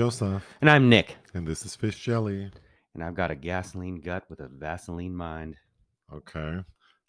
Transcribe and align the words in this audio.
Joseph, 0.00 0.56
And 0.62 0.70
I'm 0.70 0.88
Nick. 0.88 1.18
and 1.34 1.46
this 1.46 1.66
is 1.66 1.76
Fish 1.76 2.02
Jelly. 2.02 2.50
And 2.94 3.04
I've 3.04 3.14
got 3.14 3.30
a 3.30 3.34
gasoline 3.34 4.00
gut 4.00 4.24
with 4.30 4.40
a 4.40 4.48
Vaseline 4.48 5.14
mind. 5.14 5.56
Okay. 6.10 6.40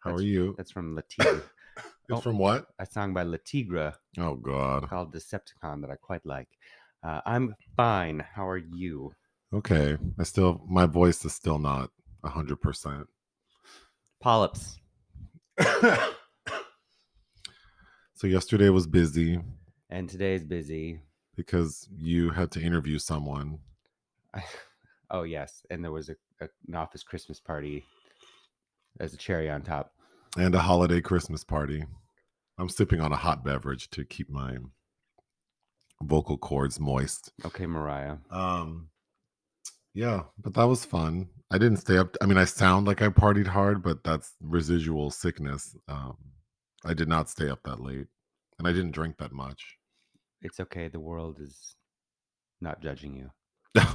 How 0.02 0.10
That's- 0.10 0.20
are 0.20 0.24
you? 0.24 0.56
That's 0.58 0.72
from 0.72 0.94
Le 0.96 1.02
Tigre. 1.04 1.42
It's 2.10 2.18
oh. 2.18 2.20
from 2.20 2.38
what? 2.38 2.68
a 2.80 2.86
song 2.86 3.14
by 3.14 3.24
Le 3.24 3.38
Tigre. 3.38 3.94
Oh, 4.20 4.36
God. 4.36 4.90
called 4.90 5.14
Deceptacon 5.14 5.80
that 5.80 5.90
I 5.90 5.96
quite 5.96 6.26
like. 6.26 6.50
Uh, 7.02 7.22
I'm 7.26 7.56
fine. 7.78 8.26
How 8.36 8.46
are 8.46 8.58
you? 8.58 9.14
Okay. 9.54 9.98
I 10.20 10.24
still, 10.24 10.62
my 10.68 10.86
voice 10.86 11.24
is 11.24 11.34
still 11.34 11.60
not 11.60 11.92
100%. 12.26 13.06
Polyps. 14.20 14.80
so, 18.16 18.28
yesterday 18.28 18.68
was 18.68 18.86
busy 18.86 19.40
And 19.90 20.10
today's 20.10 20.44
busy. 20.44 21.00
Because 21.42 21.90
you 21.98 22.30
had 22.30 22.52
to 22.52 22.62
interview 22.62 23.00
someone. 23.00 23.60
oh, 25.12 25.24
yes. 25.24 25.64
And 25.70 25.84
there 25.84 25.92
was 25.92 26.10
a, 26.10 26.16
a, 26.40 26.48
an 26.68 26.76
office 26.76 27.04
Christmas 27.04 27.40
party 27.40 27.84
as 29.00 29.14
a 29.14 29.18
cherry 29.18 29.50
on 29.50 29.62
top. 29.64 29.92
and 30.38 30.54
a 30.54 30.60
holiday 30.60 31.02
Christmas 31.02 31.44
party. 31.44 31.84
I'm 32.60 32.70
sipping 32.70 33.02
on 33.02 33.12
a 33.12 33.16
hot 33.18 33.44
beverage 33.44 33.90
to 33.92 34.06
keep 34.06 34.30
my 34.30 34.58
vocal 36.04 36.38
cords 36.38 36.80
moist. 36.80 37.32
Okay, 37.44 37.66
Mariah. 37.66 38.18
Um, 38.30 38.90
yeah, 39.96 40.24
but 40.38 40.54
that 40.54 40.66
was 40.68 40.86
fun. 40.86 41.30
I 41.50 41.58
didn't 41.58 41.78
stay 41.78 41.98
up. 41.98 42.16
I 42.22 42.28
mean, 42.28 42.38
I 42.38 42.46
sound 42.46 42.86
like 42.86 43.02
I 43.02 43.10
partied 43.10 43.48
hard, 43.48 43.82
but 43.82 44.04
that's 44.04 44.34
residual 44.40 45.10
sickness. 45.10 45.76
Um, 45.88 46.18
I 46.86 46.94
did 46.94 47.08
not 47.08 47.30
stay 47.30 47.50
up 47.50 47.64
that 47.64 47.82
late, 47.82 48.08
and 48.60 48.68
I 48.68 48.74
didn't 48.74 48.92
drink 48.92 49.18
that 49.18 49.32
much. 49.32 49.78
It's 50.42 50.60
okay. 50.60 50.88
The 50.88 51.00
world 51.00 51.40
is 51.40 51.76
not 52.60 52.82
judging 52.82 53.16
you. 53.16 53.32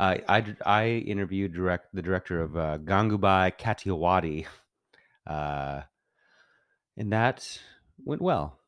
I 0.00 0.54
I 0.64 0.88
interviewed 0.88 1.52
direct 1.54 1.94
the 1.94 2.02
director 2.02 2.40
of 2.40 2.56
uh, 2.56 2.78
Gangubai 2.78 3.58
Kathiawadi, 3.58 4.46
uh, 5.26 5.82
and 6.96 7.12
that 7.12 7.58
went 8.04 8.22
well 8.22 8.58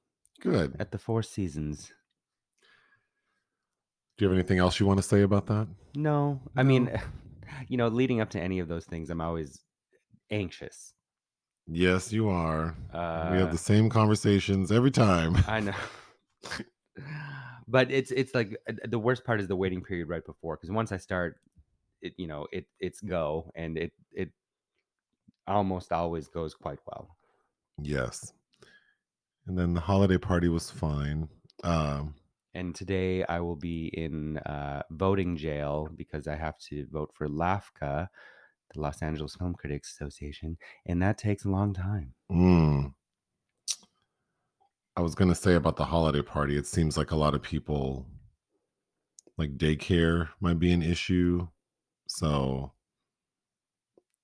Good. 0.41 0.77
at 0.78 0.91
the 0.91 0.98
Four 0.98 1.23
Seasons. 1.23 1.93
Do 4.19 4.25
you 4.25 4.28
have 4.28 4.39
anything 4.39 4.59
else 4.59 4.81
you 4.81 4.87
want 4.87 4.98
to 4.98 5.03
say 5.03 5.23
about 5.23 5.47
that? 5.47 5.69
No, 5.95 6.41
I 6.56 6.62
mean, 6.62 6.91
you 7.69 7.77
know, 7.77 7.89
leading 7.89 8.21
up 8.21 8.31
to 8.31 8.41
any 8.41 8.59
of 8.59 8.69
those 8.69 8.84
things, 8.84 9.09
I'm 9.09 9.21
always 9.21 9.61
anxious. 10.31 10.93
Yes, 11.67 12.12
you 12.12 12.28
are. 12.28 12.75
Uh, 12.93 13.28
we 13.33 13.39
have 13.39 13.53
the 13.53 13.59
same 13.59 13.89
conversations 13.89 14.73
every 14.73 14.91
time. 14.91 15.37
I 15.47 15.61
know. 15.61 15.73
but 17.69 17.91
it's 17.91 18.10
it's 18.10 18.34
like 18.34 18.56
uh, 18.69 18.74
the 18.88 18.98
worst 18.98 19.24
part 19.24 19.41
is 19.41 19.48
the 19.48 19.56
waiting 19.56 19.83
period 19.83 20.08
right 20.08 20.24
before 20.24 20.56
because 20.56 20.70
once 20.70 20.92
I 20.92 20.97
start, 20.98 21.41
it 22.02 22.14
you 22.16 22.27
know 22.27 22.47
it 22.52 22.66
it's 22.80 23.00
go 23.00 23.50
and 23.55 23.78
it 23.78 23.92
it 24.12 24.30
almost 25.47 25.92
always 25.92 26.28
goes 26.28 26.55
quite 26.55 26.78
well. 26.86 27.16
Yes. 27.82 28.32
And 29.47 29.58
then 29.58 29.74
the 29.74 29.80
holiday 29.80 30.19
party 30.19 30.48
was 30.48 30.70
fine. 30.70 31.28
Um, 31.64 32.14
And 32.55 32.74
today 32.74 33.25
I 33.25 33.41
will 33.41 33.56
be 33.56 33.86
in 33.88 34.38
uh, 34.38 34.82
voting 34.91 35.36
jail 35.36 35.88
because 35.97 36.27
I 36.27 36.36
have 36.36 36.58
to 36.69 36.86
vote 36.91 37.12
for 37.14 37.28
LAFCA, 37.28 38.08
the 38.75 38.80
Los 38.80 39.02
Angeles 39.02 39.36
Film 39.36 39.54
Critics 39.54 39.92
Association, 39.92 40.58
and 40.86 41.00
that 41.02 41.19
takes 41.19 41.44
a 41.44 41.50
long 41.50 41.72
time. 41.75 42.14
Mm. 42.30 42.94
I 44.96 45.02
was 45.02 45.14
going 45.14 45.28
to 45.28 45.34
say 45.34 45.55
about 45.55 45.77
the 45.77 45.84
holiday 45.84 46.22
party, 46.22 46.56
it 46.56 46.66
seems 46.66 46.97
like 46.97 47.10
a 47.10 47.16
lot 47.16 47.34
of 47.34 47.42
people, 47.42 48.06
like 49.38 49.56
daycare 49.56 50.28
might 50.41 50.59
be 50.59 50.72
an 50.72 50.82
issue. 50.82 51.47
So, 52.09 52.72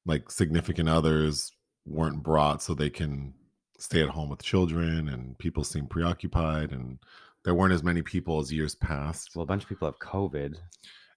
like 0.05 0.31
significant 0.31 0.89
others 0.89 1.53
weren't 1.87 2.23
brought 2.23 2.63
so 2.63 2.75
they 2.75 2.91
can 2.91 3.35
stay 3.79 4.03
at 4.03 4.09
home 4.09 4.29
with 4.29 4.43
children, 4.43 5.09
and 5.09 5.39
people 5.39 5.65
seem 5.65 5.87
preoccupied, 5.87 6.73
and 6.73 6.99
there 7.45 7.55
weren't 7.55 7.75
as 7.75 7.83
many 7.85 8.03
people 8.03 8.41
as 8.41 8.53
years 8.53 8.75
past. 8.75 9.31
Well, 9.35 9.45
a 9.45 9.47
bunch 9.47 9.63
of 9.63 9.69
people 9.69 9.87
have 9.87 9.99
COVID. 9.99 10.57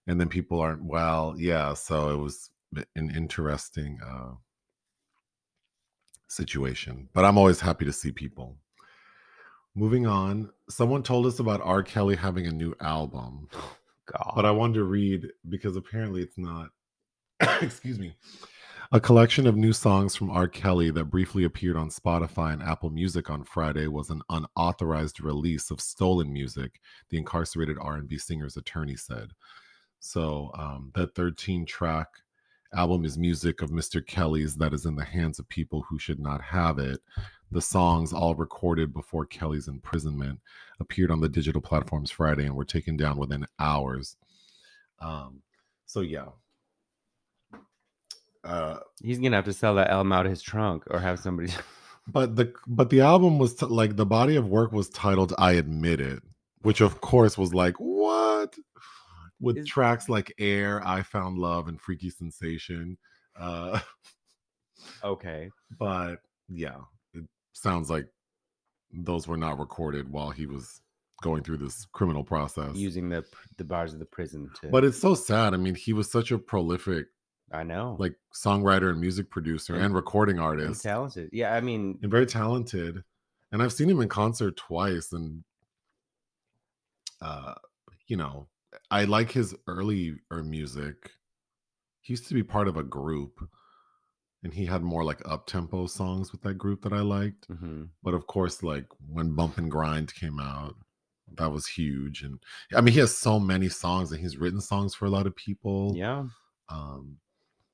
And 0.07 0.19
then 0.19 0.27
people 0.29 0.59
aren't 0.59 0.83
well. 0.83 1.35
Yeah. 1.37 1.73
So, 1.75 2.09
it 2.09 2.17
was 2.17 2.49
an 2.95 3.11
interesting 3.15 3.99
uh, 4.05 4.31
situation, 6.27 7.09
but 7.13 7.25
I'm 7.25 7.37
always 7.37 7.59
happy 7.59 7.85
to 7.85 7.93
see 7.93 8.11
people. 8.11 8.57
Moving 9.75 10.07
on, 10.07 10.49
someone 10.69 11.03
told 11.03 11.25
us 11.25 11.39
about 11.39 11.61
R. 11.63 11.83
Kelly 11.83 12.15
having 12.15 12.47
a 12.47 12.51
new 12.51 12.75
album, 12.81 13.47
God. 14.05 14.33
but 14.35 14.45
I 14.45 14.51
wanted 14.51 14.75
to 14.75 14.83
read 14.83 15.27
because 15.47 15.75
apparently 15.75 16.21
it's 16.21 16.37
not, 16.37 16.69
excuse 17.61 17.99
me, 17.99 18.15
a 18.91 18.99
collection 18.99 19.45
of 19.45 19.55
new 19.55 19.71
songs 19.71 20.15
from 20.15 20.31
R. 20.31 20.47
Kelly 20.47 20.89
that 20.91 21.05
briefly 21.05 21.43
appeared 21.43 21.77
on 21.77 21.89
Spotify 21.89 22.53
and 22.53 22.63
Apple 22.63 22.89
Music 22.89 23.29
on 23.29 23.43
Friday 23.43 23.85
was 23.85 24.09
an 24.09 24.23
unauthorized 24.29 25.21
release 25.21 25.69
of 25.69 25.79
stolen 25.79 26.33
music, 26.33 26.79
the 27.09 27.17
incarcerated 27.17 27.77
R&B 27.79 28.17
singer's 28.17 28.57
attorney 28.57 28.95
said. 28.95 29.29
So 29.99 30.49
um, 30.55 30.91
that 30.95 31.13
13 31.13 31.67
track 31.67 32.07
album 32.73 33.05
is 33.05 33.17
music 33.17 33.61
of 33.61 33.71
Mr. 33.71 34.05
Kelly's 34.05 34.55
that 34.57 34.73
is 34.73 34.85
in 34.85 34.95
the 34.95 35.05
hands 35.05 35.39
of 35.39 35.47
people 35.49 35.85
who 35.89 35.97
should 35.97 36.19
not 36.19 36.41
have 36.41 36.79
it. 36.79 36.99
The 37.51 37.61
songs, 37.61 38.13
all 38.13 38.35
recorded 38.35 38.93
before 38.93 39.25
Kelly's 39.25 39.67
imprisonment, 39.67 40.39
appeared 40.79 41.11
on 41.11 41.19
the 41.19 41.29
digital 41.29 41.61
platforms 41.61 42.11
Friday 42.11 42.45
and 42.45 42.55
were 42.55 42.65
taken 42.65 42.95
down 42.95 43.17
within 43.17 43.45
hours. 43.57 44.17
Um, 44.99 45.41
so 45.85 46.01
yeah. 46.01 46.27
Uh, 48.43 48.79
He's 49.01 49.19
gonna 49.19 49.35
have 49.35 49.45
to 49.45 49.53
sell 49.53 49.75
that 49.75 49.89
album 49.89 50.11
out 50.11 50.25
of 50.25 50.29
his 50.29 50.41
trunk 50.41 50.83
or 50.91 50.99
have 50.99 51.19
somebody. 51.19 51.51
but 52.07 52.35
the 52.35 52.53
but 52.67 52.89
the 52.89 53.01
album 53.01 53.39
was 53.39 53.55
t- 53.55 53.65
like 53.65 53.95
the 53.95 54.05
body 54.05 54.35
of 54.35 54.47
work 54.47 54.71
was 54.71 54.89
titled 54.89 55.33
"I 55.37 55.53
Admit 55.53 55.99
It," 55.99 56.23
which 56.61 56.81
of 56.81 57.01
course 57.01 57.37
was 57.37 57.53
like 57.53 57.75
what 57.77 58.55
with 59.41 59.57
Is- 59.57 59.67
tracks 59.67 60.09
like 60.09 60.33
"Air," 60.39 60.85
"I 60.85 61.01
Found 61.03 61.37
Love," 61.37 61.67
and 61.67 61.79
"Freaky 61.79 62.09
Sensation." 62.09 62.97
Uh, 63.39 63.79
okay. 65.03 65.49
but 65.79 66.17
yeah, 66.49 66.77
it 67.13 67.25
sounds 67.53 67.89
like 67.89 68.07
those 68.91 69.27
were 69.27 69.37
not 69.37 69.59
recorded 69.59 70.11
while 70.11 70.31
he 70.31 70.45
was 70.45 70.81
going 71.21 71.43
through 71.43 71.57
this 71.57 71.85
criminal 71.93 72.23
process. 72.23 72.75
Using 72.75 73.09
the 73.09 73.23
the 73.57 73.63
bars 73.63 73.93
of 73.93 73.99
the 73.99 74.05
prison 74.05 74.49
to. 74.61 74.67
but 74.69 74.83
it's 74.83 74.99
so 74.99 75.13
sad. 75.15 75.53
I 75.53 75.57
mean, 75.57 75.75
he 75.75 75.93
was 75.93 76.09
such 76.11 76.31
a 76.31 76.37
prolific 76.39 77.07
I 77.51 77.63
know. 77.63 77.95
like 77.99 78.15
songwriter 78.33 78.89
and 78.91 78.99
music 79.01 79.29
producer 79.29 79.73
And- 79.75 79.85
and 79.85 79.95
recording 79.95 80.37
and 80.37 80.45
artist. 80.45 80.81
talented. 80.83 81.29
Yeah, 81.33 81.53
I 81.53 81.61
mean, 81.61 81.99
and 82.01 82.09
very 82.11 82.25
talented. 82.25 83.03
And 83.51 83.61
I've 83.63 83.73
seen 83.73 83.89
him 83.89 83.99
in 84.01 84.09
concert 84.09 84.55
twice, 84.57 85.11
and 85.11 85.43
uh, 87.21 87.55
you 88.07 88.15
know, 88.17 88.47
I 88.91 89.05
like 89.05 89.31
his 89.31 89.55
earlier 89.67 90.15
music. 90.43 91.11
He 92.01 92.13
used 92.13 92.27
to 92.27 92.33
be 92.33 92.43
part 92.43 92.67
of 92.67 92.77
a 92.77 92.83
group, 92.83 93.39
and 94.43 94.53
he 94.53 94.65
had 94.65 94.81
more 94.81 95.03
like 95.03 95.21
up 95.27 95.47
tempo 95.47 95.85
songs 95.87 96.31
with 96.31 96.41
that 96.41 96.57
group 96.57 96.81
that 96.83 96.93
I 96.93 97.01
liked. 97.01 97.47
mhm. 97.49 97.89
But 98.03 98.13
of 98.13 98.27
course, 98.27 98.63
like 98.63 98.85
when 99.07 99.35
Bump 99.35 99.57
and 99.57 99.69
Grind 99.71 100.13
came 100.13 100.39
out, 100.39 100.75
that 101.35 101.51
was 101.51 101.67
huge. 101.67 102.23
And 102.23 102.39
I 102.75 102.81
mean, 102.81 102.93
he 102.93 102.99
has 102.99 103.15
so 103.15 103.39
many 103.39 103.69
songs, 103.69 104.11
and 104.11 104.19
he's 104.21 104.37
written 104.37 104.61
songs 104.61 104.95
for 104.95 105.05
a 105.05 105.09
lot 105.09 105.27
of 105.27 105.35
people. 105.35 105.93
yeah. 105.95 106.25
Um, 106.69 107.17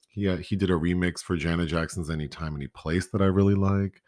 he 0.09 0.29
uh, 0.29 0.37
he 0.37 0.55
did 0.55 0.69
a 0.69 0.73
remix 0.73 1.19
for 1.19 1.35
Janet 1.35 1.67
Jackson's 1.67 2.09
"Anytime, 2.09 2.55
Any 2.55 2.67
Place" 2.67 3.07
that 3.07 3.21
I 3.21 3.25
really 3.25 3.55
like. 3.55 4.01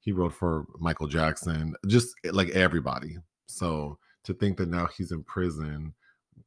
He 0.00 0.10
wrote 0.12 0.34
for 0.34 0.66
Michael 0.80 1.06
Jackson, 1.06 1.74
just 1.86 2.14
eh, 2.24 2.30
like 2.32 2.50
everybody. 2.50 3.18
So 3.46 3.98
to 4.24 4.34
think 4.34 4.56
that 4.58 4.68
now 4.68 4.86
he's 4.86 5.12
in 5.12 5.22
prison, 5.22 5.94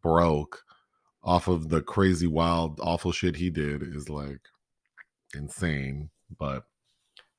broke, 0.01 0.63
off 1.23 1.47
of 1.47 1.69
the 1.69 1.81
crazy, 1.81 2.27
wild, 2.27 2.79
awful 2.81 3.11
shit 3.11 3.35
he 3.35 3.49
did 3.49 3.83
is 3.83 4.09
like 4.09 4.41
insane. 5.35 6.09
But 6.37 6.65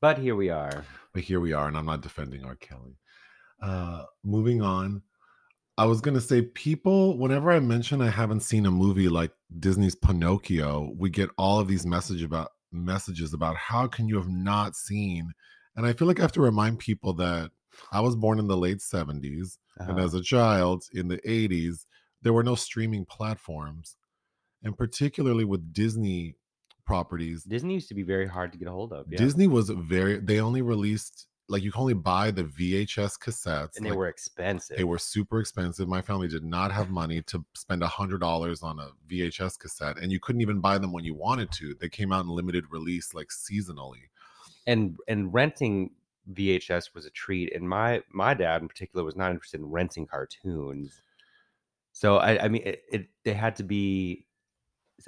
But 0.01 0.19
here 0.19 0.37
we 0.37 0.51
are. 0.51 0.85
but 1.13 1.23
here 1.23 1.41
we 1.41 1.53
are, 1.53 1.69
and 1.69 1.77
I'm 1.77 1.87
not 1.87 2.03
defending 2.03 2.45
R. 2.45 2.57
Kelly. 2.57 2.97
Uh, 3.61 4.05
moving 4.25 4.63
on, 4.63 5.03
I 5.77 5.87
was 5.87 6.01
gonna 6.01 6.21
say, 6.21 6.43
people. 6.43 7.17
Whenever 7.19 7.51
I 7.51 7.61
mention 7.61 8.01
I 8.03 8.11
haven't 8.11 8.41
seen 8.41 8.67
a 8.67 8.71
movie 8.71 9.09
like 9.09 9.33
Disney's 9.59 9.95
Pinocchio, 9.97 10.93
we 10.97 11.11
get 11.11 11.31
all 11.39 11.59
of 11.61 11.69
these 11.69 11.87
message 11.87 12.23
about 12.23 12.51
messages 12.73 13.33
about 13.33 13.57
how 13.57 13.87
can 13.87 14.09
you 14.09 14.17
have 14.17 14.29
not 14.29 14.77
seen. 14.77 15.33
And 15.77 15.87
I 15.87 15.93
feel 15.93 16.07
like 16.09 16.19
I 16.19 16.23
have 16.23 16.33
to 16.33 16.41
remind 16.43 16.79
people 16.81 17.13
that 17.15 17.51
I 17.93 18.01
was 18.01 18.17
born 18.17 18.39
in 18.39 18.47
the 18.49 18.57
late 18.57 18.79
70s, 18.81 19.59
and 19.79 19.91
Uh-huh. 19.93 20.05
as 20.05 20.15
a 20.15 20.21
child 20.23 20.85
in 20.93 21.09
the 21.09 21.21
80s, 21.25 21.87
there 22.23 22.33
were 22.33 22.43
no 22.43 22.55
streaming 22.55 23.05
platforms, 23.05 23.97
and 24.63 24.77
particularly 24.77 25.45
with 25.45 25.73
Disney 25.73 26.35
properties, 26.85 27.45
Disney 27.45 27.75
used 27.75 27.89
to 27.89 27.95
be 27.95 28.03
very 28.03 28.27
hard 28.27 28.53
to 28.53 28.59
get 28.59 28.69
a 28.69 28.73
hold 28.73 28.93
of. 28.93 29.07
Yeah. 29.11 29.19
Disney 29.19 29.47
was 29.47 29.71
very 29.71 30.19
they 30.19 30.41
only 30.41 30.63
released 30.63 31.27
like 31.49 31.63
you 31.63 31.73
can 31.73 31.81
only 31.81 31.95
buy 31.95 32.31
the 32.31 32.45
VHS 32.45 33.19
cassettes. 33.19 33.77
and 33.77 33.87
they 33.87 33.91
like, 33.91 33.99
were 33.99 34.09
expensive. 34.09 34.77
they 34.77 34.85
were 34.85 34.99
super 34.99 35.41
expensive. 35.41 35.89
My 35.89 36.03
family 36.03 36.29
did 36.29 36.45
not 36.45 36.73
have 36.73 36.91
money 36.91 37.23
to 37.23 37.45
spend 37.55 37.83
a 37.83 37.87
hundred 37.87 38.21
dollars 38.21 38.63
on 38.63 38.79
a 38.79 38.91
VHS 39.11 39.59
cassette, 39.59 39.99
and 39.99 40.13
you 40.13 40.21
couldn't 40.21 40.43
even 40.43 40.61
buy 40.61 40.79
them 40.79 40.93
when 40.93 41.05
you 41.05 41.15
wanted 41.15 41.51
to. 41.53 41.75
They 41.75 41.89
came 41.89 42.13
out 42.13 42.25
in 42.25 42.31
limited 42.31 42.65
release, 42.71 43.15
like 43.15 43.29
seasonally. 43.29 44.09
and 44.67 44.97
and 45.09 45.33
renting 45.33 45.91
VHS 46.33 46.95
was 46.95 47.07
a 47.07 47.11
treat. 47.11 47.55
And 47.55 47.69
my 47.69 48.03
my 48.11 48.35
dad 48.35 48.63
in 48.63 48.69
particular 48.69 49.05
was 49.05 49.17
not 49.17 49.31
interested 49.31 49.61
in 49.61 49.67
renting 49.67 50.07
cartoons. 50.07 51.01
So 51.99 52.19
I 52.19 52.45
I 52.45 52.49
mean 52.49 52.63
it, 52.65 52.85
it 52.93 53.09
they 53.25 53.33
had 53.33 53.57
to 53.57 53.65
be 53.65 54.25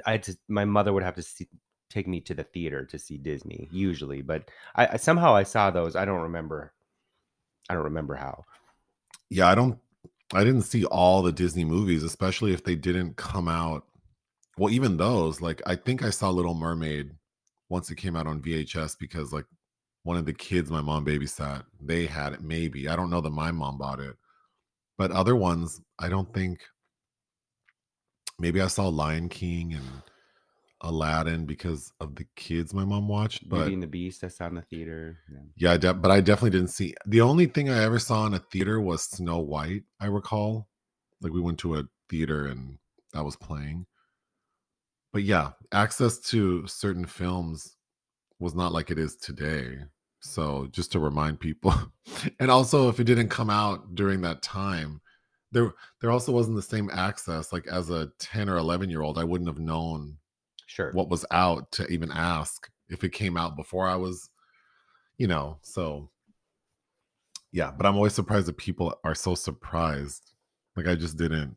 I 0.04 0.12
had 0.12 0.24
to 0.24 0.36
my 0.48 0.64
mother 0.64 0.92
would 0.92 1.04
have 1.04 1.14
to 1.14 1.22
see, 1.22 1.46
take 1.88 2.08
me 2.08 2.20
to 2.22 2.34
the 2.34 2.42
theater 2.42 2.84
to 2.86 2.98
see 2.98 3.16
Disney 3.16 3.68
usually, 3.70 4.22
but 4.22 4.50
I, 4.74 4.88
I 4.94 4.96
somehow 4.96 5.36
I 5.36 5.44
saw 5.44 5.70
those. 5.70 5.94
I 5.94 6.04
don't 6.04 6.22
remember. 6.22 6.72
I 7.68 7.74
don't 7.74 7.84
remember 7.84 8.16
how. 8.16 8.44
Yeah, 9.28 9.46
I 9.46 9.54
don't. 9.54 9.78
I 10.34 10.42
didn't 10.42 10.62
see 10.62 10.84
all 10.84 11.22
the 11.22 11.30
Disney 11.30 11.64
movies, 11.64 12.02
especially 12.02 12.52
if 12.52 12.64
they 12.64 12.74
didn't 12.74 13.14
come 13.14 13.46
out. 13.46 13.84
Well, 14.58 14.72
even 14.72 14.96
those, 14.96 15.40
like 15.40 15.62
I 15.66 15.76
think 15.76 16.02
I 16.02 16.10
saw 16.10 16.30
Little 16.30 16.54
Mermaid 16.54 17.12
once 17.68 17.88
it 17.88 17.98
came 17.98 18.16
out 18.16 18.26
on 18.26 18.42
VHS 18.42 18.98
because 18.98 19.32
like 19.32 19.46
one 20.02 20.16
of 20.16 20.26
the 20.26 20.32
kids 20.32 20.72
my 20.72 20.80
mom 20.80 21.06
babysat, 21.06 21.62
they 21.80 22.06
had 22.06 22.32
it. 22.32 22.42
Maybe 22.42 22.88
I 22.88 22.96
don't 22.96 23.10
know 23.10 23.20
that 23.20 23.30
my 23.30 23.52
mom 23.52 23.78
bought 23.78 24.00
it, 24.00 24.16
but 24.98 25.12
other 25.12 25.36
ones 25.36 25.80
I 26.00 26.08
don't 26.08 26.34
think. 26.34 26.58
Maybe 28.40 28.60
I 28.60 28.68
saw 28.68 28.88
Lion 28.88 29.28
King 29.28 29.74
and 29.74 30.02
Aladdin 30.80 31.44
because 31.44 31.92
of 32.00 32.14
the 32.14 32.26
kids 32.36 32.72
my 32.72 32.86
mom 32.86 33.06
watched, 33.06 33.46
but 33.46 33.56
Beauty 33.56 33.74
and 33.74 33.82
the 33.82 33.86
Beast 33.86 34.24
I 34.24 34.28
saw 34.28 34.46
in 34.46 34.54
the 34.54 34.62
theater. 34.62 35.18
Yeah. 35.30 35.72
yeah, 35.72 35.76
de- 35.76 35.94
but 35.94 36.10
I 36.10 36.20
definitely 36.22 36.58
didn't 36.58 36.70
see. 36.70 36.94
The 37.06 37.20
only 37.20 37.46
thing 37.46 37.68
I 37.68 37.84
ever 37.84 37.98
saw 37.98 38.26
in 38.26 38.34
a 38.34 38.38
theater 38.38 38.80
was 38.80 39.02
Snow 39.02 39.38
White. 39.38 39.82
I 40.00 40.06
recall, 40.06 40.68
like 41.20 41.32
we 41.32 41.40
went 41.40 41.58
to 41.58 41.76
a 41.76 41.84
theater 42.08 42.46
and 42.46 42.78
that 43.12 43.24
was 43.24 43.36
playing. 43.36 43.84
But 45.12 45.24
yeah, 45.24 45.50
access 45.72 46.18
to 46.30 46.66
certain 46.66 47.04
films 47.04 47.76
was 48.38 48.54
not 48.54 48.72
like 48.72 48.90
it 48.90 48.98
is 48.98 49.16
today. 49.16 49.80
So 50.20 50.68
just 50.70 50.92
to 50.92 50.98
remind 50.98 51.40
people, 51.40 51.74
and 52.40 52.50
also 52.50 52.88
if 52.88 53.00
it 53.00 53.04
didn't 53.04 53.28
come 53.28 53.50
out 53.50 53.94
during 53.94 54.22
that 54.22 54.42
time, 54.42 55.02
there 55.52 55.72
there 56.00 56.10
also 56.10 56.32
wasn't 56.32 56.56
the 56.56 56.62
same 56.62 56.90
access. 56.92 57.52
Like 57.52 57.66
as 57.66 57.90
a 57.90 58.10
ten 58.18 58.48
or 58.48 58.56
eleven 58.56 58.90
year 58.90 59.02
old, 59.02 59.18
I 59.18 59.24
wouldn't 59.24 59.48
have 59.48 59.58
known 59.58 60.16
Sure. 60.66 60.92
what 60.92 61.08
was 61.08 61.26
out 61.32 61.72
to 61.72 61.86
even 61.88 62.12
ask 62.12 62.70
if 62.88 63.02
it 63.02 63.10
came 63.12 63.36
out 63.36 63.56
before 63.56 63.88
I 63.88 63.96
was, 63.96 64.30
you 65.18 65.26
know, 65.26 65.58
so 65.62 66.10
yeah, 67.52 67.72
but 67.76 67.86
I'm 67.86 67.96
always 67.96 68.14
surprised 68.14 68.46
that 68.46 68.56
people 68.56 68.94
are 69.02 69.14
so 69.14 69.34
surprised. 69.34 70.32
Like 70.76 70.86
I 70.86 70.94
just 70.94 71.16
didn't 71.16 71.56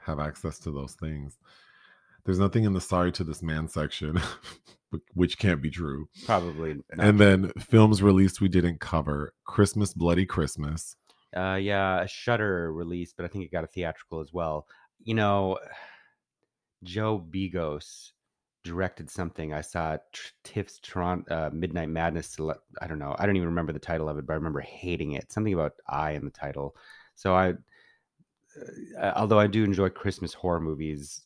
have 0.00 0.18
access 0.18 0.58
to 0.60 0.70
those 0.70 0.94
things. 0.94 1.36
There's 2.24 2.38
nothing 2.38 2.64
in 2.64 2.72
the 2.72 2.80
sorry 2.80 3.12
to 3.12 3.24
this 3.24 3.42
man 3.42 3.68
section, 3.68 4.18
which 5.14 5.38
can't 5.38 5.60
be 5.62 5.70
true. 5.70 6.08
Probably. 6.24 6.74
Not. 6.74 7.06
And 7.06 7.18
then 7.20 7.52
films 7.58 8.02
released 8.02 8.40
we 8.40 8.48
didn't 8.48 8.80
cover 8.80 9.34
Christmas, 9.44 9.92
Bloody 9.92 10.24
Christmas. 10.26 10.96
Uh, 11.36 11.58
yeah, 11.60 12.02
a 12.02 12.08
Shudder 12.08 12.72
release, 12.72 13.12
but 13.12 13.24
I 13.24 13.28
think 13.28 13.44
it 13.44 13.52
got 13.52 13.64
a 13.64 13.68
theatrical 13.68 14.20
as 14.20 14.32
well. 14.32 14.66
You 15.02 15.14
know, 15.14 15.58
Joe 16.84 17.18
Begos 17.18 18.10
directed 18.64 19.10
something. 19.10 19.52
I 19.52 19.60
saw 19.60 19.96
Tiff's 20.44 20.78
Toronto 20.80 21.34
uh, 21.34 21.50
Midnight 21.52 21.88
Madness. 21.88 22.36
I 22.80 22.86
don't 22.86 22.98
know. 22.98 23.16
I 23.18 23.26
don't 23.26 23.36
even 23.36 23.48
remember 23.48 23.72
the 23.72 23.78
title 23.78 24.08
of 24.08 24.18
it, 24.18 24.26
but 24.26 24.34
I 24.34 24.36
remember 24.36 24.60
hating 24.60 25.12
it. 25.12 25.32
Something 25.32 25.54
about 25.54 25.72
I 25.88 26.12
in 26.12 26.24
the 26.24 26.30
title. 26.30 26.76
So 27.14 27.34
I, 27.34 27.54
uh, 29.00 29.12
although 29.16 29.40
I 29.40 29.46
do 29.46 29.64
enjoy 29.64 29.88
Christmas 29.88 30.34
horror 30.34 30.60
movies, 30.60 31.22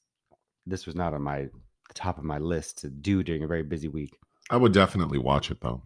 this 0.66 0.86
was 0.86 0.94
not 0.94 1.14
on 1.14 1.22
my 1.22 1.48
top 1.94 2.18
of 2.18 2.24
my 2.24 2.38
list 2.38 2.78
to 2.78 2.88
do 2.88 3.22
during 3.22 3.42
a 3.42 3.48
very 3.48 3.62
busy 3.62 3.88
week. 3.88 4.16
I 4.50 4.56
would 4.56 4.72
definitely 4.72 5.18
watch 5.18 5.50
it 5.50 5.60
though. 5.60 5.82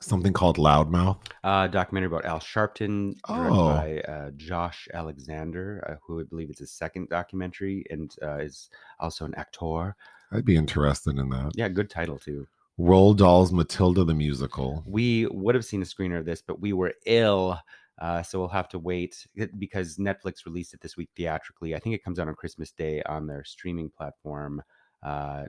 Something 0.00 0.32
called 0.32 0.56
Loudmouth. 0.56 1.18
Uh, 1.44 1.66
documentary 1.68 2.06
about 2.06 2.24
Al 2.24 2.40
Sharpton, 2.40 3.14
directed 3.26 3.52
Oh. 3.52 3.68
by 3.74 4.00
uh, 4.10 4.30
Josh 4.36 4.88
Alexander, 4.94 5.84
uh, 5.88 5.94
who 6.02 6.20
I 6.20 6.24
believe 6.24 6.50
is 6.50 6.58
his 6.58 6.72
second 6.72 7.08
documentary 7.10 7.84
and 7.90 8.14
uh, 8.22 8.36
is 8.38 8.70
also 8.98 9.24
an 9.26 9.34
actor. 9.36 9.94
I'd 10.32 10.44
be 10.44 10.56
interested 10.56 11.18
in 11.18 11.28
that. 11.30 11.52
Yeah, 11.54 11.68
good 11.68 11.90
title 11.90 12.18
too. 12.18 12.46
Roald 12.78 13.18
Dahl's 13.18 13.52
Matilda 13.52 14.04
the 14.04 14.14
Musical. 14.14 14.82
We 14.86 15.26
would 15.26 15.54
have 15.54 15.66
seen 15.66 15.82
a 15.82 15.84
screener 15.84 16.18
of 16.18 16.24
this, 16.24 16.40
but 16.40 16.60
we 16.60 16.72
were 16.72 16.94
ill. 17.04 17.58
Uh, 18.00 18.22
so 18.22 18.38
we'll 18.38 18.48
have 18.48 18.70
to 18.70 18.78
wait 18.78 19.26
because 19.58 19.98
Netflix 19.98 20.46
released 20.46 20.72
it 20.72 20.80
this 20.80 20.96
week 20.96 21.10
theatrically. 21.14 21.74
I 21.74 21.78
think 21.78 21.94
it 21.94 22.02
comes 22.02 22.18
out 22.18 22.28
on 22.28 22.34
Christmas 22.34 22.72
Day 22.72 23.02
on 23.02 23.26
their 23.26 23.44
streaming 23.44 23.90
platform. 23.90 24.62
Uh, 25.02 25.44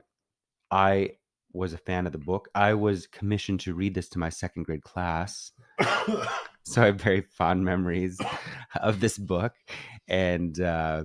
I 0.70 1.12
was 1.52 1.72
a 1.72 1.78
fan 1.78 2.06
of 2.06 2.12
the 2.12 2.18
book. 2.18 2.48
I 2.54 2.74
was 2.74 3.06
commissioned 3.06 3.60
to 3.60 3.74
read 3.74 3.94
this 3.94 4.08
to 4.10 4.18
my 4.18 4.28
second 4.28 4.64
grade 4.64 4.82
class. 4.82 5.52
so 6.64 6.82
I 6.82 6.86
have 6.86 7.00
very 7.00 7.20
fond 7.22 7.64
memories 7.64 8.18
of 8.80 9.00
this 9.00 9.18
book 9.18 9.52
and 10.08 10.58
uh, 10.60 11.04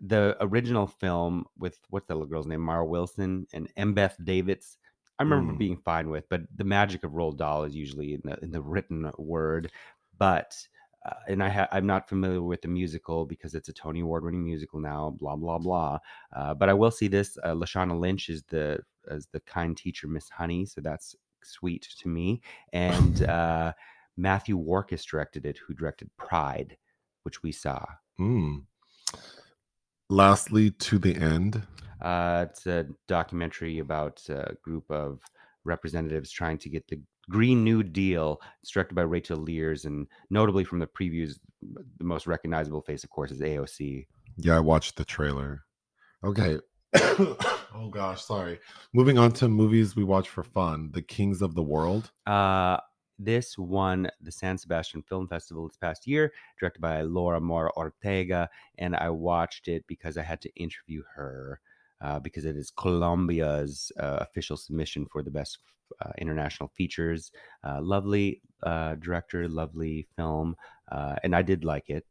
the 0.00 0.36
original 0.40 0.86
film 0.86 1.44
with 1.58 1.78
what's 1.90 2.06
that 2.06 2.14
little 2.14 2.28
girl's 2.28 2.46
name, 2.46 2.60
Mara 2.60 2.86
Wilson 2.86 3.46
and 3.52 3.68
Embeth 3.76 4.14
Davidtz. 4.22 4.76
I 5.18 5.24
remember 5.24 5.54
Mm. 5.54 5.58
being 5.58 5.76
fine 5.78 6.10
with, 6.10 6.28
but 6.28 6.42
the 6.54 6.62
magic 6.64 7.02
of 7.02 7.10
Roald 7.12 7.38
Dahl 7.38 7.64
is 7.64 7.74
usually 7.74 8.14
in 8.14 8.20
the 8.24 8.38
in 8.40 8.52
the 8.52 8.62
written 8.62 9.10
word. 9.18 9.72
But 10.16 10.54
uh, 11.08 11.14
and 11.28 11.42
I 11.42 11.48
ha- 11.48 11.68
I'm 11.72 11.86
not 11.86 12.08
familiar 12.08 12.42
with 12.42 12.62
the 12.62 12.68
musical 12.68 13.24
because 13.24 13.54
it's 13.54 13.68
a 13.68 13.72
Tony 13.72 14.00
Award 14.00 14.24
winning 14.24 14.44
musical 14.44 14.80
now. 14.80 15.16
Blah 15.18 15.36
blah 15.36 15.58
blah. 15.58 15.98
Uh, 16.34 16.54
but 16.54 16.68
I 16.68 16.74
will 16.74 16.90
see 16.90 17.08
this. 17.08 17.38
Uh, 17.42 17.54
Lashana 17.54 17.98
Lynch 17.98 18.28
is 18.28 18.42
the 18.48 18.80
as 19.10 19.26
the 19.32 19.40
kind 19.40 19.76
teacher 19.76 20.06
Miss 20.06 20.28
Honey, 20.28 20.66
so 20.66 20.80
that's 20.80 21.14
sweet 21.42 21.88
to 22.00 22.08
me. 22.08 22.42
And 22.72 23.22
uh, 23.28 23.72
Matthew 24.16 24.58
Warchus 24.58 25.06
directed 25.06 25.46
it, 25.46 25.58
who 25.58 25.74
directed 25.74 26.10
Pride, 26.16 26.76
which 27.22 27.42
we 27.42 27.52
saw. 27.52 27.84
Mm. 28.20 28.64
Lastly, 30.10 30.70
to 30.70 30.98
the 30.98 31.14
end. 31.14 31.62
Uh, 32.00 32.46
it's 32.48 32.66
a 32.66 32.86
documentary 33.08 33.78
about 33.78 34.22
a 34.28 34.56
group 34.62 34.90
of 34.90 35.20
representatives 35.64 36.30
trying 36.30 36.58
to 36.58 36.68
get 36.68 36.86
the 36.88 37.00
Green 37.28 37.64
New 37.64 37.82
Deal. 37.82 38.40
It's 38.62 38.70
directed 38.70 38.94
by 38.94 39.02
Rachel 39.02 39.38
Lears, 39.38 39.84
and 39.84 40.06
notably 40.30 40.64
from 40.64 40.78
the 40.78 40.86
previews, 40.86 41.38
the 41.62 42.04
most 42.04 42.26
recognizable 42.26 42.82
face, 42.82 43.04
of 43.04 43.10
course, 43.10 43.30
is 43.30 43.40
AOC. 43.40 44.06
Yeah, 44.36 44.56
I 44.56 44.60
watched 44.60 44.96
the 44.96 45.04
trailer. 45.04 45.64
Okay. 46.24 46.58
oh 46.94 47.90
gosh, 47.92 48.24
sorry. 48.24 48.60
Moving 48.94 49.18
on 49.18 49.32
to 49.32 49.48
movies 49.48 49.94
we 49.94 50.04
watch 50.04 50.28
for 50.28 50.42
fun. 50.42 50.90
The 50.92 51.02
Kings 51.02 51.42
of 51.42 51.54
the 51.54 51.62
World. 51.62 52.10
Uh, 52.26 52.78
this 53.18 53.58
won 53.58 54.08
the 54.20 54.30
San 54.30 54.56
Sebastian 54.56 55.02
Film 55.02 55.26
Festival 55.26 55.66
this 55.66 55.76
past 55.76 56.06
year, 56.06 56.32
directed 56.58 56.80
by 56.80 57.02
Laura 57.02 57.40
Mora 57.40 57.70
Ortega, 57.76 58.48
and 58.78 58.94
I 58.94 59.10
watched 59.10 59.68
it 59.68 59.84
because 59.86 60.16
I 60.16 60.22
had 60.22 60.40
to 60.42 60.54
interview 60.54 61.02
her 61.14 61.60
uh, 62.00 62.18
because 62.18 62.44
it 62.44 62.56
is 62.56 62.70
Colombia's 62.70 63.92
uh, 64.00 64.18
official 64.20 64.56
submission 64.56 65.06
for 65.10 65.22
the 65.22 65.30
best 65.30 65.58
uh, 66.04 66.12
international 66.18 66.70
features. 66.76 67.30
Uh, 67.64 67.80
lovely 67.80 68.42
uh, 68.62 68.94
director, 68.96 69.48
lovely 69.48 70.06
film, 70.16 70.56
uh, 70.92 71.16
and 71.22 71.34
I 71.34 71.42
did 71.42 71.64
like 71.64 71.88
it. 71.88 72.04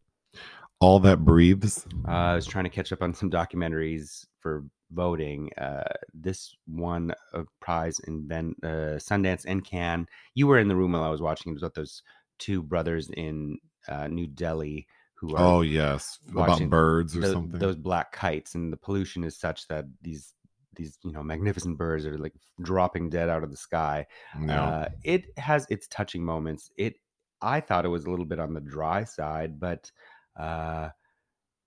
All 0.79 0.99
That 0.99 1.25
Breathes. 1.25 1.85
Uh, 2.07 2.11
I 2.11 2.35
was 2.35 2.45
trying 2.45 2.65
to 2.65 2.69
catch 2.69 2.91
up 2.91 3.01
on 3.01 3.13
some 3.13 3.31
documentaries 3.31 4.25
for 4.39 4.63
voting. 4.91 5.49
Uh, 5.57 5.83
this 6.13 6.55
won 6.67 7.11
a 7.33 7.43
prize 7.59 7.99
in 8.07 8.27
ben, 8.27 8.53
uh, 8.63 8.97
Sundance 8.97 9.45
and 9.47 9.65
Cannes. 9.65 10.07
You 10.35 10.47
were 10.47 10.59
in 10.59 10.67
the 10.67 10.75
room 10.75 10.91
while 10.91 11.03
I 11.03 11.09
was 11.09 11.21
watching. 11.21 11.51
It 11.51 11.55
was 11.55 11.63
about 11.63 11.73
those 11.73 12.03
two 12.37 12.61
brothers 12.61 13.09
in 13.17 13.57
uh, 13.87 14.07
New 14.07 14.27
Delhi 14.27 14.87
who 15.19 15.35
are 15.35 15.43
Oh 15.43 15.61
yes, 15.61 16.19
about 16.29 16.69
birds 16.69 17.15
or 17.17 17.21
tho- 17.21 17.33
something. 17.33 17.59
those 17.59 17.75
black 17.75 18.11
kites, 18.11 18.55
and 18.55 18.71
the 18.71 18.77
pollution 18.77 19.23
is 19.23 19.37
such 19.37 19.67
that 19.67 19.85
these 20.01 20.33
these 20.75 20.97
you 21.03 21.11
know 21.11 21.23
magnificent 21.23 21.77
birds 21.77 22.05
are 22.05 22.17
like 22.17 22.33
dropping 22.61 23.09
dead 23.09 23.29
out 23.29 23.43
of 23.43 23.49
the 23.51 23.57
sky. 23.57 24.05
no. 24.39 24.53
Uh, 24.53 24.87
it 25.03 25.25
has 25.37 25.65
its 25.69 25.87
touching 25.87 26.23
moments. 26.23 26.69
It 26.77 26.95
I 27.41 27.59
thought 27.61 27.85
it 27.85 27.89
was 27.89 28.05
a 28.05 28.09
little 28.09 28.25
bit 28.25 28.39
on 28.39 28.53
the 28.53 28.61
dry 28.61 29.03
side, 29.03 29.59
but 29.59 29.91
uh, 30.39 30.89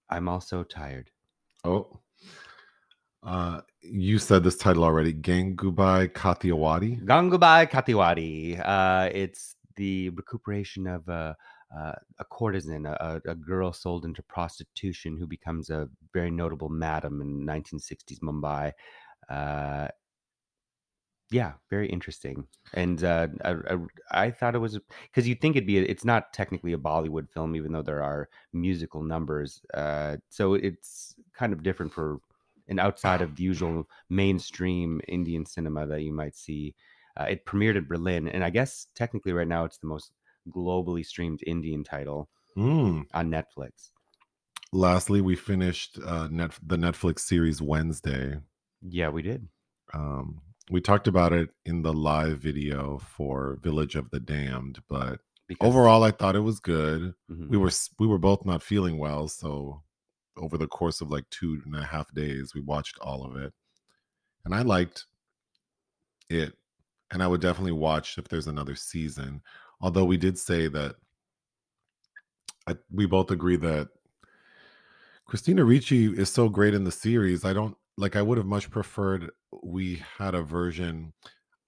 I'm 0.08 0.28
also 0.28 0.62
tired. 0.62 1.10
oh. 1.64 1.98
Uh, 3.22 3.60
you 3.82 4.18
said 4.18 4.42
this 4.42 4.56
title 4.56 4.82
already. 4.82 5.12
Gangubai 5.12 6.08
Kathiawadi. 6.08 7.04
Gangubai 7.04 7.70
Katiwadi. 7.70 8.58
Uh, 8.64 9.10
it's 9.12 9.56
the 9.76 10.08
recuperation 10.10 10.86
of 10.86 11.06
a, 11.08 11.12
uh, 11.12 11.34
a 12.18 12.24
courtesan, 12.24 12.86
a, 12.86 13.20
a 13.26 13.34
girl 13.34 13.72
sold 13.72 14.04
into 14.04 14.22
prostitution 14.22 15.16
who 15.16 15.26
becomes 15.26 15.70
a 15.70 15.88
very 16.12 16.30
notable 16.30 16.68
madam 16.68 17.20
in 17.20 17.44
1960s 17.44 18.20
Mumbai. 18.20 18.72
Uh, 19.28 19.88
Yeah, 21.30 21.52
very 21.68 21.88
interesting. 21.88 22.48
And 22.74 23.04
uh, 23.04 23.28
I, 23.44 23.50
I, 23.50 23.76
I 24.10 24.30
thought 24.32 24.56
it 24.56 24.58
was 24.58 24.78
because 25.04 25.28
you'd 25.28 25.40
think 25.40 25.54
it'd 25.54 25.66
be. 25.66 25.78
It's 25.78 26.04
not 26.04 26.32
technically 26.32 26.72
a 26.72 26.78
Bollywood 26.78 27.30
film, 27.30 27.54
even 27.54 27.72
though 27.72 27.82
there 27.82 28.02
are 28.02 28.28
musical 28.52 29.02
numbers. 29.04 29.62
Uh, 29.72 30.16
so 30.28 30.54
it's 30.54 31.14
kind 31.32 31.52
of 31.52 31.62
different 31.62 31.92
for 31.92 32.18
and 32.68 32.80
outside 32.80 33.20
of 33.20 33.36
the 33.36 33.44
usual 33.44 33.88
mainstream 34.08 35.00
Indian 35.08 35.46
cinema 35.46 35.86
that 35.86 36.02
you 36.02 36.12
might 36.12 36.34
see. 36.34 36.74
Uh, 37.16 37.24
it 37.24 37.44
premiered 37.46 37.76
in 37.76 37.86
Berlin, 37.86 38.28
and 38.28 38.42
I 38.42 38.50
guess 38.50 38.88
technically 38.94 39.32
right 39.32 39.46
now 39.48 39.64
it's 39.64 39.78
the 39.78 39.86
most 39.86 40.12
globally 40.48 41.04
streamed 41.04 41.40
Indian 41.46 41.84
title 41.84 42.28
Mm. 42.56 43.04
on 43.14 43.30
Netflix. 43.30 43.90
Lastly, 44.72 45.20
we 45.20 45.36
finished 45.36 45.98
uh, 46.04 46.28
net 46.30 46.52
the 46.62 46.76
Netflix 46.76 47.20
series 47.20 47.60
Wednesday. 47.62 48.38
Yeah, 48.82 49.08
we 49.08 49.22
did. 49.22 49.46
Um, 49.94 50.40
we 50.70 50.80
talked 50.80 51.08
about 51.08 51.32
it 51.32 51.50
in 51.64 51.82
the 51.82 51.92
live 51.92 52.38
video 52.38 52.98
for 52.98 53.58
Village 53.62 53.94
of 53.96 54.10
the 54.10 54.20
Damned, 54.20 54.80
but 54.88 55.20
Because, 55.48 55.68
overall, 55.68 56.02
I 56.04 56.10
thought 56.12 56.36
it 56.36 56.40
was 56.40 56.60
good. 56.60 57.14
Mhm. 57.30 57.48
We 57.48 57.56
were 57.56 57.70
we 57.98 58.06
were 58.06 58.18
both 58.18 58.44
not 58.44 58.62
feeling 58.62 58.98
well, 58.98 59.26
so 59.28 59.82
over 60.36 60.56
the 60.56 60.68
course 60.68 61.00
of 61.00 61.10
like 61.10 61.28
two 61.30 61.60
and 61.64 61.74
a 61.76 61.84
half 61.84 62.12
days, 62.14 62.54
we 62.54 62.60
watched 62.60 62.98
all 63.00 63.24
of 63.24 63.36
it, 63.36 63.52
and 64.44 64.54
I 64.54 64.62
liked 64.62 65.06
it, 66.28 66.56
and 67.10 67.22
I 67.22 67.26
would 67.26 67.40
definitely 67.40 67.72
watch 67.72 68.18
if 68.18 68.28
there's 68.28 68.46
another 68.46 68.74
season. 68.76 69.42
Although 69.80 70.04
we 70.04 70.16
did 70.16 70.38
say 70.38 70.68
that 70.68 70.96
I, 72.66 72.76
we 72.92 73.06
both 73.06 73.30
agree 73.30 73.56
that 73.56 73.88
Christina 75.26 75.64
Ricci 75.64 76.06
is 76.06 76.30
so 76.30 76.48
great 76.48 76.74
in 76.74 76.84
the 76.84 76.92
series. 76.92 77.44
I 77.44 77.52
don't 77.52 77.76
like. 77.96 78.16
I 78.16 78.22
would 78.22 78.38
have 78.38 78.46
much 78.46 78.70
preferred 78.70 79.30
we 79.62 80.02
had 80.18 80.34
a 80.34 80.42
version. 80.42 81.12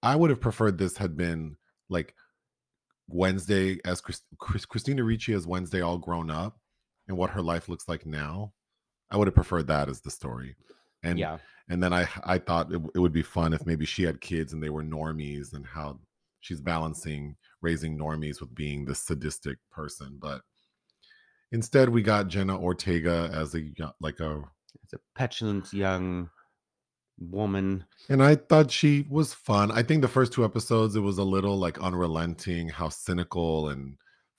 I 0.01 0.15
would 0.15 0.29
have 0.29 0.41
preferred 0.41 0.77
this 0.77 0.97
had 0.97 1.15
been 1.15 1.55
like 1.89 2.13
Wednesday 3.07 3.79
as 3.85 4.01
Chris, 4.01 4.21
Chris, 4.37 4.65
Christina 4.65 5.03
Ricci 5.03 5.33
as 5.33 5.47
Wednesday 5.47 5.81
all 5.81 5.97
grown 5.97 6.29
up 6.29 6.59
and 7.07 7.17
what 7.17 7.29
her 7.29 7.41
life 7.41 7.69
looks 7.69 7.87
like 7.87 8.05
now. 8.05 8.53
I 9.11 9.17
would 9.17 9.27
have 9.27 9.35
preferred 9.35 9.67
that 9.67 9.89
as 9.89 10.01
the 10.01 10.11
story. 10.11 10.55
And 11.03 11.19
yeah, 11.19 11.37
and 11.69 11.81
then 11.81 11.93
I 11.93 12.07
I 12.23 12.37
thought 12.37 12.71
it, 12.71 12.81
it 12.95 12.99
would 12.99 13.13
be 13.13 13.23
fun 13.23 13.53
if 13.53 13.65
maybe 13.65 13.85
she 13.85 14.03
had 14.03 14.21
kids 14.21 14.53
and 14.53 14.61
they 14.61 14.69
were 14.69 14.83
normies 14.83 15.53
and 15.53 15.65
how 15.65 15.99
she's 16.43 16.61
balancing 16.61 17.35
raising 17.61 17.97
normies 17.97 18.39
with 18.41 18.53
being 18.53 18.83
this 18.85 18.99
sadistic 18.99 19.57
person. 19.71 20.17
But 20.21 20.41
instead, 21.51 21.89
we 21.89 22.01
got 22.01 22.27
Jenna 22.27 22.59
Ortega 22.59 23.31
as 23.33 23.55
a 23.55 23.71
like 24.01 24.19
a, 24.19 24.43
it's 24.83 24.93
a 24.93 24.99
petulant 25.15 25.71
young 25.73 26.29
woman. 27.19 27.85
and 28.09 28.21
I 28.23 28.35
thought 28.35 28.71
she 28.71 29.05
was 29.09 29.33
fun. 29.33 29.71
I 29.71 29.83
think 29.83 30.01
the 30.01 30.07
first 30.07 30.33
two 30.33 30.43
episodes 30.43 30.95
it 30.95 30.99
was 31.01 31.17
a 31.17 31.23
little 31.23 31.57
like 31.57 31.79
unrelenting 31.79 32.67
how 32.69 32.89
cynical 32.89 33.69
and 33.69 33.95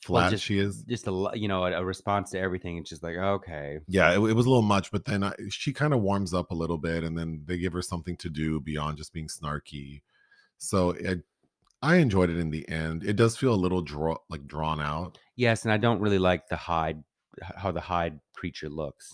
Well, 0.08 0.23
flat 0.23 0.30
just- 0.32 0.44
she 0.44 0.58
is. 0.58 0.82
Just 0.82 1.06
a 1.06 1.30
you 1.34 1.49
know 1.49 1.64
a, 1.64 1.73
a 1.80 1.84
response 1.84 2.30
to 2.32 2.38
everything. 2.40 2.76
It's 2.76 2.90
just 2.90 3.02
like 3.02 3.16
okay, 3.16 3.78
Yeah, 3.88 4.11
it, 4.12 4.16
it 4.16 4.34
was 4.34 4.44
a 4.44 4.50
little 4.50 4.61
much, 4.62 4.90
but 4.92 5.06
then 5.06 5.23
I, 5.25 5.32
she 5.49 5.73
kind 5.73 5.94
of 5.94 6.00
warms 6.02 6.34
up 6.34 6.50
a 6.50 6.54
little 6.54 6.78
bit, 6.78 7.04
and 7.04 7.16
then 7.16 7.42
they 7.46 7.56
give 7.56 7.73
her 7.73 7.82
something 7.82 8.16
to 8.18 8.28
do 8.28 8.61
beyond 8.61 8.99
just 8.99 9.12
being 9.14 9.28
snarky. 9.28 10.02
So 10.58 10.90
it, 10.90 11.23
I 11.85 11.97
enjoyed 11.97 12.31
it 12.31 12.38
in 12.38 12.50
the 12.50 12.67
end. 12.69 13.05
It 13.05 13.17
does 13.17 13.37
feel 13.37 13.53
a 13.53 13.57
little 13.64 13.83
draw 13.83 14.17
like 14.31 14.47
drawn 14.47 14.81
out. 14.81 15.19
yes, 15.37 15.64
and 15.64 15.73
I 15.73 15.76
don't 15.76 16.00
really 16.00 16.19
like 16.19 16.49
the 16.49 16.57
Hyde 16.57 17.03
how 17.57 17.71
the 17.73 17.81
Hyde 17.81 18.21
creature 18.35 18.71
looks. 18.71 19.12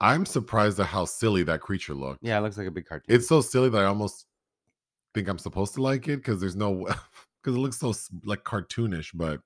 I'm 0.00 0.24
surprised 0.24 0.78
at 0.78 0.86
how 0.86 1.04
silly 1.04 1.42
that 1.44 1.60
creature 1.60 1.94
looked. 1.94 2.20
Yeah, 2.22 2.38
it 2.38 2.42
looks 2.42 2.56
like 2.56 2.68
a 2.68 2.70
big 2.70 2.86
cartoon. 2.86 3.14
It's 3.14 3.28
so 3.28 3.40
silly 3.40 3.68
that 3.70 3.82
I 3.82 3.86
almost 3.86 4.26
think 5.14 5.28
I'm 5.28 5.38
supposed 5.38 5.74
to 5.74 5.82
like 5.82 6.06
it 6.08 6.18
because 6.18 6.40
there's 6.40 6.56
no 6.56 6.84
because 7.42 7.56
it 7.56 7.58
looks 7.58 7.78
so 7.78 7.92
like 8.24 8.44
cartoonish, 8.44 9.10
but 9.14 9.40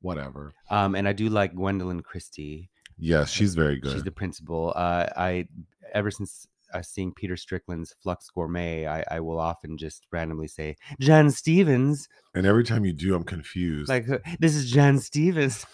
whatever. 0.00 0.52
um, 0.70 0.94
and 0.96 1.06
I 1.06 1.12
do 1.12 1.28
like 1.28 1.54
Gwendoline 1.54 2.02
Christie. 2.02 2.70
Yes, 2.98 3.30
she's 3.30 3.54
very 3.54 3.78
good. 3.78 3.92
She's 3.92 4.02
the 4.02 4.10
principal. 4.10 4.72
Uh, 4.74 5.06
I 5.16 5.48
ever 5.92 6.10
since 6.10 6.46
uh, 6.74 6.82
seeing 6.82 7.12
Peter 7.14 7.36
Strickland's 7.36 7.94
Flux 8.02 8.28
Gourmet, 8.28 8.86
I, 8.86 9.04
I 9.10 9.20
will 9.20 9.38
often 9.38 9.78
just 9.78 10.06
randomly 10.12 10.48
say 10.48 10.76
Jan 11.00 11.30
Stevens. 11.30 12.08
and 12.34 12.46
every 12.46 12.64
time 12.64 12.84
you 12.84 12.92
do, 12.92 13.14
I'm 13.14 13.24
confused. 13.24 13.88
Like 13.88 14.06
this 14.40 14.54
is 14.54 14.70
Jan 14.70 14.98
Stevens. 14.98 15.64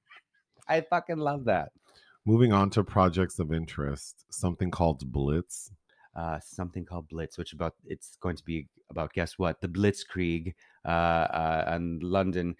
I 0.68 0.82
fucking 0.82 1.18
love 1.18 1.44
that. 1.46 1.72
Moving 2.26 2.52
on 2.52 2.70
to 2.70 2.84
projects 2.84 3.38
of 3.38 3.52
interest, 3.52 4.24
something 4.30 4.70
called 4.70 5.10
Blitz. 5.12 5.70
uh, 6.16 6.38
something 6.40 6.84
called 6.84 7.08
Blitz, 7.08 7.36
which 7.38 7.52
about 7.52 7.74
it's 7.84 8.16
going 8.20 8.36
to 8.36 8.44
be 8.44 8.68
about 8.90 9.12
guess 9.12 9.38
what 9.38 9.60
the 9.60 9.68
Blitzkrieg 9.68 10.54
uh, 10.84 10.88
uh, 10.88 11.64
and 11.68 12.02
London. 12.02 12.56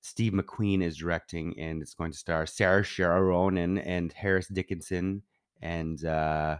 Steve 0.00 0.32
McQueen 0.32 0.82
is 0.82 0.96
directing, 0.96 1.58
and 1.58 1.82
it's 1.82 1.94
going 1.94 2.12
to 2.12 2.18
star 2.18 2.44
Saoirse 2.44 3.26
Ronan 3.26 3.78
and 3.78 4.12
Harris 4.12 4.46
Dickinson 4.46 5.22
and 5.60 6.04
uh, 6.04 6.58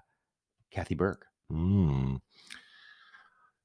Kathy 0.70 0.94
Burke. 0.94 1.26
Mm. 1.52 2.20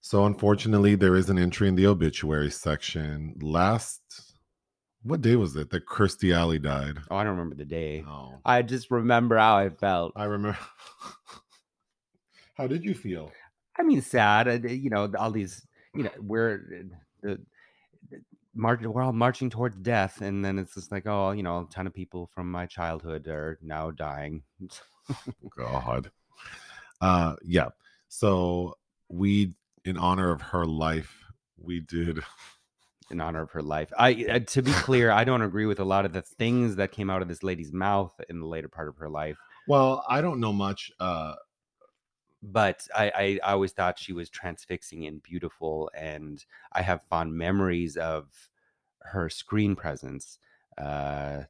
So 0.01 0.25
unfortunately, 0.25 0.95
there 0.95 1.15
is 1.15 1.29
an 1.29 1.39
entry 1.39 1.67
in 1.67 1.75
the 1.75 1.88
obituary 1.88 2.51
section. 2.51 3.36
Last, 3.41 4.01
what 5.03 5.22
day 5.22 5.36
was 5.36 5.55
it 5.55 5.69
that 5.69 5.86
Kirstie 5.86 6.36
Alley 6.36 6.60
died? 6.60 6.98
Oh, 7.10 7.15
I 7.15 7.24
don't 7.24 7.38
remember 7.38 7.55
the 7.55 7.65
day. 7.65 8.03
Oh, 8.07 8.39
I 8.45 8.62
just 8.63 8.91
remember 8.91 9.38
how 9.38 9.57
I 9.57 9.69
felt. 9.69 10.13
I 10.15 10.25
remember. 10.25 10.57
How 12.55 12.67
did 12.67 12.83
you 12.83 12.93
feel? 12.93 13.31
I 13.79 13.81
mean, 13.81 14.01
sad. 14.01 14.69
You 14.69 14.91
know, 14.91 15.12
all 15.17 15.31
these. 15.31 15.65
You 15.95 16.03
know, 16.03 16.12
we're 16.19 16.53
uh, 16.79 16.83
the. 17.22 17.39
March, 18.53 18.81
we're 18.81 19.01
all 19.01 19.13
marching 19.13 19.50
towards 19.50 19.75
death, 19.77 20.22
and 20.22 20.45
then 20.45 20.60
it's 20.60 20.75
just 20.75 20.91
like, 20.91 21.07
oh, 21.07 21.31
you 21.31 21.41
know, 21.41 21.62
a 21.62 21.74
ton 21.74 21.88
of 21.88 21.93
people 21.93 22.29
from 22.36 22.51
my 22.51 22.67
childhood 22.67 23.27
are 23.27 23.57
now 23.63 23.89
dying. 23.89 24.43
God. 25.57 26.12
Uh, 27.03 27.36
yeah. 27.43 27.69
So 28.07 28.77
we, 29.10 29.53
in 29.83 29.98
honor 29.98 30.31
of 30.31 30.41
her 30.41 30.65
life, 30.65 31.25
we 31.57 31.81
did. 31.81 32.19
in 33.12 33.19
honor 33.19 33.41
of 33.41 33.51
her 33.51 33.62
life. 33.62 33.91
I 33.98 34.25
uh, 34.29 34.39
to 34.39 34.62
be 34.62 34.72
clear, 34.72 35.12
I 35.12 35.24
don't 35.25 35.41
agree 35.41 35.65
with 35.65 35.79
a 35.79 35.83
lot 35.83 36.05
of 36.05 36.13
the 36.13 36.22
things 36.22 36.77
that 36.77 36.91
came 36.91 37.10
out 37.10 37.22
of 37.22 37.27
this 37.27 37.43
lady's 37.43 37.74
mouth 37.74 38.13
in 38.29 38.39
the 38.39 38.48
later 38.48 38.69
part 38.69 38.88
of 38.88 38.98
her 38.98 39.10
life. 39.10 39.38
Well, 39.67 40.05
I 40.07 40.22
don't 40.22 40.39
know 40.39 40.53
much. 40.53 40.91
Uh, 41.00 41.36
But 42.41 42.88
I, 42.93 43.05
I, 43.15 43.39
I 43.43 43.51
always 43.53 43.72
thought 43.72 43.98
she 44.00 44.13
was 44.13 44.29
transfixing 44.29 45.05
and 45.05 45.24
beautiful, 45.24 45.89
and 45.95 46.43
I 46.74 46.81
have 46.81 47.01
fond 47.10 47.33
memories 47.36 47.95
of 47.98 48.50
her 49.01 49.29
screen 49.29 49.75
presence. 49.75 50.39
Uh, 50.77 51.43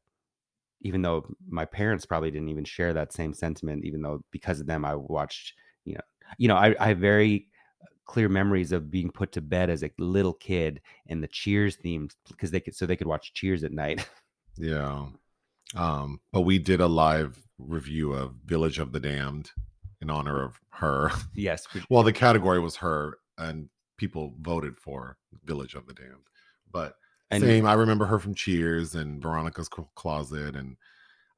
even 0.83 1.01
though 1.01 1.25
my 1.49 1.65
parents 1.65 2.05
probably 2.05 2.29
didn't 2.29 2.49
even 2.49 2.65
share 2.65 2.93
that 2.93 3.13
same 3.13 3.33
sentiment, 3.33 3.83
even 3.85 4.01
though 4.01 4.23
because 4.31 4.59
of 4.59 4.67
them 4.67 4.85
I 4.85 4.95
watched, 4.95 5.53
you 5.85 5.95
know, 5.95 6.01
you 6.37 6.47
know, 6.47 6.55
I, 6.55 6.75
I 6.79 6.89
have 6.89 6.99
very 6.99 7.47
clear 8.05 8.29
memories 8.29 8.71
of 8.71 8.91
being 8.91 9.09
put 9.09 9.31
to 9.31 9.41
bed 9.41 9.69
as 9.69 9.83
a 9.83 9.91
little 9.97 10.33
kid 10.33 10.81
and 11.07 11.23
the 11.23 11.27
Cheers 11.27 11.77
theme 11.77 12.09
because 12.27 12.51
they 12.51 12.59
could 12.59 12.75
so 12.75 12.85
they 12.85 12.97
could 12.97 13.07
watch 13.07 13.33
Cheers 13.33 13.63
at 13.63 13.71
night. 13.71 14.07
Yeah. 14.55 15.07
Um, 15.75 16.19
but 16.31 16.41
we 16.41 16.59
did 16.59 16.79
a 16.79 16.85
live 16.85 17.41
review 17.57 18.13
of 18.13 18.35
Village 18.45 18.77
of 18.77 18.91
the 18.91 18.99
Damned 18.99 19.49
in 19.99 20.11
honor 20.11 20.43
of 20.43 20.59
her. 20.69 21.09
yes, 21.33 21.65
well, 21.89 22.03
the 22.03 22.13
category 22.13 22.59
was 22.59 22.75
her, 22.75 23.17
and 23.39 23.67
people 23.97 24.35
voted 24.41 24.77
for 24.77 25.17
Village 25.45 25.73
of 25.73 25.87
the 25.87 25.93
Damned. 25.95 26.27
But 26.71 26.93
and 27.31 27.41
same, 27.41 27.65
I 27.65 27.73
remember 27.73 28.05
her 28.05 28.19
from 28.19 28.35
Cheers 28.35 28.95
and 28.95 29.21
Veronica's 29.21 29.69
Closet, 29.95 30.55
and 30.55 30.77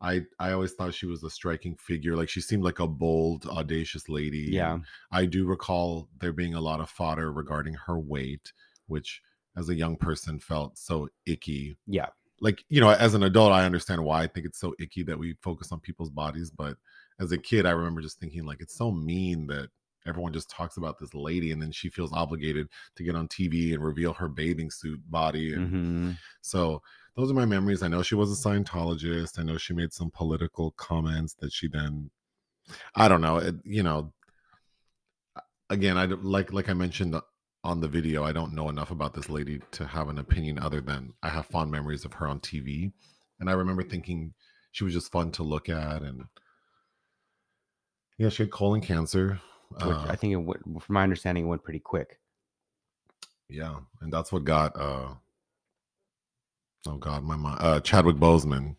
I 0.01 0.21
I 0.39 0.51
always 0.51 0.73
thought 0.73 0.93
she 0.93 1.05
was 1.05 1.23
a 1.23 1.29
striking 1.29 1.75
figure. 1.75 2.15
Like 2.15 2.29
she 2.29 2.41
seemed 2.41 2.63
like 2.63 2.79
a 2.79 2.87
bold, 2.87 3.45
audacious 3.45 4.09
lady. 4.09 4.47
yeah, 4.51 4.79
I 5.11 5.25
do 5.25 5.45
recall 5.45 6.09
there 6.19 6.33
being 6.33 6.53
a 6.53 6.61
lot 6.61 6.81
of 6.81 6.89
fodder 6.89 7.31
regarding 7.31 7.75
her 7.85 7.99
weight, 7.99 8.51
which 8.87 9.21
as 9.57 9.69
a 9.69 9.75
young 9.75 9.95
person 9.95 10.39
felt 10.39 10.77
so 10.77 11.07
icky 11.25 11.77
yeah, 11.87 12.07
like 12.41 12.63
you 12.69 12.81
know 12.81 12.89
as 12.89 13.13
an 13.13 13.23
adult 13.23 13.51
i 13.51 13.65
understand 13.65 14.03
why 14.03 14.23
i 14.23 14.27
think 14.27 14.45
it's 14.45 14.59
so 14.59 14.73
icky 14.79 15.03
that 15.03 15.17
we 15.17 15.35
focus 15.41 15.71
on 15.71 15.79
people's 15.79 16.09
bodies 16.09 16.51
but 16.51 16.75
as 17.19 17.31
a 17.31 17.37
kid 17.37 17.65
i 17.65 17.71
remember 17.71 18.01
just 18.01 18.19
thinking 18.19 18.45
like 18.45 18.59
it's 18.59 18.77
so 18.77 18.91
mean 18.91 19.47
that 19.47 19.69
everyone 20.07 20.33
just 20.33 20.49
talks 20.49 20.77
about 20.77 20.99
this 20.99 21.13
lady 21.13 21.51
and 21.51 21.61
then 21.61 21.71
she 21.71 21.89
feels 21.89 22.13
obligated 22.13 22.67
to 22.95 23.03
get 23.03 23.15
on 23.15 23.27
tv 23.27 23.73
and 23.73 23.83
reveal 23.83 24.13
her 24.13 24.27
bathing 24.27 24.69
suit 24.69 24.99
body 25.09 25.53
and 25.53 25.69
hmm 25.69 26.11
so 26.41 26.81
those 27.15 27.31
are 27.31 27.35
my 27.35 27.45
memories. 27.45 27.81
I 27.81 27.87
know 27.87 28.03
she 28.03 28.15
was 28.15 28.29
a 28.29 28.49
scientologist. 28.49 29.39
I 29.39 29.43
know 29.43 29.57
she 29.57 29.73
made 29.73 29.93
some 29.93 30.11
political 30.11 30.71
comments 30.71 31.33
that 31.35 31.53
she 31.53 31.69
then 31.69 32.09
i 32.95 33.07
don't 33.07 33.21
know 33.21 33.37
it, 33.37 33.55
you 33.63 33.83
know 33.83 34.11
again 35.69 35.97
i 35.97 36.05
like 36.05 36.51
like 36.53 36.69
i 36.69 36.73
mentioned 36.73 37.15
on 37.63 37.81
the 37.81 37.87
video 37.87 38.23
i 38.23 38.31
don't 38.31 38.53
know 38.53 38.69
enough 38.69 38.91
about 38.91 39.13
this 39.13 39.29
lady 39.29 39.59
to 39.71 39.85
have 39.85 40.09
an 40.09 40.19
opinion 40.19 40.59
other 40.59 40.81
than 40.81 41.13
i 41.23 41.29
have 41.29 41.45
fond 41.47 41.71
memories 41.71 42.05
of 42.05 42.13
her 42.13 42.27
on 42.27 42.39
tv 42.39 42.91
and 43.39 43.49
i 43.49 43.53
remember 43.53 43.83
thinking 43.83 44.33
she 44.71 44.83
was 44.83 44.93
just 44.93 45.11
fun 45.11 45.31
to 45.31 45.43
look 45.43 45.69
at 45.69 46.01
and 46.01 46.23
yeah 48.17 48.29
she 48.29 48.43
had 48.43 48.51
colon 48.51 48.81
cancer 48.81 49.39
which 49.69 49.81
uh, 49.83 50.05
I 50.09 50.15
think 50.15 50.33
it 50.33 50.37
went, 50.37 50.61
from 50.83 50.93
my 50.93 51.03
understanding, 51.03 51.45
it 51.45 51.47
went 51.47 51.63
pretty 51.63 51.79
quick. 51.79 52.19
Yeah, 53.49 53.75
and 54.01 54.11
that's 54.11 54.31
what 54.31 54.43
got 54.43 54.75
uh 54.75 55.13
oh 56.87 56.97
god, 56.97 57.23
my 57.23 57.35
mind 57.35 57.57
uh 57.61 57.79
Chadwick 57.79 58.15
Boseman 58.17 58.75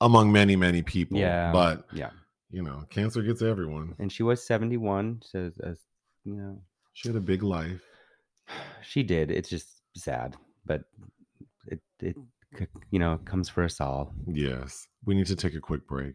among 0.00 0.32
many, 0.32 0.56
many 0.56 0.82
people. 0.82 1.18
Yeah. 1.18 1.52
But 1.52 1.86
Yeah. 1.92 2.10
you 2.50 2.62
know, 2.62 2.84
cancer 2.90 3.22
gets 3.22 3.42
everyone. 3.42 3.94
And 3.98 4.10
she 4.10 4.22
was 4.22 4.42
71. 4.46 5.22
So, 5.24 5.50
as, 5.62 5.78
you 6.24 6.34
know, 6.36 6.62
She 6.94 7.08
had 7.08 7.16
a 7.16 7.20
big 7.20 7.42
life. 7.42 7.82
she 8.82 9.02
did. 9.02 9.30
It's 9.30 9.48
just 9.48 9.68
sad, 9.96 10.36
but 10.64 10.82
it, 11.66 11.80
it, 12.00 12.16
you 12.90 12.98
know, 12.98 13.18
comes 13.24 13.48
for 13.48 13.62
us 13.62 13.80
all. 13.80 14.14
Yes. 14.26 14.88
We 15.04 15.14
need 15.14 15.26
to 15.26 15.36
take 15.36 15.54
a 15.54 15.60
quick 15.60 15.86
break. 15.86 16.14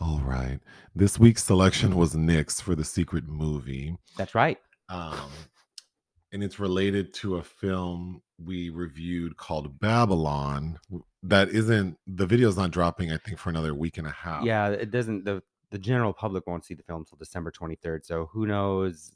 All 0.00 0.20
right. 0.20 0.60
This 0.94 1.18
week's 1.18 1.44
selection 1.44 1.96
was 1.96 2.14
Nick's 2.14 2.60
for 2.60 2.74
the 2.74 2.84
secret 2.84 3.26
movie. 3.28 3.96
That's 4.16 4.34
right. 4.34 4.58
Um 4.88 5.30
and 6.32 6.44
it's 6.44 6.58
related 6.60 7.14
to 7.14 7.36
a 7.36 7.42
film 7.42 8.20
we 8.42 8.70
reviewed 8.70 9.36
called 9.36 9.80
Babylon. 9.80 10.78
That 11.22 11.48
isn't 11.48 11.98
the 12.06 12.26
video's 12.26 12.56
not 12.56 12.70
dropping, 12.70 13.10
I 13.10 13.16
think, 13.16 13.38
for 13.38 13.50
another 13.50 13.74
week 13.74 13.98
and 13.98 14.06
a 14.06 14.10
half. 14.10 14.44
Yeah, 14.44 14.68
it 14.68 14.90
doesn't, 14.90 15.24
the, 15.24 15.42
the 15.70 15.78
general 15.78 16.12
public 16.12 16.46
won't 16.46 16.64
see 16.64 16.74
the 16.74 16.82
film 16.82 17.00
until 17.00 17.18
December 17.18 17.50
23rd. 17.50 18.04
So 18.04 18.26
who 18.32 18.46
knows 18.46 19.12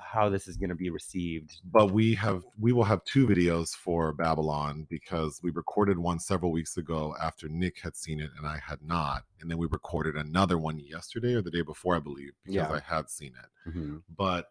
how 0.00 0.28
this 0.28 0.48
is 0.48 0.56
going 0.56 0.70
to 0.70 0.74
be 0.76 0.90
received. 0.90 1.60
but 1.70 1.90
we 1.92 2.14
have 2.14 2.42
we 2.58 2.72
will 2.72 2.84
have 2.84 3.02
two 3.04 3.26
videos 3.26 3.70
for 3.70 4.12
babylon 4.12 4.86
because 4.88 5.40
we 5.42 5.50
recorded 5.50 5.98
one 5.98 6.18
several 6.18 6.50
weeks 6.52 6.76
ago 6.76 7.14
after 7.20 7.48
nick 7.48 7.78
had 7.82 7.94
seen 7.96 8.20
it 8.20 8.30
and 8.38 8.46
i 8.46 8.58
had 8.58 8.78
not 8.82 9.22
and 9.40 9.50
then 9.50 9.58
we 9.58 9.66
recorded 9.70 10.14
another 10.16 10.56
one 10.58 10.78
yesterday 10.78 11.34
or 11.34 11.42
the 11.42 11.50
day 11.50 11.62
before 11.62 11.94
i 11.96 12.00
believe 12.00 12.32
because 12.44 12.54
Yeah. 12.54 12.70
i 12.72 12.80
had 12.80 13.10
seen 13.10 13.32
it 13.42 13.70
Mhm. 13.70 14.02
but 14.16 14.46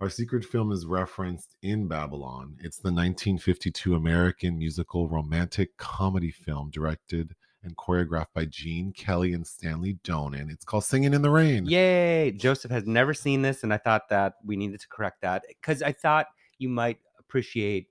our 0.00 0.08
secret 0.10 0.44
film 0.44 0.70
is 0.70 0.86
referenced 0.86 1.56
in 1.62 1.88
babylon 1.88 2.56
it's 2.60 2.78
the 2.78 2.92
1952 2.92 3.94
american 3.94 4.58
musical 4.58 5.08
romantic 5.08 5.76
comedy 5.76 6.30
film 6.30 6.70
directed 6.70 7.34
and 7.62 7.76
choreographed 7.76 8.32
by 8.34 8.44
gene 8.44 8.92
kelly 8.92 9.32
and 9.32 9.46
stanley 9.46 9.98
donen 10.04 10.50
it's 10.50 10.64
called 10.64 10.84
singing 10.84 11.12
in 11.14 11.22
the 11.22 11.30
rain 11.30 11.66
Yay! 11.66 12.30
Joseph 12.32 12.70
has 12.70 12.86
never 12.86 13.12
seen 13.14 13.42
this, 13.42 13.62
and 13.62 13.72
I 13.72 13.78
thought 13.78 14.08
that 14.10 14.34
we 14.44 14.56
needed 14.56 14.80
to 14.80 14.88
correct 14.88 15.22
that 15.22 15.44
because 15.48 15.82
I 15.82 15.92
thought 15.92 16.26
you 16.58 16.68
might 16.68 16.98
appreciate, 17.18 17.88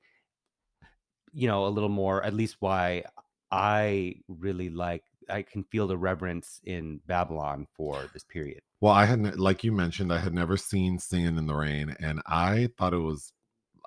you 1.33 1.47
know, 1.47 1.65
a 1.65 1.69
little 1.69 1.89
more. 1.89 2.23
At 2.23 2.33
least 2.33 2.57
why 2.59 3.03
I 3.51 4.15
really 4.27 4.69
like. 4.69 5.03
I 5.29 5.41
can 5.41 5.63
feel 5.65 5.87
the 5.87 5.97
reverence 5.97 6.61
in 6.63 7.01
Babylon 7.05 7.67
for 7.75 8.09
this 8.13 8.23
period. 8.23 8.61
Well, 8.79 8.93
I 8.93 9.05
had, 9.05 9.37
like 9.37 9.63
you 9.63 9.71
mentioned, 9.71 10.13
I 10.13 10.19
had 10.19 10.33
never 10.33 10.55
seen 10.55 10.99
Singing 10.99 11.37
in 11.37 11.45
the 11.47 11.55
Rain, 11.55 11.95
and 11.99 12.21
I 12.25 12.69
thought 12.77 12.93
it 12.93 12.99
was, 12.99 13.33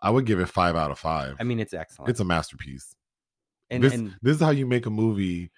I 0.03 0.11
would 0.11 0.27
give 0.27 0.40
it 0.40 0.49
five 0.49 0.77
out 0.77 0.90
of 0.90 0.99
five. 0.99 1.37
I 1.40 1.45
mean, 1.45 1.59
it's 1.61 1.73
excellent. 1.73 2.11
it's 2.11 2.21
a 2.21 2.25
masterpiece. 2.25 2.95
and 3.71 3.83
this, 3.83 3.95
and 3.95 4.14
this 4.21 4.37
is 4.37 4.43
how 4.43 4.51
you 4.51 4.66
make 4.66 4.87
a 4.87 4.90
movie. 4.90 5.51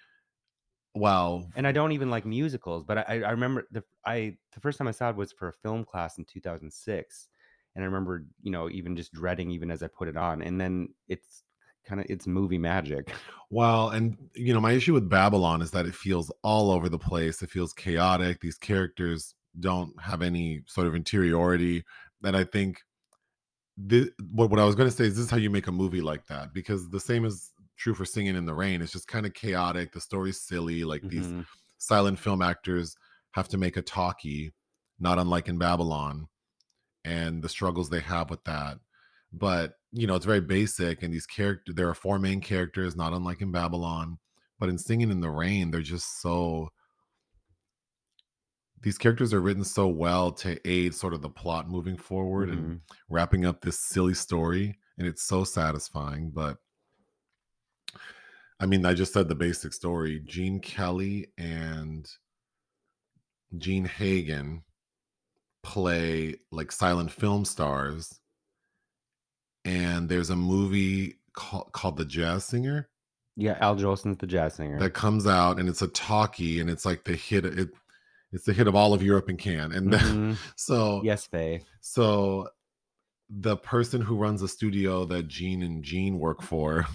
Wow. 0.95 1.45
and 1.55 1.65
I 1.65 1.71
don't 1.71 1.91
even 1.91 2.09
like 2.09 2.25
musicals, 2.25 2.83
but 2.83 2.99
I, 2.99 3.21
I 3.23 3.31
remember 3.31 3.67
the 3.71 3.83
I 4.05 4.37
the 4.53 4.59
first 4.59 4.77
time 4.77 4.87
I 4.87 4.91
saw 4.91 5.09
it 5.09 5.15
was 5.15 5.31
for 5.31 5.47
a 5.47 5.53
film 5.53 5.83
class 5.85 6.17
in 6.17 6.25
2006, 6.25 7.27
and 7.75 7.83
I 7.83 7.85
remember 7.85 8.25
you 8.41 8.51
know 8.51 8.69
even 8.69 8.95
just 8.95 9.13
dreading 9.13 9.49
even 9.51 9.71
as 9.71 9.81
I 9.81 9.87
put 9.87 10.07
it 10.07 10.17
on, 10.17 10.41
and 10.41 10.61
then 10.61 10.89
it's 11.07 11.43
kind 11.85 11.99
of 11.99 12.07
it's 12.09 12.27
movie 12.27 12.57
magic. 12.57 13.13
Well, 13.49 13.89
and 13.89 14.17
you 14.33 14.51
know, 14.51 14.59
my 14.59 14.71
issue 14.71 14.93
with 14.93 15.07
Babylon 15.07 15.61
is 15.61 15.69
that 15.71 15.85
it 15.85 15.93
feels 15.93 16.31
all 16.41 16.71
over 16.71 16.89
the 16.89 16.97
place. 16.97 17.43
It 17.43 17.51
feels 17.51 17.71
chaotic. 17.71 18.39
These 18.39 18.57
characters 18.57 19.35
don't 19.59 19.93
have 20.01 20.23
any 20.23 20.63
sort 20.65 20.87
of 20.87 20.95
interiority. 20.95 21.83
And 22.23 22.35
I 22.35 22.45
think 22.45 22.81
this, 23.77 24.09
what 24.31 24.49
what 24.49 24.59
I 24.59 24.65
was 24.65 24.73
going 24.73 24.89
to 24.89 24.95
say 24.95 25.03
is 25.03 25.17
this 25.17 25.25
is 25.25 25.29
how 25.29 25.37
you 25.37 25.51
make 25.51 25.67
a 25.67 25.71
movie 25.71 26.01
like 26.01 26.25
that 26.27 26.51
because 26.51 26.89
the 26.89 26.99
same 26.99 27.25
is 27.25 27.51
true 27.77 27.93
for 27.93 28.05
Singing 28.05 28.35
in 28.35 28.45
the 28.45 28.53
Rain. 28.53 28.81
It's 28.81 28.91
just 28.91 29.07
kind 29.07 29.25
of 29.25 29.33
chaotic. 29.33 29.91
The 29.91 30.01
story's 30.01 30.41
silly. 30.41 30.83
Like 30.83 31.01
these 31.03 31.27
Mhm. 31.27 31.45
silent 31.77 32.19
film 32.19 32.41
actors 32.41 32.95
have 33.31 33.47
to 33.49 33.57
make 33.57 33.77
a 33.77 33.81
talkie, 33.81 34.53
not 34.99 35.19
unlike 35.19 35.47
in 35.49 35.57
Babylon, 35.57 36.27
and 37.03 37.43
the 37.43 37.49
struggles 37.49 37.89
they 37.89 37.99
have 38.01 38.29
with 38.29 38.43
that. 38.45 38.79
But 39.31 39.79
you 39.91 40.07
know, 40.07 40.15
it's 40.15 40.25
very 40.25 40.41
basic, 40.41 41.03
and 41.03 41.13
these 41.13 41.25
characters 41.27 41.75
there 41.75 41.89
are 41.89 41.93
four 41.95 42.19
main 42.19 42.41
characters, 42.41 42.95
not 42.95 43.13
unlike 43.13 43.41
in 43.41 43.51
Babylon. 43.51 44.19
But 44.59 44.69
in 44.69 44.77
Singing 44.77 45.11
in 45.11 45.19
the 45.21 45.29
Rain, 45.31 45.71
they're 45.71 45.81
just 45.81 46.21
so 46.21 46.69
these 48.81 48.97
characters 48.97 49.33
are 49.33 49.39
written 49.41 49.63
so 49.63 49.87
well 49.87 50.31
to 50.31 50.59
aid 50.69 50.93
sort 50.93 51.13
of 51.13 51.21
the 51.21 51.29
plot 51.29 51.69
moving 51.69 51.95
forward 51.97 52.49
and 52.49 52.65
Mhm. 52.65 52.81
wrapping 53.09 53.45
up 53.45 53.61
this 53.61 53.79
silly 53.79 54.13
story 54.13 54.77
and 54.97 55.07
it's 55.07 55.23
so 55.23 55.43
satisfying 55.45 56.31
but 56.31 56.57
i 58.63 58.65
mean 58.65 58.85
i 58.85 58.93
just 58.93 59.11
said 59.13 59.27
the 59.27 59.35
basic 59.35 59.73
story 59.73 60.21
gene 60.25 60.59
kelly 60.59 61.27
and 61.37 62.07
jean 63.57 63.85
hagen 63.85 64.63
play 65.63 66.35
like 66.51 66.71
silent 66.71 67.11
film 67.11 67.43
stars 67.45 68.19
and 69.65 70.09
there's 70.09 70.29
a 70.29 70.35
movie 70.35 71.15
called, 71.33 71.71
called 71.71 71.97
the 71.97 72.05
jazz 72.05 72.43
singer 72.45 72.89
Yeah, 73.35 73.57
Al 73.61 73.75
Jolson's 73.75 74.17
the 74.17 74.27
jazz 74.27 74.55
singer. 74.55 74.79
that 74.79 74.91
comes 74.93 75.25
out 75.27 75.59
and 75.59 75.67
it's 75.69 75.81
a 75.81 75.87
talkie 75.89 76.59
and 76.59 76.69
it's 76.69 76.85
like 76.85 77.03
the 77.03 77.13
hit 77.15 77.45
it 77.45 77.69
it's 78.31 78.45
the 78.45 78.53
hit 78.53 78.67
of 78.67 78.75
all 78.75 78.93
of 78.93 79.03
europe 79.03 79.29
and 79.29 79.37
can 79.39 79.71
and 79.71 79.91
then, 79.93 80.33
Mhm. 80.33 80.37
so 80.57 81.01
yes, 81.03 81.27
Faye. 81.27 81.63
So 81.81 82.49
the 83.29 83.55
person 83.57 84.01
who 84.01 84.17
runs 84.17 84.41
the 84.41 84.47
studio 84.47 85.05
that 85.05 85.27
Gene 85.27 85.63
and 85.63 85.83
Gene 85.83 86.19
work 86.19 86.41
for 86.41 86.85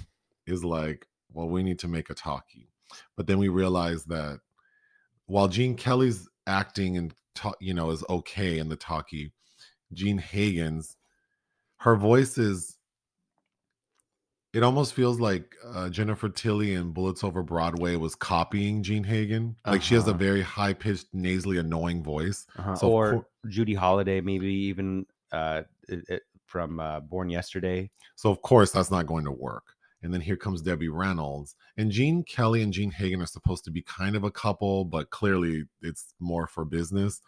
is 0.47 0.63
like, 0.65 1.07
well, 1.33 1.49
we 1.49 1.63
need 1.63 1.79
to 1.81 1.89
make 1.89 2.11
a 2.11 2.15
talkie. 2.15 2.69
But 3.17 3.27
then 3.27 3.39
we 3.39 3.49
realize 3.49 4.05
that 4.05 4.41
while 5.27 5.49
Gene 5.49 5.75
Kelly's 5.77 6.29
acting 6.47 6.97
and 6.97 7.15
ta- 7.35 7.53
you 7.61 7.75
know 7.75 7.91
is 7.91 8.05
okay 8.09 8.59
in 8.59 8.69
the 8.69 8.77
talkie, 8.77 9.33
Jean 9.93 10.19
Hagen's 10.19 10.97
her 11.79 11.97
voice 11.97 12.39
is 12.39 12.77
it 14.55 14.63
almost 14.63 14.95
feels 14.95 15.21
like 15.21 15.55
uh, 15.75 15.91
Jennifer 15.91 16.29
Tilly 16.31 16.73
in 16.73 16.93
Bullets 16.93 17.23
Over 17.23 17.43
Broadway 17.43 17.97
was 17.97 18.15
copying 18.15 18.83
Jean 18.83 19.05
Hagen. 19.05 19.55
Like 19.67 19.83
she 19.83 19.95
has 19.95 20.07
a 20.07 20.11
Uh-huh. 20.11 20.19
very 20.19 20.41
high 20.43 20.73
pitched, 20.73 21.09
nasally 21.13 21.59
annoying 21.59 22.03
voice. 22.03 22.47
Uh-huh. 22.59 22.75
So 22.75 22.89
or 22.91 23.27
Judy 23.49 23.75
Holliday, 23.75 24.23
maybe 24.23 24.47
even 24.53 25.05
uh, 25.33 25.63
it, 25.89 26.05
it- 26.09 26.23
from 26.47 26.81
uh, 26.81 27.01
Born 27.01 27.29
Yesterday. 27.29 27.91
So 28.17 28.31
of 28.31 28.41
course 28.41 28.73
that's 28.73 28.91
not 28.91 29.07
going 29.07 29.27
to 29.27 29.31
work. 29.31 29.75
And 30.03 30.15
then 30.15 30.21
here 30.21 30.37
comes 30.37 30.63
Debbie 30.63 30.89
Reynolds. 30.89 31.57
And 31.77 31.91
Gene 31.91 32.23
Kelly 32.23 32.63
and 32.63 32.73
Jean 32.73 32.91
Hagen 32.93 33.21
are 33.21 33.27
supposed 33.27 33.65
to 33.65 33.71
be 33.71 33.83
kind 33.83 34.15
of 34.15 34.23
a 34.25 34.31
couple, 34.31 34.85
but 34.85 35.11
clearly 35.11 35.65
it's 35.83 36.15
more 36.21 36.47
for 36.47 36.65
business. 36.65 37.21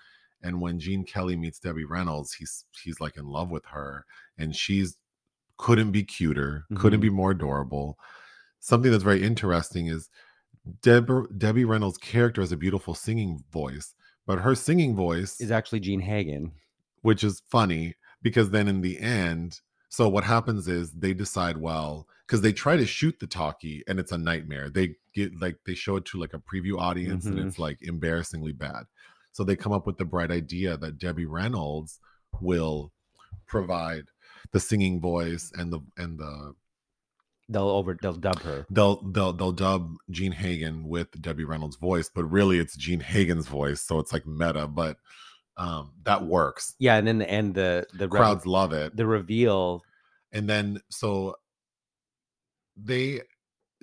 And 0.43 0.61
when 0.61 0.79
Gene 0.79 1.05
Kelly 1.05 1.37
meets 1.37 1.59
Debbie 1.59 1.85
Reynolds, 1.85 2.33
he's 2.35 2.65
he's 2.83 3.01
like 3.01 3.17
in 3.17 3.27
love 3.27 3.51
with 3.51 3.67
her. 3.67 4.07
And 4.39 4.55
she's 4.55 4.97
couldn't 5.59 5.91
be 5.91 6.03
cuter, 6.05 6.65
couldn't 6.77 7.01
Mhm. 7.01 7.03
be 7.03 7.11
more 7.11 7.33
adorable. 7.33 7.99
Something 8.61 8.91
that's 8.93 9.05
very 9.05 9.23
interesting 9.23 9.87
is 9.89 10.09
Deb- 10.83 11.39
Debbie 11.39 11.65
Reynolds' 11.65 11.99
character 11.99 12.41
has 12.41 12.53
a 12.53 12.57
beautiful 12.57 12.95
singing 12.95 13.43
voice, 13.51 13.95
but 14.27 14.41
her 14.41 14.55
singing 14.55 14.95
voice 14.95 15.41
Is 15.41 15.51
actually 15.51 15.81
Jean 15.81 16.01
Hagen. 16.01 16.53
which 17.03 17.25
is 17.25 17.43
funny 17.51 17.95
because 18.23 18.51
then 18.51 18.69
in 18.69 18.81
the 18.83 18.99
end 19.01 19.61
so 19.93 20.09
what 20.09 20.23
happens 20.25 20.69
is 20.69 20.93
they 20.93 21.13
decide 21.13 21.57
well 21.57 22.07
because 22.31 22.43
they 22.43 22.53
try 22.53 22.77
to 22.77 22.87
shoot 22.87 23.19
the 23.19 23.27
talkie 23.27 23.83
and 23.89 23.99
it's 23.99 24.13
a 24.13 24.19
nightmare 24.19 24.71
they 24.71 24.95
get 25.15 25.33
like 25.41 25.57
they 25.67 25.75
show 25.75 25.97
it 25.97 26.05
to 26.05 26.17
like 26.21 26.33
a 26.33 26.39
preview 26.39 26.79
audience 26.79 27.27
and 27.27 27.37
Mhm. 27.39 27.47
it's 27.49 27.59
like 27.59 27.79
embarrassingly 27.83 28.53
bad 28.53 28.85
so 29.33 29.43
they 29.43 29.57
come 29.57 29.73
up 29.73 29.85
with 29.85 29.99
the 29.99 30.05
bright 30.05 30.31
idea 30.31 30.77
that 30.77 30.97
debbie 30.99 31.27
reynolds 31.27 31.99
will 32.41 32.93
provide 33.49 34.05
the 34.53 34.61
singing 34.61 35.01
voice 35.01 35.51
and 35.57 35.73
the 35.73 35.81
and 35.97 36.19
the 36.21 36.55
They'll 37.49 37.69
over 37.69 37.99
they'll 38.01 38.13
dub 38.13 38.39
her. 38.43 38.65
they'll 38.71 39.03
they'll 39.11 39.33
they'll 39.33 39.51
dub 39.51 39.97
Jean 40.09 40.31
Hagen 40.31 40.87
with 40.87 41.21
Debbie 41.21 41.43
Reynolds' 41.43 41.75
voice, 41.75 42.09
but 42.15 42.23
really 42.23 42.61
it's 42.61 42.77
Jean 42.77 43.01
Hagen's 43.01 43.49
voice, 43.49 43.81
so 43.83 43.99
it's 43.99 44.13
like 44.13 44.25
meta. 44.25 44.69
But 44.69 44.99
um, 45.57 45.91
that 46.05 46.25
works. 46.27 46.77
Yeah, 46.79 46.95
and 46.95 47.09
then 47.09 47.19
the 47.19 47.29
end, 47.29 47.57
the 47.57 47.89
the 47.93 48.07
Crowds 48.07 48.47
love 48.47 48.73
it. 48.73 48.95
the 48.95 49.05
reveal. 49.05 49.83
and 50.31 50.49
then 50.49 50.81
so 50.91 51.35
they 52.85 53.23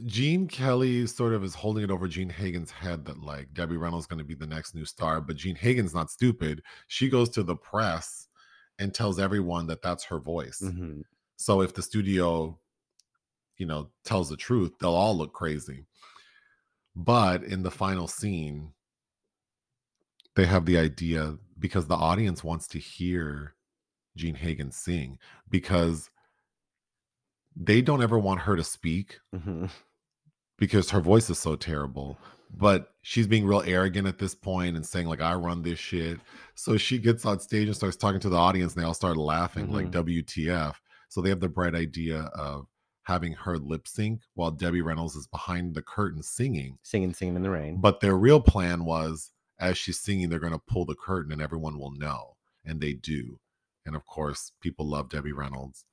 Gene 0.06 0.48
Kelly 0.48 1.08
sort 1.08 1.34
of 1.34 1.44
is 1.44 1.56
holding 1.56 1.84
it 1.84 1.92
over 1.92 2.08
Jean 2.08 2.30
Hagen's 2.30 2.72
head 2.72 3.06
that 3.06 3.20
like 3.20 3.54
Debbie 3.54 3.78
Reynolds 3.78 4.04
is 4.04 4.08
going 4.08 4.20
to 4.20 4.26
be 4.26 4.36
the 4.36 4.46
next 4.46 4.76
new 4.76 4.86
star, 4.86 5.22
but 5.22 5.36
Jean 5.36 5.56
Hagen's 5.56 5.94
not 5.94 6.12
stupid. 6.12 6.62
She 6.88 7.10
goes 7.10 7.30
to 7.30 7.44
the 7.44 7.56
press 7.56 8.28
and 8.78 8.94
tells 8.94 9.20
everyone 9.20 9.66
that 9.68 9.82
that's 9.82 10.04
her 10.06 10.20
voice. 10.20 10.62
Mhm. 10.62 11.02
So 11.38 11.62
if 11.62 11.74
the 11.74 11.82
studio, 11.82 12.60
you 13.58 13.66
know, 13.66 13.90
tells 14.06 14.30
the 14.30 14.38
truth, 14.38 14.74
they'll 14.80 14.92
all 14.92 15.18
look 15.18 15.34
crazy. 15.34 15.88
But 16.96 17.44
in 17.44 17.64
the 17.64 17.72
final 17.72 18.08
scene, 18.08 18.74
they 20.36 20.46
have 20.46 20.66
the 20.66 20.78
idea 20.78 21.38
because 21.58 21.88
the 21.88 21.96
audience 21.96 22.44
wants 22.44 22.68
to 22.70 22.80
hear 22.80 23.56
Jean 24.16 24.36
Hagen 24.36 24.72
sing 24.72 25.18
because 25.50 26.12
they 27.60 27.82
don't 27.82 28.04
ever 28.04 28.20
want 28.20 28.42
her 28.42 28.56
to 28.56 28.64
speak 28.64 29.20
Mhm. 29.34 29.70
because 30.58 30.92
her 30.92 31.02
voice 31.02 31.30
is 31.30 31.40
so 31.40 31.56
terrible. 31.56 32.18
But 32.50 32.94
she's 33.02 33.28
being 33.28 33.46
real 33.46 33.64
arrogant 33.66 34.08
at 34.08 34.20
this 34.20 34.34
point 34.36 34.76
and 34.78 34.86
saying, 34.86 35.08
like, 35.08 35.20
I 35.22 35.34
run 35.34 35.64
this 35.64 35.80
shit. 35.80 36.20
So 36.56 36.78
she 36.78 36.98
gets 36.98 37.26
on 37.26 37.40
stage 37.40 37.68
and 37.68 37.76
starts 37.76 37.98
talking 37.98 38.22
to 38.22 38.30
the 38.30 38.38
audience, 38.38 38.74
and 38.74 38.82
they 38.82 38.88
all 38.88 38.94
start 38.94 39.18
laughing, 39.18 39.70
like, 39.72 39.88
Mhm. 39.88 39.92
WTF. 39.92 40.82
So 41.10 41.22
they 41.22 41.30
have 41.30 41.40
the 41.42 41.50
bright 41.50 41.76
idea 41.76 42.22
of 42.36 42.68
having 43.04 43.34
her 43.34 43.58
lip 43.58 43.88
sync 43.88 44.22
while 44.34 44.52
Debbie 44.52 44.82
Reynolds 44.82 45.16
is 45.16 45.28
behind 45.28 45.74
the 45.76 45.82
curtain 45.82 46.22
singing. 46.24 46.78
Singing, 46.84 47.14
singing 47.14 47.36
in 47.38 47.42
the 47.44 47.50
rain. 47.50 47.80
But 47.82 48.00
their 48.02 48.18
real 48.18 48.42
plan 48.42 48.86
was 48.86 49.32
as 49.60 49.78
she's 49.78 50.00
singing, 50.00 50.30
they're 50.30 50.40
going 50.40 50.54
to 50.54 50.60
pull 50.60 50.86
the 50.86 50.96
curtain 50.96 51.32
and 51.32 51.42
everyone 51.42 51.80
will 51.80 51.92
know. 51.92 52.36
And 52.64 52.80
they 52.80 52.94
do. 52.94 53.40
And 53.86 53.96
of 53.96 54.06
course, 54.06 54.52
people 54.62 54.86
love 54.88 55.10
Debbie 55.10 55.32
Reynolds. 55.32 55.86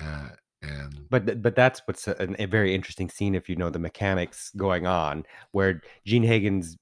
Uh, 0.00 0.30
and 0.62 1.06
But 1.10 1.42
but 1.42 1.54
that's 1.54 1.80
what's 1.86 2.06
a, 2.06 2.34
a 2.38 2.46
very 2.46 2.74
interesting 2.74 3.08
scene 3.08 3.34
if 3.34 3.48
you 3.48 3.56
know 3.56 3.70
the 3.70 3.78
mechanics 3.78 4.50
going 4.56 4.86
on, 4.86 5.24
where 5.52 5.82
Jean 6.04 6.22
Hagen's 6.22 6.76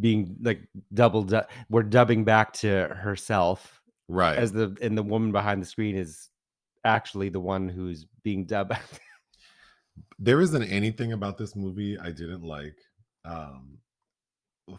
being 0.00 0.36
like 0.42 0.60
double, 0.92 1.22
du- 1.22 1.46
we're 1.70 1.82
dubbing 1.82 2.24
back 2.24 2.52
to 2.52 2.88
herself 2.88 3.80
right. 4.08 4.38
as 4.38 4.52
the 4.52 4.76
and 4.82 4.98
the 4.98 5.02
woman 5.02 5.32
behind 5.32 5.62
the 5.62 5.66
screen 5.66 5.96
is 5.96 6.28
actually 6.84 7.28
the 7.28 7.40
one 7.40 7.68
who's 7.68 8.06
being 8.22 8.44
dubbed. 8.44 8.72
there 10.18 10.40
isn't 10.40 10.64
anything 10.64 11.12
about 11.12 11.38
this 11.38 11.56
movie 11.56 11.98
I 11.98 12.10
didn't 12.10 12.42
like. 12.42 12.76
Um, 13.24 13.78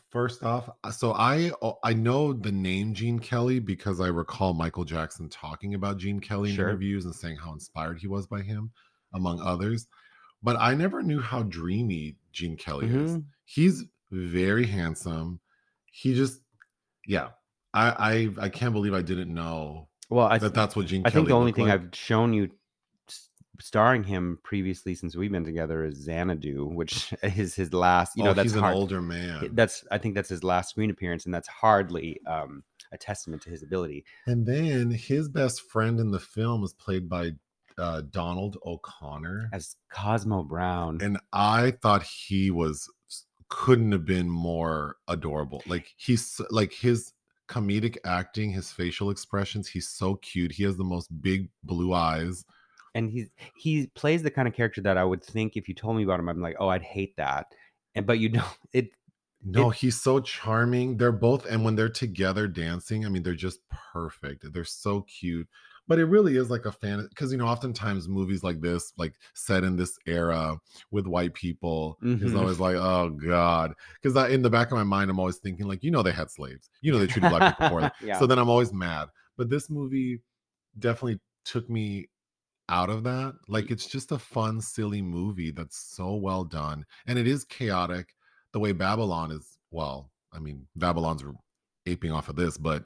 first 0.10 0.44
off, 0.44 0.70
uh, 0.84 0.92
so 0.92 1.14
I 1.14 1.52
oh, 1.62 1.78
I 1.84 1.94
know 1.94 2.34
the 2.34 2.52
name 2.52 2.94
Gene 2.94 3.20
Kelly 3.20 3.60
because 3.60 4.00
I 4.00 4.08
recall 4.08 4.54
Michael 4.54 4.86
Jackson 4.86 5.30
talking 5.30 5.74
about 5.74 5.98
Gene 5.98 6.20
Kelly 6.20 6.50
in 6.52 6.56
Sure. 6.56 6.70
interviews 6.70 7.06
and 7.06 7.16
saying 7.16 7.38
how 7.38 7.54
inspired 7.54 8.00
he 8.00 8.08
was 8.08 8.28
by 8.28 8.42
him, 8.42 8.72
among 9.14 9.42
others. 9.42 9.88
But 10.42 10.58
I 10.60 10.74
never 10.74 11.02
knew 11.04 11.20
how 11.20 11.44
dreamy 11.44 12.16
Gene 12.32 12.58
Kelly 12.58 12.88
is. 12.88 13.18
Mhm. 13.18 13.26
He's 13.46 13.84
very 14.12 14.66
handsome. 14.66 15.40
He 15.92 16.14
just, 16.14 16.42
yeah. 17.06 17.30
I 17.74 18.30
I 18.40 18.46
I 18.46 18.50
can't 18.50 18.74
believe 18.74 18.94
I 18.94 19.02
didn't 19.02 19.34
know 19.34 19.90
well, 20.10 20.28
I 20.28 20.38
that 20.40 20.54
that's 20.54 20.76
what 20.76 20.88
Gene. 20.88 21.04
I 21.06 21.10
think 21.12 21.28
the 21.28 21.36
only 21.36 21.52
thing 21.52 21.68
like. 21.68 21.82
I've 21.82 21.90
shown 21.94 22.34
you 22.34 22.50
starring 23.60 24.04
him 24.04 24.40
previously 24.44 24.96
since 24.96 25.16
we've 25.16 25.32
been 25.32 25.44
together 25.44 25.84
is 25.86 25.98
Xanadu, 25.98 26.66
which 26.66 27.14
is 27.24 27.56
his 27.56 27.74
last. 27.74 28.18
You 28.18 28.24
know, 28.24 28.32
oh, 28.32 28.34
that's 28.34 28.46
he's 28.52 28.56
an 28.56 28.62
hard- 28.62 28.76
older 28.76 29.02
man. 29.02 29.50
That's 29.54 29.86
I 29.92 29.98
think 29.98 30.16
that's 30.16 30.30
his 30.30 30.44
last 30.44 30.72
screen 30.72 30.90
appearance, 30.90 31.26
and 31.26 31.34
that's 31.34 31.48
hardly 31.48 32.20
um, 32.26 32.64
a 32.92 32.98
testament 32.98 33.42
to 33.44 33.50
his 33.50 33.64
ability. 33.64 34.06
And 34.26 34.46
then 34.46 34.92
his 34.92 35.30
best 35.30 35.62
friend 35.62 36.00
in 36.00 36.12
the 36.12 36.20
film 36.20 36.64
is 36.64 36.74
played 36.74 37.10
by 37.10 37.32
uh, 37.78 38.02
Donald 38.10 38.58
O'Connor. 38.66 39.50
As 39.54 39.76
Cosmo 39.90 40.44
Brown, 40.44 41.00
And 41.02 41.18
I 41.34 41.72
thought 41.82 42.04
he 42.04 42.52
was 42.52 42.90
couldn't 43.50 43.92
have 43.92 44.06
been 44.06 44.30
more 44.30 44.98
adorable. 45.08 45.64
Like 45.66 45.94
he's 45.98 46.40
like 46.52 46.72
his 46.72 47.14
comedic 47.48 47.98
acting, 48.06 48.52
his 48.52 48.72
facial 48.72 49.10
expressions, 49.10 49.68
he's 49.68 49.90
so 49.90 50.16
cute. 50.16 50.52
He 50.52 50.64
has 50.64 50.78
the 50.78 50.84
most 50.84 51.10
big 51.22 51.50
blue 51.64 51.94
eyes. 51.94 52.46
And 52.96 53.10
he 53.10 53.28
he 53.56 53.88
plays 53.96 54.24
the 54.24 54.32
kind 54.32 54.48
of 54.48 54.54
character 54.54 54.82
that 54.82 54.98
I 54.98 55.04
would 55.04 55.24
think 55.24 55.56
if 55.58 55.68
you 55.68 55.76
told 55.76 55.98
me 55.98 56.04
about 56.04 56.20
him, 56.20 56.30
I'm 56.30 56.42
like, 56.42 56.56
oh, 56.60 56.68
I'd 56.70 56.82
hate 56.84 57.16
that. 57.18 57.48
And 57.96 58.06
but 58.06 58.20
you 58.20 58.30
know, 58.38 58.46
it 58.74 58.90
No, 59.44 59.70
It- 59.72 59.78
he's 59.78 60.02
so 60.02 60.20
charming. 60.20 60.98
They're 60.98 61.12
both, 61.12 61.46
and 61.46 61.64
when 61.64 61.76
they're 61.76 61.90
together 61.90 62.48
dancing, 62.48 63.06
I 63.06 63.10
mean, 63.10 63.24
they're 63.24 63.34
just 63.36 63.60
perfect. 63.70 64.52
They're 64.54 64.64
so 64.66 65.02
cute. 65.04 65.48
But 65.88 65.98
it 65.98 66.06
really 66.06 66.36
is 66.36 66.52
like 66.52 66.66
a 66.66 66.72
fan 66.72 67.08
because 67.10 67.32
you 67.32 67.40
know, 67.40 67.48
oftentimes 67.48 68.08
movies 68.08 68.44
like 68.44 68.62
this, 68.62 68.94
like 68.98 69.16
set 69.34 69.64
in 69.64 69.76
this 69.76 69.98
era 70.06 70.60
with 70.92 71.08
white 71.08 71.34
people, 71.34 71.98
is 72.04 72.34
Mhm. 72.34 72.38
always 72.38 72.60
like, 72.60 72.76
oh 72.76 73.10
god. 73.10 73.74
Because 74.00 74.16
in 74.32 74.44
the 74.44 74.52
back 74.52 74.68
of 74.72 74.78
my 74.78 74.84
mind, 74.84 75.10
I'm 75.10 75.20
always 75.20 75.38
thinking 75.38 75.68
like, 75.68 75.84
you 75.84 75.90
know, 75.90 76.04
they 76.04 76.12
had 76.12 76.30
slaves. 76.30 76.70
You 76.82 76.92
know, 76.92 77.00
they 77.00 77.08
treated 77.14 77.30
black 77.32 77.56
people 77.58 77.70
poorly. 77.70 77.90
yeah. 78.06 78.20
So 78.20 78.28
then 78.28 78.38
I'm 78.38 78.50
always 78.50 78.72
mad. 78.72 79.10
But 79.36 79.50
this 79.50 79.68
movie 79.70 80.20
definitely 80.78 81.20
took 81.44 81.68
me 81.70 82.10
out 82.70 82.90
of 82.90 83.04
that. 83.04 83.36
Like 83.48 83.72
it's 83.72 83.88
just 83.88 84.12
a 84.12 84.20
fun, 84.20 84.62
silly 84.62 85.02
movie 85.02 85.52
that's 85.52 85.78
so 85.78 86.16
well 86.16 86.44
done. 86.46 86.86
And 87.08 87.20
it 87.20 87.28
is 87.28 87.44
chaotic 87.44 88.16
the 88.54 88.60
way 88.60 88.72
Babylon 88.72 89.32
is. 89.32 89.58
Well, 89.72 90.12
I 90.32 90.40
mean, 90.40 90.68
Babylon's 90.76 91.24
aping 91.86 92.12
off 92.12 92.30
of 92.30 92.36
this, 92.36 92.58
but 92.58 92.86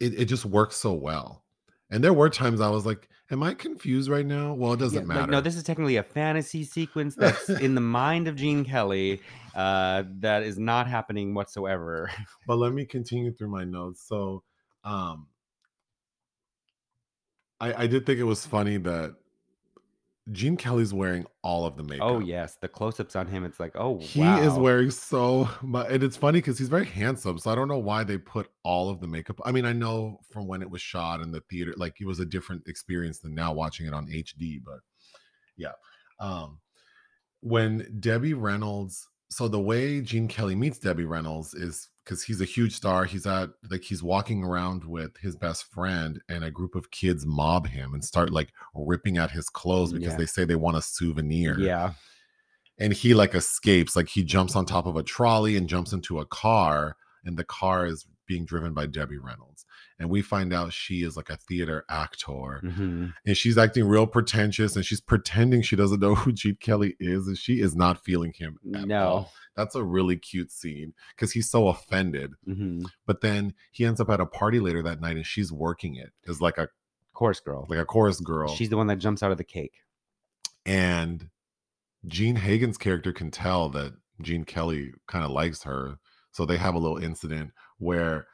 it, 0.00 0.14
it 0.20 0.24
just 0.26 0.44
works 0.44 0.76
so 0.76 0.92
well. 0.92 1.44
And 1.90 2.04
there 2.04 2.12
were 2.12 2.28
times 2.30 2.60
I 2.60 2.68
was 2.70 2.84
like, 2.86 3.08
Am 3.30 3.42
I 3.42 3.52
confused 3.52 4.08
right 4.08 4.24
now? 4.24 4.54
Well, 4.54 4.72
it 4.72 4.78
doesn't 4.78 5.02
Yeah, 5.02 5.06
matter. 5.06 5.20
Like, 5.20 5.30
no, 5.30 5.40
this 5.42 5.54
is 5.54 5.62
technically 5.62 5.96
a 5.96 6.02
fantasy 6.02 6.64
sequence 6.64 7.14
that's 7.18 7.50
in 7.50 7.74
the 7.74 7.80
mind 7.82 8.26
of 8.26 8.36
Gene 8.36 8.64
Kelly 8.64 9.20
uh, 9.54 10.04
that 10.20 10.44
is 10.44 10.58
not 10.58 10.86
happening 10.86 11.34
whatsoever. 11.34 12.10
but 12.46 12.56
let 12.56 12.72
me 12.72 12.86
continue 12.86 13.32
through 13.34 13.50
my 13.50 13.64
notes. 13.64 14.06
So, 14.06 14.44
um, 14.84 15.26
I, 17.60 17.84
I 17.84 17.86
did 17.86 18.06
think 18.06 18.18
it 18.18 18.24
was 18.24 18.46
funny 18.46 18.76
that 18.78 19.16
Gene 20.30 20.56
Kelly's 20.56 20.92
wearing 20.92 21.26
all 21.42 21.64
of 21.64 21.76
the 21.76 21.82
makeup. 21.82 22.06
Oh 22.06 22.18
yes, 22.18 22.56
the 22.60 22.68
close-ups 22.68 23.16
on 23.16 23.26
him. 23.26 23.44
It's 23.44 23.58
like, 23.58 23.72
oh 23.76 23.98
He 23.98 24.20
wow. 24.20 24.40
is 24.40 24.52
wearing 24.54 24.90
so 24.90 25.48
much, 25.62 25.90
and 25.90 26.02
it's 26.02 26.16
funny 26.16 26.38
because 26.38 26.58
he's 26.58 26.68
very 26.68 26.84
handsome. 26.84 27.38
So 27.38 27.50
I 27.50 27.54
don't 27.54 27.68
know 27.68 27.78
why 27.78 28.04
they 28.04 28.18
put 28.18 28.48
all 28.62 28.90
of 28.90 29.00
the 29.00 29.06
makeup. 29.06 29.40
I 29.44 29.52
mean, 29.52 29.64
I 29.64 29.72
know 29.72 30.20
from 30.30 30.46
when 30.46 30.62
it 30.62 30.70
was 30.70 30.82
shot 30.82 31.20
in 31.20 31.32
the 31.32 31.40
theater, 31.48 31.72
like 31.76 32.00
it 32.00 32.06
was 32.06 32.20
a 32.20 32.26
different 32.26 32.62
experience 32.66 33.20
than 33.20 33.34
now 33.34 33.52
watching 33.52 33.86
it 33.86 33.94
on 33.94 34.06
HD. 34.06 34.60
But 34.62 34.80
yeah, 35.56 35.72
um, 36.20 36.58
when 37.40 37.96
Debbie 37.98 38.34
Reynolds, 38.34 39.08
so 39.30 39.48
the 39.48 39.60
way 39.60 40.00
Gene 40.00 40.28
Kelly 40.28 40.54
meets 40.54 40.78
Debbie 40.78 41.04
Reynolds 41.04 41.54
is 41.54 41.88
because 42.04 42.22
he's 42.22 42.40
a 42.40 42.46
huge 42.46 42.74
star. 42.74 43.04
He's 43.04 43.26
at 43.26 43.50
like 43.70 43.82
he's 43.82 44.02
walking 44.02 44.42
around 44.42 44.84
with 44.84 45.16
his 45.18 45.36
best 45.36 45.64
friend, 45.64 46.20
and 46.28 46.42
a 46.42 46.50
group 46.50 46.74
of 46.74 46.90
kids 46.90 47.26
mob 47.26 47.66
him 47.66 47.92
and 47.92 48.02
start 48.04 48.30
like 48.32 48.48
ripping 48.74 49.18
at 49.18 49.30
his 49.30 49.48
clothes 49.50 49.92
because 49.92 50.12
Yeah. 50.12 50.16
they 50.18 50.26
say 50.26 50.44
they 50.44 50.56
want 50.56 50.78
a 50.78 50.82
souvenir 50.82 51.58
Yeah. 51.60 51.92
and 52.78 52.92
he 52.92 53.12
like 53.14 53.34
escapes 53.34 53.94
like 53.96 54.08
he 54.08 54.24
jumps 54.24 54.56
on 54.56 54.64
top 54.64 54.86
of 54.86 54.96
a 54.96 55.02
trolley 55.02 55.56
and 55.56 55.68
jumps 55.68 55.92
into 55.92 56.20
a 56.20 56.26
car 56.26 56.96
and 57.24 57.36
the 57.36 57.44
car 57.44 57.86
is 57.86 58.06
being 58.26 58.44
driven 58.44 58.72
by 58.72 58.86
debbie 58.86 59.18
reynolds 59.18 59.64
and 59.98 60.08
we 60.10 60.22
find 60.22 60.52
out 60.52 60.72
she 60.72 61.02
is 61.02 61.16
like 61.16 61.28
a 61.30 61.36
theater 61.36 61.84
actor 61.90 62.60
Mhm. 62.64 63.12
and 63.26 63.36
she's 63.36 63.58
acting 63.58 63.84
real 63.86 64.06
pretentious 64.06 64.76
and 64.76 64.84
she's 64.84 65.00
pretending 65.00 65.62
she 65.62 65.74
doesn't 65.76 66.00
know 66.00 66.14
who 66.16 66.32
gene 66.32 66.56
kelly 66.60 66.96
is 67.00 67.26
and 67.26 67.36
she 67.38 67.60
is 67.60 67.74
not 67.74 68.04
feeling 68.04 68.32
him 68.36 68.58
at 68.74 68.86
No. 68.86 69.02
all. 69.08 69.32
that's 69.56 69.74
a 69.74 69.82
really 69.84 70.16
cute 70.16 70.50
scene 70.52 70.94
because 71.16 71.32
he's 71.32 71.50
so 71.50 71.68
offended 71.68 72.32
Mhm. 72.46 72.84
but 73.06 73.20
then 73.22 73.54
he 73.72 73.84
ends 73.84 74.00
up 74.00 74.08
at 74.10 74.20
a 74.20 74.26
party 74.26 74.60
later 74.60 74.82
that 74.82 75.00
night 75.00 75.16
and 75.16 75.26
she's 75.26 75.50
working 75.52 75.96
it 75.96 76.12
as 76.28 76.40
like 76.40 76.58
a 76.58 76.68
Chorus 77.12 77.40
girl. 77.40 77.66
like 77.68 77.80
a 77.80 77.84
chorus 77.84 78.20
girl 78.20 78.48
She's 78.54 78.68
the 78.68 78.76
one 78.76 78.86
that 78.86 78.98
jumps 79.00 79.22
out 79.24 79.32
of 79.32 79.38
the 79.38 79.44
cake. 79.44 79.82
and 80.64 81.30
Jean 82.06 82.36
Hagen's 82.36 82.78
character 82.78 83.12
can 83.12 83.30
tell 83.30 83.68
that 83.70 83.94
Gene 84.22 84.44
Kelly 84.44 84.92
kind 85.08 85.24
of 85.24 85.30
likes 85.32 85.62
her. 85.64 85.98
So 86.30 86.44
they 86.46 86.56
have 86.56 86.74
a 86.74 86.78
little 86.78 86.98
incident 86.98 87.50
where 87.78 88.26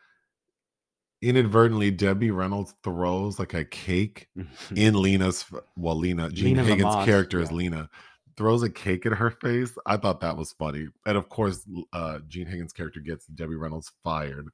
inadvertently 1.25 1.91
Debbie 1.91 2.31
Reynolds 2.31 2.75
throws 2.85 3.39
like 3.39 3.55
a 3.55 3.65
cake 3.65 4.29
in 4.77 4.95
Lena's 4.95 5.45
well 5.77 5.97
Lena 5.97 6.31
Gene 6.31 6.57
Lena 6.57 6.65
Hagen's 6.65 7.05
character 7.05 7.41
is. 7.41 7.51
Lena 7.53 7.89
throws 8.37 8.63
a 8.63 8.71
cake 8.71 9.07
at 9.07 9.13
her 9.13 9.31
face. 9.31 9.73
I 9.87 9.97
thought 9.97 10.21
that 10.21 10.37
was 10.37 10.53
funny. 10.53 10.89
And 11.07 11.17
of 11.17 11.29
course 11.29 11.65
uh 11.93 12.19
Jean 12.29 12.47
Hagen's 12.47 12.73
character 12.73 13.01
gets 13.01 13.27
Debbie 13.27 13.55
Reynolds 13.57 13.91
fired. 14.03 14.49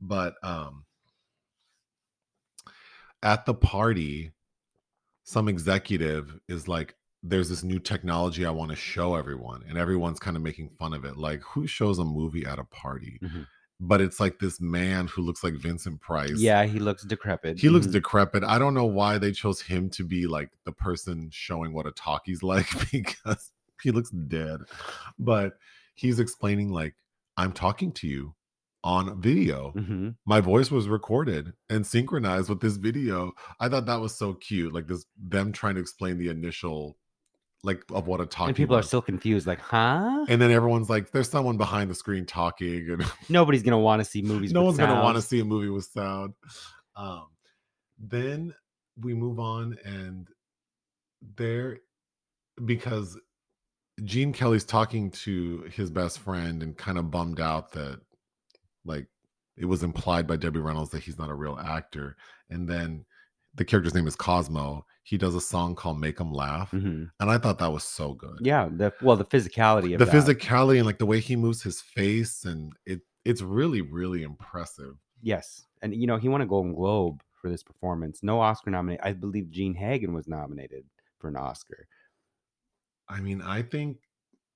But 0.00 0.34
um 0.42 0.84
at 3.22 3.46
the 3.46 3.54
party 3.54 4.32
some 5.24 5.48
executive 5.48 6.38
is 6.48 6.68
like 6.68 6.94
there's 7.22 7.48
this 7.48 7.64
new 7.64 7.78
technology 7.80 8.46
I 8.46 8.50
want 8.50 8.70
to 8.70 8.76
show 8.76 9.16
everyone 9.16 9.64
and 9.68 9.76
everyone's 9.76 10.20
kind 10.20 10.36
of 10.36 10.42
making 10.42 10.70
fun 10.78 10.92
of 10.92 11.04
it 11.04 11.16
like 11.16 11.40
who 11.42 11.66
shows 11.66 11.98
a 11.98 12.04
movie 12.04 12.44
at 12.46 12.58
a 12.58 12.64
party 12.64 13.18
Mhm. 13.22 13.46
But 13.80 14.00
it's 14.00 14.18
like 14.20 14.38
this 14.38 14.60
man 14.60 15.06
who 15.06 15.22
looks 15.22 15.44
like 15.44 15.54
Vincent 15.54 16.00
Price. 16.00 16.38
Yeah, 16.38 16.64
he 16.64 16.78
looks 16.78 17.02
decrepit. 17.04 17.58
He 17.60 17.68
looks 17.68 17.86
Mhm. 17.86 17.92
decrepit. 17.92 18.42
I 18.44 18.58
don't 18.58 18.74
know 18.74 18.86
why 18.86 19.18
they 19.18 19.32
chose 19.32 19.60
him 19.60 19.90
to 19.90 20.04
be 20.04 20.26
like 20.26 20.50
the 20.64 20.72
person 20.72 21.28
showing 21.30 21.72
what 21.72 21.86
a 21.86 21.92
talkie's 21.92 22.42
like 22.42 22.68
because 22.90 23.52
he 23.82 23.90
looks 23.90 24.10
dead. 24.10 24.60
But 25.18 25.58
he's 25.94 26.18
explaining 26.20 26.70
like 26.70 26.94
I'm 27.36 27.52
talking 27.52 27.92
to 27.92 28.06
you 28.08 28.34
on 28.82 29.20
video. 29.20 29.72
Mhm. 29.76 30.14
My 30.24 30.40
voice 30.40 30.70
was 30.70 30.88
recorded 30.88 31.52
and 31.68 31.86
synchronized 31.86 32.48
with 32.48 32.60
this 32.60 32.76
video. 32.76 33.32
I 33.60 33.68
thought 33.68 33.86
that 33.86 34.00
was 34.00 34.14
so 34.16 34.32
cute. 34.34 34.72
Like 34.72 34.86
this 34.86 35.04
them 35.18 35.52
trying 35.52 35.74
to 35.74 35.80
explain 35.80 36.18
the 36.18 36.28
initial 36.28 36.96
like 37.62 37.82
of 37.90 38.06
what 38.06 38.20
a 38.20 38.26
talkie 38.26 38.50
and 38.50 38.56
people 38.56 38.76
are 38.76 38.82
still 38.82 39.02
confused, 39.02 39.46
like, 39.46 39.60
huh? 39.60 40.24
and 40.28 40.40
then 40.40 40.50
everyone's 40.50 40.88
like, 40.88 41.10
there's 41.10 41.28
someone 41.28 41.56
behind 41.56 41.90
the 41.90 41.94
screen 41.94 42.26
talking 42.26 42.88
and 42.90 43.04
Nobody's 43.28 43.62
gonna 43.62 43.78
want 43.78 44.00
to 44.00 44.04
see 44.04 44.22
movies. 44.22 44.52
no 44.52 44.62
one's 44.62 44.78
gonna 44.78 45.02
want 45.02 45.16
to 45.16 45.22
see 45.22 45.40
a 45.40 45.44
movie 45.44 45.68
with 45.68 45.84
sound. 45.84 46.34
Um, 46.94 47.26
then 47.98 48.54
we 49.00 49.14
move 49.14 49.38
on, 49.38 49.76
and 49.84 50.28
there 51.36 51.78
because 52.64 53.18
Gene 54.04 54.32
Kelly's 54.32 54.64
talking 54.64 55.10
to 55.10 55.68
his 55.72 55.90
best 55.90 56.18
friend 56.20 56.62
and 56.62 56.76
kind 56.76 56.98
of 56.98 57.10
bummed 57.10 57.40
out 57.40 57.72
that 57.72 58.00
like 58.84 59.06
it 59.56 59.64
was 59.64 59.82
implied 59.82 60.26
by 60.26 60.36
Debbie 60.36 60.60
Reynolds 60.60 60.90
that 60.90 61.02
he's 61.02 61.18
not 61.18 61.30
a 61.30 61.34
real 61.34 61.58
actor, 61.58 62.16
and 62.50 62.68
then 62.68 63.04
the 63.54 63.64
character's 63.64 63.94
name 63.94 64.06
is 64.06 64.16
Cosmo. 64.16 64.84
He 65.06 65.16
does 65.18 65.34
a 65.36 65.40
song 65.40 65.74
called 65.76 66.00
"Make 66.00 66.20
'Em 66.20 66.32
Laugh," 66.32 66.72
Mhm. 66.72 67.10
and 67.20 67.30
I 67.30 67.38
thought 67.38 67.58
that 67.60 67.72
was 67.72 67.84
so 67.84 68.14
good 68.14 68.40
Yeah, 68.42 68.68
the 68.68 68.92
well, 69.00 69.16
the 69.16 69.24
physicality 69.24 69.94
of 69.94 70.00
the 70.00 70.04
that. 70.04 70.12
physicality 70.12 70.76
and 70.78 70.86
like 70.86 70.98
the 70.98 71.06
way 71.06 71.20
he 71.20 71.36
moves 71.36 71.62
his 71.62 71.80
face 71.80 72.44
and 72.44 72.72
it 72.86 73.02
it's 73.24 73.42
really 73.42 73.80
really 73.82 74.22
impressive 74.22 74.96
Yes, 75.22 75.66
and 75.82 75.94
you 75.94 76.06
know 76.06 76.18
he 76.18 76.28
won 76.28 76.40
a 76.42 76.46
Golden 76.46 76.74
Globe 76.74 77.22
for 77.40 77.48
this 77.50 77.62
performance. 77.62 78.22
No 78.22 78.40
Oscar 78.40 78.70
nomination. 78.70 79.04
I 79.04 79.12
believe 79.14 79.50
Jean 79.50 79.74
Hagen 79.74 80.12
was 80.14 80.28
nominated 80.28 80.84
for 81.18 81.28
an 81.28 81.36
Oscar. 81.36 81.86
i 83.08 83.20
mean 83.20 83.40
i 83.42 83.62
think 83.62 83.98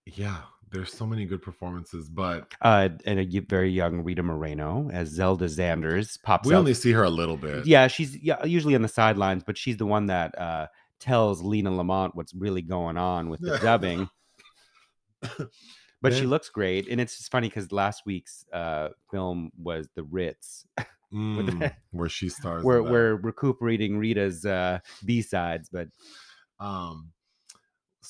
yeah 0.07 0.43
there's 0.73 0.93
so 0.93 1.05
many 1.07 1.25
good 1.25 1.43
performances 1.43 2.09
but 2.09 2.53
Uh, 2.61 2.89
and 3.05 3.19
a 3.21 3.39
very 3.41 3.71
young 3.71 4.03
Rita 4.03 4.23
Moreno 4.23 4.89
as 4.93 5.09
Zelda 5.09 5.47
Zanders 5.47 6.21
pops 6.23 6.47
up. 6.47 6.51
we 6.51 6.55
out. 6.55 6.59
only 6.61 6.75
see 6.75 6.93
her 6.93 7.05
a 7.05 7.11
little 7.11 7.37
bit 7.37 7.67
yeah, 7.67 7.87
she's 7.89 8.17
yeah, 8.23 8.45
usually 8.45 8.75
on 8.75 8.83
the 8.83 8.89
sidelines, 8.89 9.43
but 9.45 9.57
she's 9.59 9.77
the 9.77 9.87
one 9.87 10.07
that 10.07 10.37
uh, 10.39 10.67
tells 10.99 11.43
Lena 11.43 11.71
Lamont 11.71 12.15
what's 12.15 12.35
really 12.35 12.63
going 12.63 12.97
on 12.97 13.29
with 13.29 13.41
the 13.41 13.59
dubbing. 13.59 14.09
But 16.03 16.15
she 16.15 16.25
looks 16.25 16.49
great, 16.49 16.89
and 16.89 16.99
it's 16.99 17.19
just 17.19 17.31
funny 17.31 17.49
because 17.49 17.73
last 17.73 18.05
week's 18.07 18.47
uh, 18.55 18.89
film 19.11 19.51
was 19.59 19.87
The 19.95 20.03
Ritz, 20.05 20.67
Mm, 21.13 21.75
where 21.91 22.09
she 22.09 22.29
stars 22.29 22.63
that. 22.63 22.91
we're 22.91 23.17
recuperating 23.17 23.99
Rita's 23.99 24.47
uh, 24.47 24.79
B 25.05 25.21
sides. 25.23 25.69
But 25.69 25.89
um 26.61 27.11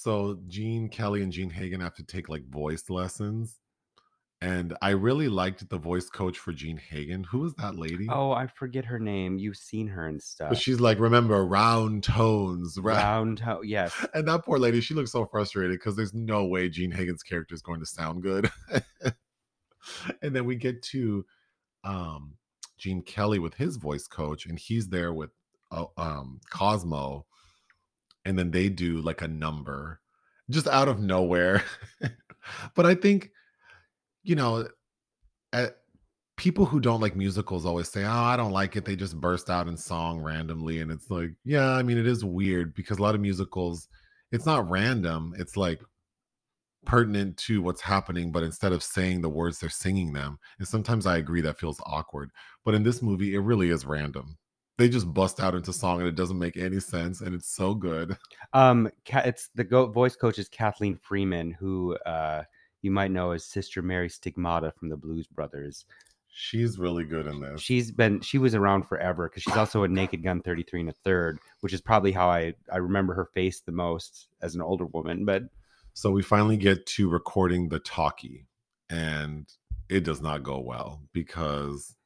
so 0.02 0.38
gene 0.46 0.88
kelly 0.88 1.22
and 1.22 1.32
jean 1.32 1.50
hagen 1.50 1.80
have 1.80 1.94
to 1.94 2.02
take 2.04 2.28
like 2.28 2.44
voice 2.48 2.88
lessons 2.88 3.58
and 4.40 4.74
i 4.80 4.90
really 4.90 5.28
liked 5.28 5.68
the 5.68 5.78
voice 5.78 6.08
coach 6.08 6.38
for 6.38 6.52
jean 6.52 6.78
hagen 6.78 7.24
who 7.24 7.40
was 7.40 7.54
that 7.54 7.76
lady 7.76 8.06
oh, 8.10 8.32
I 8.32 8.46
forget 8.46 8.86
her 8.86 8.98
name. 8.98 9.38
You've 9.38 9.56
seen 9.56 9.86
her 9.88 10.06
and 10.06 10.22
stuff. 10.22 10.48
but 10.50 10.58
she's 10.58 10.80
like 10.80 10.98
remember 10.98 11.44
round 11.44 12.04
tones 12.04 12.78
round 12.82 13.40
round. 13.40 13.40
Ho- 13.40 13.62
yes, 13.62 13.94
And 14.14 14.26
that 14.28 14.44
poor 14.44 14.58
lady, 14.58 14.80
she 14.80 14.94
looks 14.94 15.12
so 15.12 15.26
frustrated 15.26 15.72
because 15.78 15.96
there's 15.96 16.14
no 16.14 16.46
way 16.46 16.68
Jean 16.68 16.90
Hagen's 16.90 17.22
character 17.22 17.54
is 17.54 17.62
going 17.62 17.80
to 17.80 17.86
sound 17.86 18.22
good. 18.22 18.50
and 20.22 20.34
then 20.34 20.44
we 20.44 20.56
get 20.56 20.82
to 20.84 21.24
um 21.84 22.34
Gene 22.78 23.02
Kelly 23.02 23.38
with 23.38 23.54
his 23.54 23.76
voice 23.76 24.06
coach, 24.06 24.46
and 24.46 24.58
he's 24.58 24.88
there 24.88 25.12
with 25.12 25.30
uh, 25.70 25.84
um 25.98 26.40
Cosmo, 26.50 27.26
and 28.24 28.38
then 28.38 28.50
they 28.50 28.68
do 28.68 29.00
like 29.00 29.22
a 29.22 29.28
number 29.28 30.00
just 30.50 30.66
out 30.66 30.88
of 30.88 31.00
nowhere. 31.00 31.62
but 32.74 32.86
I 32.86 32.94
think, 32.94 33.30
you 34.22 34.34
know, 34.34 34.68
at, 35.52 35.76
people 36.36 36.64
who 36.64 36.80
don't 36.80 37.00
like 37.00 37.14
musicals 37.16 37.66
always 37.66 37.88
say, 37.88 38.04
"Oh, 38.04 38.10
I 38.10 38.36
don't 38.36 38.52
like 38.52 38.76
it." 38.76 38.84
They 38.84 38.96
just 38.96 39.20
burst 39.20 39.50
out 39.50 39.68
in 39.68 39.76
song 39.76 40.20
randomly, 40.20 40.80
and 40.80 40.90
it's 40.90 41.10
like, 41.10 41.32
yeah, 41.44 41.72
I 41.72 41.82
mean, 41.82 41.98
it 41.98 42.06
is 42.06 42.24
weird 42.24 42.74
because 42.74 42.98
a 42.98 43.02
lot 43.02 43.14
of 43.14 43.20
musicals, 43.20 43.88
it's 44.32 44.46
not 44.46 44.68
random. 44.70 45.34
It's 45.38 45.56
like 45.56 45.80
pertinent 46.86 47.36
to 47.36 47.62
what's 47.62 47.82
happening, 47.82 48.32
but 48.32 48.42
instead 48.42 48.72
of 48.72 48.82
saying 48.82 49.20
the 49.20 49.28
words, 49.28 49.58
they're 49.58 49.68
singing 49.68 50.12
them. 50.12 50.38
And 50.58 50.66
sometimes 50.66 51.06
I 51.06 51.18
agree 51.18 51.42
that 51.42 51.58
feels 51.58 51.80
awkward. 51.84 52.30
But 52.64 52.74
in 52.74 52.82
this 52.82 53.02
movie, 53.02 53.34
it 53.34 53.40
really 53.40 53.70
is 53.70 53.84
random. 53.84 54.38
They 54.80 54.88
just 54.88 55.12
bust 55.12 55.40
out 55.40 55.54
into 55.54 55.74
song, 55.74 55.98
and 56.00 56.08
it 56.08 56.14
doesn't 56.14 56.38
make 56.38 56.56
any 56.56 56.80
sense, 56.80 57.20
and 57.20 57.34
it's 57.34 57.54
so 57.54 57.74
good. 57.74 58.16
um, 58.54 58.90
it's 59.06 59.50
the 59.54 59.62
go- 59.62 59.88
voice 59.88 60.16
coach 60.16 60.38
is 60.38 60.48
Kathleen 60.48 60.96
Freeman, 60.96 61.50
who 61.50 61.98
uh, 62.06 62.44
you 62.80 62.90
might 62.90 63.10
know 63.10 63.32
as 63.32 63.44
Sister 63.44 63.82
Mary 63.82 64.08
Stigmata 64.08 64.72
from 64.78 64.88
the 64.88 64.96
Blues 64.96 65.26
Brothers. 65.26 65.84
She's 66.28 66.78
really 66.78 67.04
good 67.04 67.26
in 67.26 67.42
this. 67.42 67.60
She's 67.60 67.92
been 67.92 68.22
she 68.22 68.38
was 68.38 68.54
around 68.54 68.84
forever 68.84 69.28
because 69.28 69.42
she's 69.42 69.54
also 69.54 69.82
a 69.82 69.88
Naked 69.88 70.22
Gun 70.22 70.40
33 70.40 70.80
and 70.80 70.88
a 70.88 70.94
third, 71.04 71.40
which 71.60 71.74
is 71.74 71.82
probably 71.82 72.12
how 72.12 72.30
I 72.30 72.54
I 72.72 72.78
remember 72.78 73.12
her 73.12 73.26
face 73.34 73.60
the 73.60 73.72
most 73.72 74.28
as 74.40 74.54
an 74.54 74.62
older 74.62 74.86
woman. 74.86 75.26
But 75.26 75.42
So 75.92 76.10
we 76.10 76.22
finally 76.22 76.56
get 76.56 76.86
to 76.86 77.10
recording 77.10 77.68
the 77.68 77.80
talkie, 77.80 78.46
and 78.88 79.46
it 79.90 80.04
does 80.04 80.22
not 80.22 80.42
go 80.42 80.58
well 80.58 81.02
because 81.12 81.96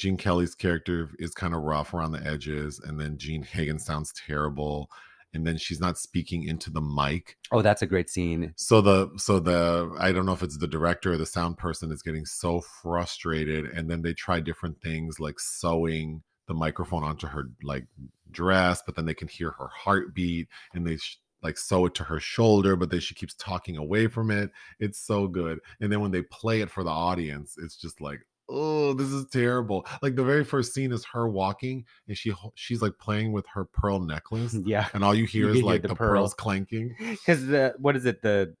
Gene 0.00 0.16
Kelly's 0.16 0.54
character 0.54 1.10
is 1.18 1.34
kind 1.34 1.52
of 1.52 1.60
rough 1.60 1.92
around 1.92 2.12
the 2.12 2.26
edges, 2.26 2.80
and 2.80 2.98
then 2.98 3.18
Jean 3.18 3.42
Hagen 3.42 3.78
sounds 3.78 4.14
terrible, 4.26 4.88
and 5.34 5.46
then 5.46 5.58
she's 5.58 5.78
not 5.78 5.98
speaking 5.98 6.44
into 6.44 6.70
the 6.70 6.80
mic. 6.80 7.36
oh, 7.52 7.60
that's 7.60 7.82
a 7.82 7.86
great 7.86 8.08
scene. 8.08 8.54
So 8.56 8.80
the 8.80 9.10
so 9.18 9.38
the 9.38 9.94
I 9.98 10.10
don't 10.10 10.24
know 10.24 10.32
if 10.32 10.42
it's 10.42 10.56
the 10.56 10.66
director 10.66 11.12
or 11.12 11.18
the 11.18 11.26
sound 11.26 11.58
person 11.58 11.92
is 11.92 12.00
getting 12.00 12.24
so 12.24 12.62
frustrated, 12.62 13.66
and 13.66 13.90
then 13.90 14.00
they 14.00 14.14
try 14.14 14.40
different 14.40 14.80
things 14.80 15.20
like 15.20 15.38
sewing 15.38 16.22
the 16.48 16.54
microphone 16.54 17.04
onto 17.04 17.26
her 17.26 17.50
like 17.62 17.84
dress, 18.30 18.82
but 18.84 18.96
then 18.96 19.04
they 19.04 19.14
can 19.14 19.28
hear 19.28 19.50
her 19.50 19.68
heartbeat, 19.68 20.48
and 20.72 20.86
they 20.86 20.96
sh- 20.96 21.20
like 21.42 21.58
sew 21.58 21.84
it 21.84 21.94
to 21.96 22.04
her 22.04 22.20
shoulder, 22.20 22.74
but 22.74 22.90
then 22.90 23.00
she 23.00 23.14
keeps 23.14 23.34
talking 23.34 23.76
away 23.76 24.06
from 24.06 24.30
it. 24.30 24.50
It's 24.78 24.98
so 24.98 25.28
good, 25.28 25.58
and 25.78 25.92
then 25.92 26.00
when 26.00 26.10
they 26.10 26.22
play 26.22 26.62
it 26.62 26.70
for 26.70 26.84
the 26.84 26.90
audience, 26.90 27.56
it's 27.62 27.76
just 27.76 28.00
like. 28.00 28.20
Oh, 28.52 28.92
this 28.94 29.08
is 29.08 29.26
terrible! 29.26 29.86
Like 30.02 30.16
the 30.16 30.24
very 30.24 30.44
first 30.44 30.74
scene 30.74 30.92
is 30.92 31.04
her 31.06 31.28
walking, 31.28 31.84
and 32.08 32.16
she 32.16 32.32
she's 32.54 32.82
like 32.82 32.98
playing 32.98 33.32
with 33.32 33.46
her 33.54 33.64
pearl 33.64 34.00
necklace, 34.00 34.56
Yeah, 34.64 34.88
and 34.92 35.04
all 35.04 35.14
you 35.14 35.24
hear 35.24 35.46
You 35.46 35.50
is 35.50 35.56
hear 35.58 35.64
like 35.66 35.82
the 35.82 35.88
the, 35.88 35.94
pearl. 35.94 36.14
pearls 36.14 36.34
clanking. 36.34 36.94
because 36.98 37.46
the 37.46 37.74
what 37.78 37.96
is 37.96 38.04
it 38.06 38.22
the 38.22 38.54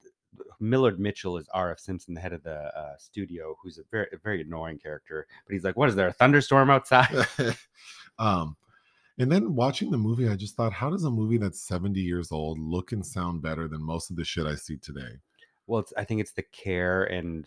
Millard 0.60 1.00
Mitchell 1.00 1.38
is 1.38 1.48
R.F. 1.52 1.80
Simpson, 1.80 2.14
the 2.14 2.20
head 2.20 2.32
of 2.32 2.42
the 2.42 2.56
uh, 2.78 2.96
studio, 2.98 3.56
who's 3.62 3.78
a 3.78 3.82
very 3.90 4.06
a 4.12 4.18
very 4.18 4.42
annoying 4.42 4.78
character. 4.78 5.26
But 5.46 5.52
he's 5.54 5.64
like, 5.64 5.76
"What 5.76 5.88
is 5.88 5.96
there 5.96 6.08
a 6.08 6.12
thunderstorm 6.12 6.70
outside?" 6.70 7.26
um 8.18 8.56
and 9.18 9.30
then 9.30 9.54
watching 9.54 9.90
the 9.90 9.98
movie 9.98 10.28
i 10.28 10.36
just 10.36 10.56
thought 10.56 10.72
how 10.72 10.88
does 10.88 11.04
a 11.04 11.10
movie 11.10 11.36
that's 11.36 11.60
70 11.60 12.00
years 12.00 12.30
old 12.32 12.58
look 12.58 12.92
and 12.92 13.04
sound 13.04 13.42
better 13.42 13.66
than 13.68 13.82
most 13.82 14.10
of 14.10 14.16
the 14.16 14.24
shit 14.24 14.46
i 14.46 14.54
see 14.54 14.76
today 14.76 15.18
well, 15.66 15.78
it's, 15.80 15.92
I 15.96 16.02
think 16.02 16.20
it's 16.20 16.32
the 16.32 16.42
care 16.42 17.04
and 17.04 17.46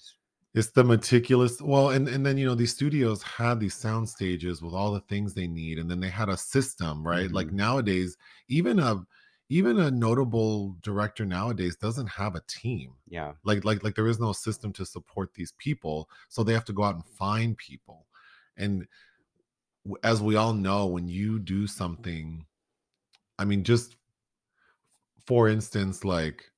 it's 0.54 0.72
the 0.72 0.84
meticulous 0.84 1.62
well 1.62 1.90
and 1.90 2.08
and 2.08 2.26
then 2.26 2.38
you 2.38 2.46
know 2.46 2.56
these 2.56 2.74
studios 2.74 3.24
had 3.24 3.60
these 3.60 3.74
sound 3.76 4.08
stages 4.08 4.62
with 4.62 4.74
all 4.74 4.92
the 4.92 5.02
things 5.02 5.34
they 5.34 5.48
need 5.48 5.80
and 5.80 5.90
then 5.90 6.00
they 6.00 6.10
had 6.10 6.30
a 6.30 6.38
system 6.38 7.06
right? 7.06 7.32
Like 7.32 7.52
Mhm. 7.52 7.52
nowadays 7.52 8.18
even 8.50 8.80
a 8.80 9.04
even 9.50 9.80
a 9.80 9.92
notable 9.92 10.78
director 10.82 11.26
nowadays 11.26 11.76
doesn't 11.76 12.08
have 12.08 12.36
a 12.36 12.42
team. 12.48 12.96
Yeah, 13.08 13.36
like 13.44 13.66
like 13.66 13.84
like 13.84 13.96
there 13.96 14.08
is 14.08 14.20
no 14.20 14.32
system 14.34 14.72
to 14.74 14.86
support 14.86 15.34
these 15.34 15.52
people 15.54 16.10
so 16.30 16.44
they 16.44 16.54
have 16.54 16.66
to 16.66 16.74
go 16.74 16.84
out 16.84 16.96
and 16.96 17.06
find 17.06 17.58
people. 17.58 18.08
And 18.58 18.88
as 20.04 20.22
we 20.22 20.36
all 20.36 20.54
know 20.54 20.86
when 20.88 21.08
you 21.08 21.40
do 21.40 21.68
something 21.68 22.46
i 23.40 23.46
mean 23.46 23.64
just 23.64 23.98
for 25.26 25.48
instance 25.50 26.04
like 26.04 26.52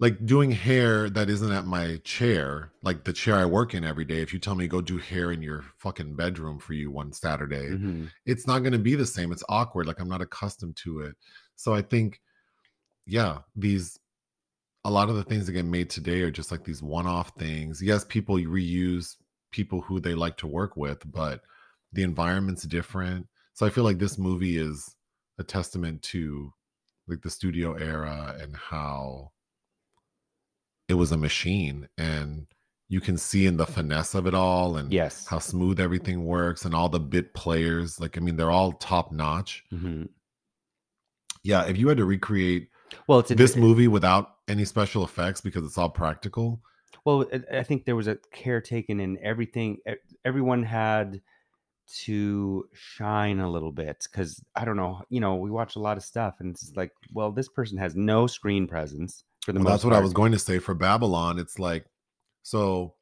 like 0.00 0.24
doing 0.24 0.50
hair 0.50 1.10
that 1.10 1.28
isn't 1.28 1.52
at 1.52 1.66
my 1.66 2.00
chair 2.04 2.72
like 2.82 3.04
the 3.04 3.12
chair 3.12 3.36
i 3.36 3.44
work 3.44 3.74
in 3.74 3.84
every 3.84 4.04
day 4.04 4.20
if 4.22 4.32
you 4.32 4.38
tell 4.38 4.54
me 4.54 4.66
go 4.66 4.80
do 4.80 4.96
hair 4.96 5.30
in 5.30 5.42
your 5.42 5.62
fucking 5.76 6.16
bedroom 6.16 6.58
for 6.58 6.72
you 6.72 6.90
one 6.90 7.12
saturday 7.12 7.68
mhm. 7.68 8.10
it's 8.24 8.46
not 8.46 8.60
going 8.60 8.72
to 8.72 8.78
be 8.78 8.94
the 8.94 9.06
same 9.06 9.30
it's 9.30 9.44
awkward 9.48 9.86
like 9.86 10.00
i'm 10.00 10.08
not 10.08 10.22
accustomed 10.22 10.74
to 10.74 11.00
it. 11.00 11.14
So 11.54 11.74
i 11.74 11.82
think 11.82 12.20
yeah 13.06 13.38
these 13.54 13.98
a 14.84 14.90
lot 14.90 15.10
of 15.10 15.16
the 15.16 15.24
things 15.24 15.44
that 15.46 15.52
get 15.52 15.66
made 15.66 15.90
today 15.90 16.22
are 16.22 16.30
just 16.30 16.50
like 16.50 16.64
these 16.64 16.82
one-off 16.82 17.32
things. 17.38 17.82
Yes 17.82 18.04
people 18.04 18.36
reuse 18.36 19.16
people 19.52 19.82
who 19.82 20.00
they 20.00 20.14
like 20.14 20.38
to 20.38 20.46
work 20.46 20.76
with 20.76 21.02
but 21.12 21.42
the 21.92 22.02
environment's 22.02 22.62
different. 22.62 23.26
So 23.52 23.66
i 23.66 23.70
feel 23.70 23.84
like 23.84 23.98
this 23.98 24.16
movie 24.16 24.56
is 24.56 24.96
a 25.38 25.44
testament 25.44 26.00
to 26.02 26.52
like 27.08 27.20
the 27.20 27.30
studio 27.30 27.74
era 27.74 28.36
and 28.40 28.56
how 28.56 29.32
it 30.90 30.94
was 30.94 31.12
a 31.12 31.16
machine 31.16 31.88
and 31.96 32.46
you 32.88 33.00
can 33.00 33.16
see 33.16 33.46
in 33.46 33.56
the 33.56 33.66
finesse 33.66 34.16
of 34.16 34.26
it 34.26 34.34
all 34.34 34.76
and 34.76 34.92
Yes. 34.92 35.24
how 35.28 35.38
smooth 35.38 35.78
everything 35.78 36.24
works 36.24 36.64
and 36.64 36.74
all 36.74 36.88
the 36.88 36.98
bit 36.98 37.32
players. 37.34 38.00
Like, 38.00 38.18
I 38.18 38.20
mean, 38.20 38.34
they're 38.36 38.50
all 38.50 38.72
top 38.72 39.12
notch. 39.12 39.64
Mhm. 39.72 40.08
Yeah, 41.44 41.64
if 41.66 41.76
you 41.78 41.86
had 41.88 41.98
to 41.98 42.04
recreate 42.04 42.68
Well, 43.06 43.20
it's 43.20 43.28
this 43.30 43.54
movie 43.56 43.86
without 43.86 44.38
any 44.48 44.64
special 44.64 45.04
effects 45.04 45.40
because 45.40 45.64
it's 45.64 45.78
all 45.78 45.90
practical, 45.90 46.60
Well, 47.04 47.24
I- 47.52 47.62
think 47.62 47.84
there 47.84 47.96
was 47.96 48.08
a 48.08 48.16
care 48.32 48.60
taken 48.60 48.98
in 49.00 49.16
everything. 49.22 49.78
Everyone 50.24 50.64
had 50.64 51.22
to 52.02 52.68
shine 52.74 53.38
a 53.40 53.48
little 53.50 53.72
bit 53.72 54.06
because 54.10 54.42
I 54.56 54.64
don't 54.64 54.76
know. 54.76 55.02
You 55.08 55.20
know, 55.20 55.36
we 55.36 55.50
watch 55.50 55.76
a 55.76 55.80
lot 55.80 55.96
of 55.96 56.02
stuff, 56.04 56.34
and 56.40 56.50
it's 56.50 56.72
like, 56.76 56.92
well, 57.12 57.30
this 57.32 57.48
person 57.48 57.78
has 57.78 57.94
no 57.96 58.26
screen 58.26 58.66
presence 58.66 59.24
for 59.44 59.52
the 59.52 59.60
Well, 59.60 59.70
that's 59.72 59.84
what 59.84 59.94
I 59.94 60.00
was 60.00 60.12
going 60.12 60.32
to 60.32 60.38
say 60.38 60.58
for 60.58 60.74
Babylon. 60.74 61.38
It's 61.38 61.58
like, 61.58 61.86
so 62.42 62.94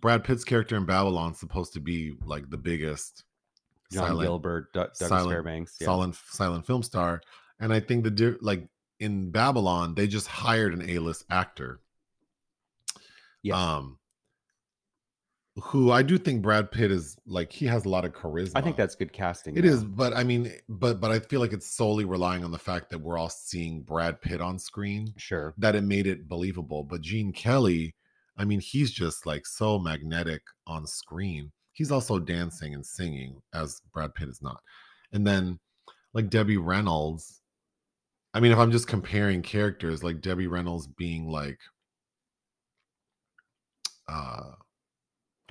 Brad 0.00 0.24
Pitt's 0.24 0.44
character 0.44 0.76
in 0.76 0.84
Babylon's 0.86 1.38
supposed 1.38 1.72
to 1.74 1.80
be 1.80 2.14
like 2.24 2.48
the 2.50 2.56
biggest 2.56 3.24
John 3.92 4.06
silent, 4.08 4.26
Gilbert, 4.26 4.72
Du- 4.72 4.80
Douglas 4.80 4.98
silent- 5.08 5.30
Fairbanks. 5.30 5.76
Yeah. 5.80 5.86
silent, 5.86 6.14
silent 6.28 6.66
film 6.66 6.82
star. 6.82 7.20
And 7.60 7.72
I 7.72 7.80
think 7.80 8.04
the 8.04 8.10
di- 8.10 8.36
like 8.40 8.66
in 9.00 9.30
Babylon, 9.30 9.94
they 9.94 10.06
just 10.06 10.26
hired 10.26 10.72
an 10.74 10.88
A-list 10.88 11.24
actor. 11.30 11.80
Yes. 13.42 13.56
Um, 13.56 13.98
who 15.60 15.90
I 15.90 16.02
do 16.02 16.16
think 16.16 16.40
Brad 16.42 16.70
Pitt 16.70 16.90
is 16.90 17.16
like 17.26 17.52
he 17.52 17.66
has 17.66 17.84
a 17.84 17.88
lot 17.88 18.04
of 18.04 18.12
charisma. 18.12 18.52
I 18.54 18.62
think 18.62 18.76
that's 18.76 18.94
good 18.94 19.12
casting. 19.12 19.56
It 19.56 19.64
is, 19.64 19.84
but 19.84 20.16
I 20.16 20.24
mean, 20.24 20.50
but 20.68 21.00
but 21.00 21.10
I 21.10 21.18
feel 21.18 21.40
like 21.40 21.52
it's 21.52 21.74
solely 21.76 22.04
relying 22.04 22.42
on 22.42 22.50
the 22.50 22.58
fact 22.58 22.88
that 22.90 22.98
we're 22.98 23.18
all 23.18 23.28
seeing 23.28 23.82
Brad 23.82 24.20
Pitt 24.22 24.40
on 24.40 24.58
screen 24.58 25.12
sure. 25.18 25.54
that 25.58 25.74
it 25.74 25.84
made 25.84 26.06
it 26.06 26.26
believable. 26.28 26.84
But 26.84 27.02
Gene 27.02 27.32
Kelly, 27.32 27.94
I 28.38 28.44
mean, 28.44 28.60
he's 28.60 28.92
just 28.92 29.26
like 29.26 29.46
so 29.46 29.78
magnetic 29.78 30.42
on 30.66 30.86
screen. 30.86 31.52
He's 31.74 31.92
also 31.92 32.18
dancing 32.18 32.74
and 32.74 32.84
singing 32.84 33.40
as 33.52 33.82
Brad 33.92 34.14
Pitt 34.14 34.28
is 34.28 34.40
not. 34.40 34.60
And 35.12 35.26
then 35.26 35.58
like 36.14 36.30
Debbie 36.30 36.56
Reynolds, 36.56 37.42
I 38.32 38.40
mean, 38.40 38.52
if 38.52 38.58
I'm 38.58 38.72
just 38.72 38.88
comparing 38.88 39.42
characters, 39.42 40.02
like 40.02 40.22
Debbie 40.22 40.46
Reynolds 40.46 40.86
being 40.86 41.28
like 41.28 41.58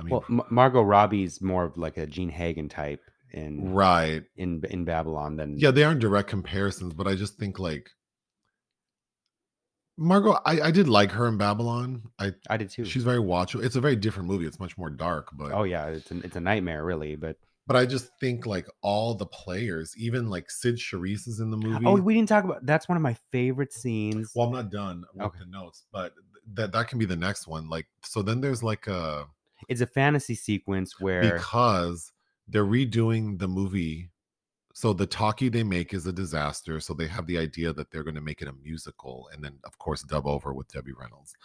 I 0.02 0.04
mean 0.04 0.12
Well, 0.12 0.26
M- 0.30 0.42
Margot 0.50 0.82
Robbie's 0.82 1.42
more 1.42 1.64
of 1.66 1.78
like 1.78 1.98
a 1.98 2.06
Jean 2.06 2.30
Hagen 2.30 2.68
type 2.70 3.02
in 3.32 3.72
right. 3.74 4.24
in 4.36 4.62
in 4.70 4.84
Babylon 4.84 5.36
than 5.38 5.58
Yeah, 5.58 5.72
they 5.72 5.84
aren't 5.84 6.02
direct 6.02 6.28
comparisons, 6.30 6.94
but 6.94 7.08
I 7.08 7.16
just 7.16 7.38
think 7.38 7.60
like 7.60 7.90
Margot, 9.98 10.38
I, 10.46 10.62
I 10.62 10.72
did 10.72 10.88
like 10.90 11.12
her 11.12 11.28
in 11.28 11.38
Babylon. 11.38 12.04
I 12.18 12.34
I 12.50 12.58
did 12.58 12.70
too. 12.72 12.86
she's 12.86 13.04
very 13.04 13.20
watchable. 13.20 13.64
It's 13.64 13.76
a 13.76 13.82
very 13.82 13.96
different 13.96 14.28
movie. 14.30 14.46
It's 14.48 14.60
much 14.60 14.78
more 14.78 14.90
dark, 14.90 15.30
but 15.34 15.52
oh 15.52 15.64
yeah, 15.64 15.88
it's 15.88 16.10
a, 16.12 16.18
it's 16.20 16.36
a 16.36 16.40
nightmare 16.40 16.84
really. 16.84 17.16
But 17.16 17.38
but 17.68 17.76
I 17.76 17.86
just 17.86 18.10
think 18.20 18.46
like 18.48 18.68
all 18.82 19.14
the 19.14 19.26
players, 19.28 19.94
even 19.98 20.30
like 20.30 20.50
Cyd 20.50 20.78
Charisse 20.78 21.28
is 21.28 21.40
in 21.40 21.52
the 21.52 21.58
movie. 21.58 21.86
oh, 21.86 21.96
we 22.02 22.16
didn't 22.16 22.30
talk 22.30 22.44
about 22.46 22.66
that's 22.66 22.90
one 22.90 22.96
of 22.96 23.02
my 23.04 23.16
favorite 23.32 23.74
scenes. 23.74 24.32
well, 24.34 24.48
I'm 24.48 24.54
not 24.54 24.72
done 24.72 25.04
with 25.14 25.28
Okay. 25.28 25.40
the 25.40 25.46
notes, 25.46 25.86
but 25.92 26.14
that 26.54 26.72
that 26.72 26.88
can 26.88 26.98
be 26.98 27.06
the 27.06 27.16
next 27.16 27.48
one. 27.48 27.70
Like 27.70 27.86
so, 28.04 28.22
then 28.24 28.42
there's 28.42 28.64
like 28.64 28.88
a 28.88 29.28
it's 29.67 29.82
a 29.82 29.88
fantasy 29.88 30.36
sequence 30.36 31.00
where 31.00 31.34
because 31.34 32.12
they're 32.47 32.65
redoing 32.65 33.39
the 33.39 33.47
movie. 33.47 34.10
So 34.74 34.93
the 34.93 35.06
talkie 35.06 35.50
they 35.50 35.63
make 35.63 35.93
is 35.93 36.08
a 36.08 36.13
disaster. 36.13 36.80
So 36.80 36.93
they 36.93 37.08
have 37.08 37.28
the 37.28 37.38
idea 37.38 37.74
that 37.74 37.91
they're 37.91 38.04
going 38.04 38.15
to 38.15 38.21
make 38.21 38.41
it 38.41 38.47
a 38.47 38.54
musical, 38.54 39.30
and 39.34 39.43
then 39.43 39.60
of 39.63 39.78
course 39.78 40.04
dub 40.04 40.26
over 40.28 40.54
with 40.54 40.71
Debbie 40.71 40.93
Reynolds. 40.93 41.36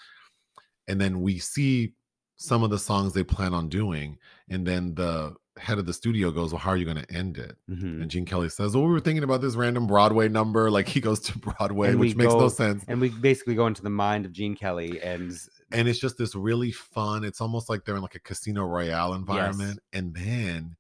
And 0.89 1.01
then 1.01 1.21
we 1.21 1.39
see 1.39 1.95
some 2.37 2.63
of 2.63 2.71
the 2.71 2.79
songs 2.79 3.13
they 3.13 3.25
plan 3.25 3.55
on 3.55 3.69
doing, 3.69 4.19
and 4.49 4.67
then 4.67 4.95
the 4.95 5.35
head 5.59 5.79
of 5.79 5.87
the 5.87 5.93
studio 5.95 6.31
goes, 6.31 6.53
"Well, 6.53 6.61
how 6.61 6.71
are 6.71 6.77
you 6.77 6.85
going 6.85 6.99
to 7.03 7.11
end 7.13 7.39
it?" 7.39 7.57
Mhm. 7.71 8.03
And 8.03 8.11
Gene 8.11 8.27
Kelly 8.27 8.49
says, 8.49 8.75
"Well, 8.75 8.85
we 8.85 8.91
were 8.93 9.01
thinking 9.01 9.23
about 9.25 9.41
this 9.41 9.55
random 9.57 9.87
Broadway 9.87 10.29
number." 10.29 10.71
Like 10.77 10.89
he 10.89 11.01
goes 11.01 11.21
to 11.21 11.39
Broadway, 11.39 11.89
And 11.91 11.99
which 12.01 12.15
makes 12.17 12.33
go- 12.33 12.41
no 12.41 12.49
sense. 12.49 12.85
and 12.89 13.01
we 13.01 13.09
basically 13.09 13.55
go 13.55 13.67
into 13.67 13.83
the 13.83 13.91
mind 13.91 14.27
of 14.27 14.33
Gene 14.33 14.55
Kelly 14.57 15.01
and 15.03 15.33
and 15.73 15.89
it's 15.89 15.99
just 15.99 16.17
this 16.19 16.35
really 16.35 16.71
fun 16.71 17.25
it's 17.25 17.41
almost 17.41 17.69
like 17.69 17.85
they're 17.85 17.97
in 17.97 18.03
like 18.03 18.15
a 18.15 18.21
casino 18.21 18.65
royale 18.65 19.15
environment 19.15 19.81
and 19.93 20.15
then 20.15 20.77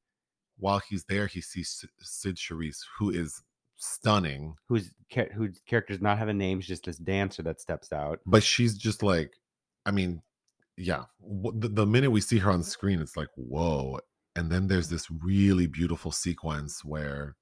while 0.58 0.78
he's 0.88 1.04
there 1.04 1.26
he 1.26 1.40
sees 1.40 1.84
Cyd 2.00 2.36
Charisse, 2.36 2.84
who 2.98 3.10
is 3.10 3.42
stunning 3.76 4.54
whose 4.68 4.90
char- 5.08 5.28
whose 5.34 5.60
characters 5.66 6.00
not 6.00 6.18
have 6.18 6.28
a 6.28 6.32
name, 6.34 6.60
she's 6.60 6.68
just 6.68 6.84
this 6.84 6.96
dancer 6.98 7.42
that 7.42 7.60
steps 7.60 7.92
out. 7.92 8.20
but 8.26 8.42
she's 8.42 8.76
just 8.76 9.02
like 9.02 9.32
i 9.84 9.90
mean 9.90 10.22
yeah 10.76 11.04
the, 11.20 11.68
the 11.68 11.86
minute 11.86 12.10
we 12.10 12.20
see 12.20 12.38
her 12.38 12.50
on 12.50 12.62
screen 12.62 13.00
it's 13.00 13.16
like 13.16 13.28
whoa 13.36 13.98
and 14.36 14.50
then 14.50 14.68
there's 14.68 14.88
this 14.88 15.10
really 15.10 15.66
beautiful 15.66 16.12
sequence 16.12 16.84
where 16.84 17.36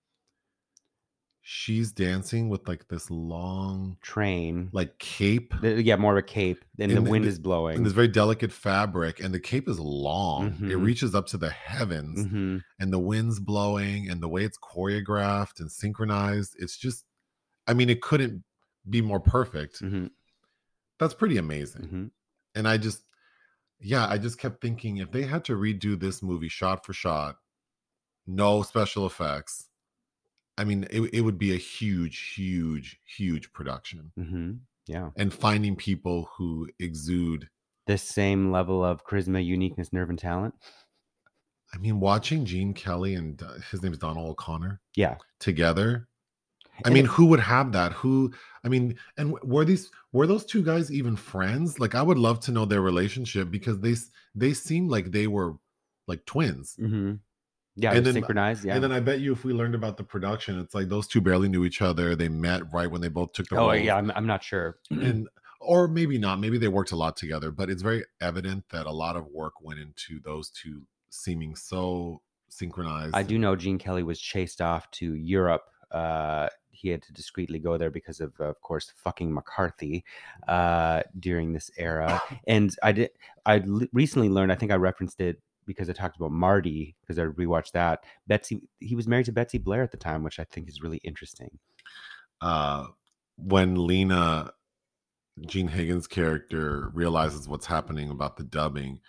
she's 1.47 1.93
dancing 1.93 2.49
with 2.49 2.67
like 2.67 2.89
this 2.89 3.11
long 3.11 3.99
Train, 4.01 4.71
like 4.73 4.99
cape 4.99 5.53
yeah, 5.63 5.97
more 5.97 6.13
of 6.13 6.19
a 6.19 6.23
cape, 6.23 6.65
and 6.79 6.91
the 6.91 6.97
And 6.97 7.07
the- 7.07 7.11
wind 7.11 7.27
is 7.27 7.39
blowing. 7.39 7.77
and 7.77 7.85
this 7.85 7.93
very 7.93 8.09
delicate 8.09 8.51
fabric 8.53 9.21
and 9.21 9.35
the 9.35 9.41
cape 9.41 9.69
is 9.69 9.79
long 9.79 10.47
it 10.55 10.61
Mhm. 10.79 10.85
reaches 10.85 11.15
up 11.15 11.27
to 11.29 11.37
the 11.37 11.51
heavens 11.51 12.27
Mhm. 12.27 12.63
and 12.79 12.93
the 12.93 12.99
wind's 12.99 13.41
blowing 13.41 14.09
and 14.09 14.23
the 14.23 14.29
way 14.29 14.45
it's 14.45 14.59
choreographed 14.59 15.61
and 15.61 15.71
synchronized 15.71 16.57
it's 16.59 16.79
just 16.79 17.05
i 17.67 17.75
mean 17.75 17.91
it 17.91 18.01
couldn't 18.01 18.43
be 18.89 19.03
more 19.03 19.21
perfect 19.21 19.83
Mhm. 19.83 20.11
that's 20.99 21.15
pretty 21.15 21.37
amazing 21.37 21.83
Mhm. 21.89 22.11
and 22.55 22.67
i 22.67 22.79
just 22.79 23.05
yeah 23.85 24.07
i 24.09 24.17
just 24.19 24.39
kept 24.39 24.61
thinking 24.61 24.97
if 24.97 25.11
they 25.13 25.23
had 25.23 25.45
to 25.45 25.53
redo 25.53 25.99
this 25.99 26.23
movie 26.23 26.49
shot 26.49 26.85
for 26.87 26.93
shot 26.93 27.37
no 28.27 28.63
special 28.63 29.05
effects 29.07 29.69
i 30.59 30.65
mean 30.65 30.85
it, 30.91 31.03
it 31.13 31.21
would 31.21 31.39
be 31.39 31.53
a 31.55 31.59
huge 31.59 32.33
huge 32.35 32.99
huge 33.05 33.53
production 33.53 34.11
Mhm. 34.19 34.61
Yeah, 34.87 35.11
and 35.17 35.33
finding 35.33 35.77
people 35.77 36.29
who 36.37 36.69
exude 36.79 37.49
this 37.87 38.03
same 38.03 38.51
level 38.53 38.85
of 38.85 39.05
charisma, 39.07 39.45
uniqueness, 39.45 39.93
nerve, 39.93 40.11
and 40.11 40.19
talent. 40.19 40.55
i 41.75 41.79
mean 41.79 42.01
watching 42.01 42.45
gene 42.45 42.75
kelly 42.75 43.15
and 43.15 43.43
uh, 43.43 43.55
his 43.71 43.83
name 43.83 43.93
is 43.93 43.99
donald 43.99 44.29
o'connor 44.31 44.81
Yeah, 44.97 45.17
together 45.41 46.09
I 46.85 46.91
mean, 46.91 47.05
who 47.05 47.27
would 47.27 47.41
have 47.41 47.73
that? 47.73 47.93
Who? 47.93 48.33
I 48.65 48.69
mean, 48.69 48.97
and 49.17 49.39
were 49.43 49.65
these 49.65 49.91
were 50.13 50.27
those 50.27 50.45
two 50.45 50.63
guys 50.63 50.91
even 50.93 51.17
friends? 51.17 51.79
Like, 51.79 51.95
I 51.95 52.03
would 52.03 52.19
love 52.19 52.41
to 52.41 52.53
know 52.53 52.65
their 52.65 52.81
relationship 52.83 53.51
because 53.51 53.81
they 53.81 53.95
they 54.35 54.55
seemed 54.55 54.91
like 54.91 55.11
they 55.13 55.27
were 55.27 55.55
like 56.07 56.25
twins. 56.27 56.75
hmm 56.79 57.15
yeah, 57.77 57.93
And 57.93 58.07
then- 58.07 58.15
synchronized. 58.15 58.65
Yeah. 58.65 58.75
And 58.77 58.85
then 58.85 58.93
I 58.93 59.01
bet 59.01 59.19
you, 59.21 59.33
if 59.33 59.45
we 59.45 59.53
learned 59.53 59.75
about 59.75 59.97
the 59.97 60.05
production, 60.05 60.61
it's 60.61 60.75
like 60.75 60.89
those 60.89 61.09
two 61.09 61.21
barely 61.21 61.49
knew 61.49 61.65
each 61.65 61.83
other. 61.83 62.15
They 62.15 62.29
met 62.29 62.73
right 62.73 62.89
when 62.89 63.01
they 63.01 63.09
both 63.09 63.33
took 63.33 63.49
the 63.49 63.57
oh 63.57 63.71
roles. 63.73 63.83
yeah, 63.83 63.97
I'm, 63.97 64.13
I'm 64.15 64.27
not 64.27 64.45
sure. 64.45 64.79
and 64.91 65.29
or 65.61 65.89
maybe 65.89 66.17
not. 66.19 66.39
Maybe 66.39 66.57
they 66.59 66.69
worked 66.69 66.93
a 66.93 66.97
lot 66.97 67.17
together. 67.17 67.51
But 67.51 67.71
it's 67.71 67.83
very 67.83 68.05
evident 68.21 68.65
that 68.71 68.87
a 68.87 68.93
lot 68.93 69.17
of 69.17 69.27
work 69.27 69.55
went 69.61 69.81
into 69.81 70.21
those 70.25 70.51
two 70.51 70.83
seeming 71.11 71.57
so 71.57 72.21
synchronized. 72.49 73.15
I 73.17 73.25
do 73.25 73.39
know 73.39 73.57
Gene 73.57 73.79
Kelly 73.79 74.05
was 74.05 74.21
chased 74.21 74.61
off 74.61 74.89
to 74.93 75.15
Europe. 75.15 75.63
Uh, 75.91 76.49
he 76.75 76.89
had 76.91 77.03
to 77.03 77.13
discreetly 77.13 77.59
go 77.59 77.79
there 77.79 77.91
because 77.91 78.21
of, 78.21 78.39
of 78.41 78.61
course, 78.61 78.93
fucking 78.97 79.33
McCarthy 79.33 80.05
uh, 80.49 81.03
during 81.21 81.53
this 81.53 81.71
era. 81.79 82.21
And 82.47 82.75
I 82.83 82.93
did. 82.93 83.11
I 83.47 83.63
recently 83.93 84.29
learned. 84.29 84.53
I 84.53 84.57
think 84.57 84.73
I 84.73 84.77
referenced 84.77 85.21
it 85.21 85.41
because 85.67 85.89
I 85.89 85.95
talked 85.95 86.17
about 86.17 86.33
Marty 86.33 86.97
because 87.01 87.19
I 87.19 87.25
rewatched 87.25 87.73
that. 87.73 88.05
Betsy. 88.27 88.61
He 88.81 88.95
was 88.97 89.09
married 89.09 89.27
to 89.27 89.33
Betsy 89.33 89.59
Blair 89.59 89.83
at 89.83 89.91
the 89.93 89.97
time, 89.97 90.23
which 90.25 90.39
I 90.41 90.45
think 90.45 90.69
is 90.69 90.83
really 90.83 90.99
interesting. 91.05 91.59
uh, 92.41 92.87
when 93.37 93.87
Lena, 93.87 94.53
Jean 95.47 95.69
Hagen's 95.69 96.07
character, 96.07 96.91
realizes 96.95 97.49
what's 97.49 97.67
happening 97.67 98.11
about 98.11 98.37
the 98.37 98.45
dubbing, 98.45 99.01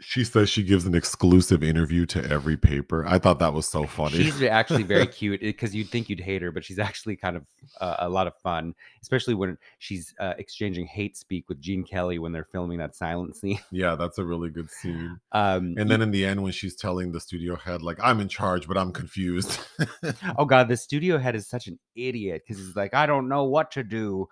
she 0.00 0.22
says 0.22 0.48
she 0.48 0.62
gives 0.62 0.86
an 0.86 0.94
exclusive 0.94 1.62
interview 1.62 2.06
to 2.06 2.24
every 2.30 2.56
paper. 2.56 3.04
I 3.06 3.18
thought 3.18 3.40
that 3.40 3.52
was 3.52 3.66
so 3.66 3.84
funny. 3.84 4.16
She's 4.22 4.42
actually 4.42 4.84
very 4.84 5.06
cute 5.18 5.40
because 5.40 5.74
you'd 5.74 5.88
think 5.88 6.08
you'd 6.08 6.20
hate 6.20 6.40
her, 6.42 6.52
but 6.52 6.64
she's 6.64 6.78
actually 6.78 7.16
kind 7.16 7.36
of 7.36 7.44
uh, 7.80 7.96
a 7.98 8.08
lot 8.08 8.28
of 8.28 8.34
fun, 8.36 8.74
especially 9.02 9.34
when 9.34 9.58
she's 9.78 10.14
uh, 10.20 10.34
exchanging 10.38 10.86
hate 10.86 11.16
speak 11.16 11.48
with 11.48 11.60
Gene 11.60 11.82
Kelly 11.82 12.18
when 12.20 12.30
they're 12.30 12.44
filming 12.52 12.78
that 12.78 12.94
silent 12.94 13.34
scene. 13.34 13.58
yeah, 13.72 13.96
that's 13.96 14.18
a 14.18 14.24
really 14.24 14.50
good 14.50 14.70
scene. 14.70 15.18
Um, 15.32 15.74
And 15.76 15.90
then 15.90 16.00
in 16.00 16.12
the 16.12 16.24
end, 16.24 16.42
when 16.42 16.52
she's 16.52 16.76
telling 16.76 17.10
the 17.10 17.20
studio 17.20 17.56
head, 17.56 17.82
like, 17.82 17.98
I'm 18.00 18.20
in 18.20 18.28
charge, 18.28 18.68
but 18.68 18.78
I'm 18.78 18.92
confused. 18.92 19.58
oh 20.38 20.44
god, 20.44 20.68
the 20.68 20.76
studio 20.76 21.18
head 21.18 21.34
is 21.34 21.48
such 21.48 21.66
an 21.66 21.78
idiot 21.96 22.42
because 22.46 22.64
he's 22.64 22.76
like, 22.76 22.94
I 22.94 23.06
don't 23.06 23.28
know 23.28 23.44
what 23.44 23.72
to 23.72 23.82
do. 23.82 24.28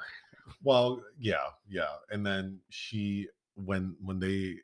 well, 0.62 1.02
yeah, 1.18 1.48
yeah. 1.68 1.94
And 2.10 2.24
then 2.24 2.60
she, 2.68 3.26
when, 3.56 3.96
when 4.00 4.20
they, 4.20 4.58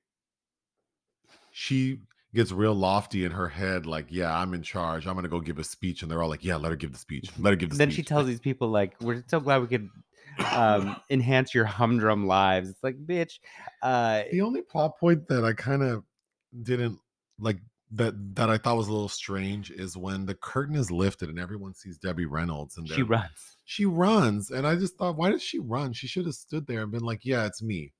she 1.53 2.01
gets 2.35 2.51
real 2.51 2.75
lofty 2.75 3.25
in 3.25 3.33
her 3.33 3.49
head, 3.49 3.85
like, 3.87 4.07
yeah, 4.09 4.35
I'm 4.37 4.55
in 4.55 4.63
charge. 4.63 5.07
I'm 5.07 5.13
going 5.15 5.25
to 5.25 5.29
go 5.29 5.39
give 5.41 5.59
a 5.59 5.65
speech. 5.65 6.03
And 6.03 6.11
they're 6.11 6.23
all 6.23 6.31
like, 6.31 6.45
yeah, 6.45 6.57
let 6.57 6.71
her 6.71 6.77
give 6.77 6.93
the 6.93 6.99
speech. 6.99 7.31
Let 7.39 7.51
her 7.51 7.57
give 7.57 7.69
the 7.69 7.75
speech. 7.75 7.79
then 7.79 7.89
speech. 7.91 7.97
she 7.97 8.03
tells 8.03 8.27
these 8.27 8.41
people 8.41 8.69
like, 8.69 8.95
"We're 9.01 9.23
so 9.29 9.39
glad 9.39 9.61
we 9.61 9.69
could 9.69 9.91
um, 10.51 10.97
enhance 11.11 11.55
your 11.55 11.67
humdrum 11.67 12.27
lives. 12.27 12.71
It's 12.71 12.83
like, 12.83 12.97
bitch. 13.05 13.39
Uh, 13.83 14.23
The 14.33 14.41
only 14.41 14.63
plot 14.63 14.99
point 14.99 15.29
that 15.29 15.45
I 15.45 15.53
kind 15.53 15.83
of 15.83 16.05
didn't 16.63 16.99
like 17.39 17.59
that 17.93 18.15
that 18.37 18.49
I 18.49 18.57
thought 18.57 18.79
was 18.79 18.89
a 18.89 18.93
little 18.93 19.09
strange 19.09 19.71
is 19.71 19.97
when 19.97 20.25
the 20.25 20.35
curtain 20.35 20.77
is 20.77 20.91
lifted 20.91 21.29
and 21.29 21.39
everyone 21.39 21.75
sees 21.75 21.99
Debbie 21.99 22.25
Reynolds 22.25 22.79
and 22.79 22.89
she 22.89 23.03
runs. 23.03 23.59
she 23.65 23.85
runs 23.85 24.51
and 24.51 24.67
I 24.67 24.77
just 24.77 24.97
thought 24.97 25.17
why 25.17 25.31
did 25.31 25.43
she 25.43 25.59
run? 25.59 25.93
She 25.93 26.07
should 26.07 26.25
have 26.25 26.35
stood 26.35 26.67
there 26.67 26.83
and 26.83 26.91
been 26.91 27.03
like, 27.03 27.21
"Yeah, 27.25 27.45
it's 27.45 27.63
me. 27.63 27.93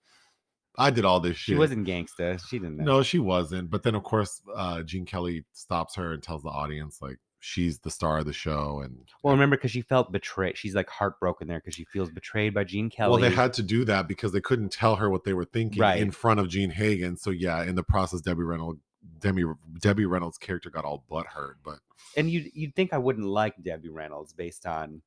I 0.79 0.91
did 0.91 1.05
all 1.05 1.21
this 1.21 1.37
shit." 1.37 1.55
She 1.55 1.59
wasn't 1.59 1.87
gangsta. 1.87 2.41
She 2.49 2.59
didn't. 2.59 2.79
know. 2.79 2.85
No, 2.85 3.03
she 3.03 3.19
wasn't. 3.19 3.71
But 3.71 3.83
then 3.83 3.95
of 3.95 4.03
course, 4.03 4.41
uh 4.55 4.83
Gene 4.83 5.05
Kelly 5.07 5.45
stops 5.53 5.95
her 5.97 6.13
and 6.13 6.23
tells 6.23 6.43
the 6.43 6.49
audience 6.51 7.01
like 7.03 7.19
she's 7.45 7.81
the 7.81 7.91
star 7.91 8.19
of 8.19 8.25
the 8.25 8.33
show 8.33 8.81
and 8.85 8.97
Well, 9.25 9.35
remember, 9.35 9.57
because 9.57 9.73
she 9.73 9.81
felt 9.83 10.13
betrayed. 10.13 10.57
She's 10.57 10.77
like 10.77 10.89
heartbroken 10.89 11.49
there 11.49 11.59
because 11.59 11.75
she 11.75 11.85
feels 11.87 12.09
betrayed 12.09 12.55
by 12.55 12.63
Gene 12.65 12.89
Kelly. 12.89 13.11
Well, 13.11 13.21
they 13.31 13.35
had 13.35 13.53
to 13.55 13.65
do 13.65 13.85
that 13.87 14.07
because 14.07 14.31
they 14.33 14.41
couldn't 14.41 14.71
tell 14.71 14.95
her 14.97 15.11
what 15.11 15.25
they 15.25 15.35
were 15.35 15.45
thinking 15.45 15.83
Right. 15.83 16.01
in 16.01 16.13
front 16.13 16.39
of 16.39 16.49
Jean 16.49 16.71
Hagen. 16.71 17.17
So 17.17 17.31
yeah, 17.31 17.65
in 17.65 17.75
the 17.75 17.83
process, 17.83 18.21
Debbie 18.21 18.45
Reynolds, 18.45 18.81
Debbie, 19.19 19.43
Debbie 19.81 20.07
Reynolds' 20.07 20.39
character 20.39 20.71
got 20.71 20.85
all 20.85 21.05
butt 21.11 21.27
hurt, 21.27 21.59
But 21.65 21.81
and 22.17 22.31
you 22.31 22.49
you'd 22.55 22.77
think 22.77 22.93
I 22.93 22.99
wouldn't 22.99 23.27
like 23.27 23.55
Debbie 23.61 23.89
Reynolds 23.89 24.33
based 24.33 24.65
on, 24.65 25.03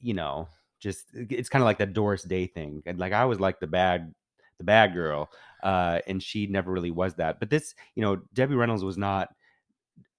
you 0.00 0.14
know, 0.14 0.48
just 0.80 1.06
it's 1.14 1.48
kind 1.48 1.62
of 1.62 1.66
like 1.66 1.78
that 1.78 1.92
Doris 1.92 2.24
Day 2.24 2.48
thing. 2.48 2.82
And 2.86 2.98
like 2.98 3.12
I 3.12 3.24
was 3.24 3.38
like 3.38 3.60
the 3.60 3.68
bad 3.68 4.12
the 4.58 4.64
bad 4.64 4.94
girl, 4.94 5.30
uh, 5.62 6.00
and 6.06 6.22
she 6.22 6.46
never 6.46 6.72
really 6.72 6.90
was 6.90 7.14
that. 7.16 7.38
But 7.40 7.50
this, 7.50 7.74
you 7.94 8.02
know, 8.02 8.16
Debbie 8.34 8.54
Reynolds 8.54 8.84
was 8.84 8.96
not 8.98 9.28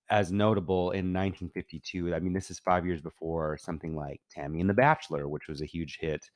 as 0.09 0.31
notable 0.31 0.91
in 0.91 1.11
1952. 1.13 2.13
I 2.15 2.19
mean, 2.19 2.33
this 2.33 2.49
is 2.49 2.59
five 2.59 2.85
years 2.85 3.01
before 3.01 3.57
something 3.57 3.95
like 3.95 4.21
Tammy 4.31 4.61
and 4.61 4.69
the 4.69 4.73
Bachelor, 4.73 5.27
which 5.27 5.47
was 5.47 5.61
a 5.61 5.65
huge 5.65 5.97
hit 5.99 6.29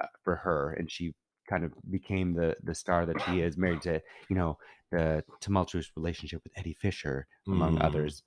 uh, 0.00 0.06
for 0.22 0.36
her, 0.36 0.72
and 0.74 0.90
she 0.90 1.14
kind 1.48 1.64
of 1.64 1.72
became 1.90 2.32
the 2.34 2.56
the 2.64 2.74
star 2.74 3.04
that 3.06 3.20
she 3.22 3.40
is, 3.40 3.56
married 3.56 3.82
to 3.82 4.00
you 4.28 4.36
know 4.36 4.56
the 4.90 5.22
tumultuous 5.40 5.90
relationship 5.96 6.42
with 6.44 6.52
Eddie 6.56 6.74
Fisher, 6.74 7.26
among 7.46 7.76
Mm. 7.76 7.84
others. 7.84 8.22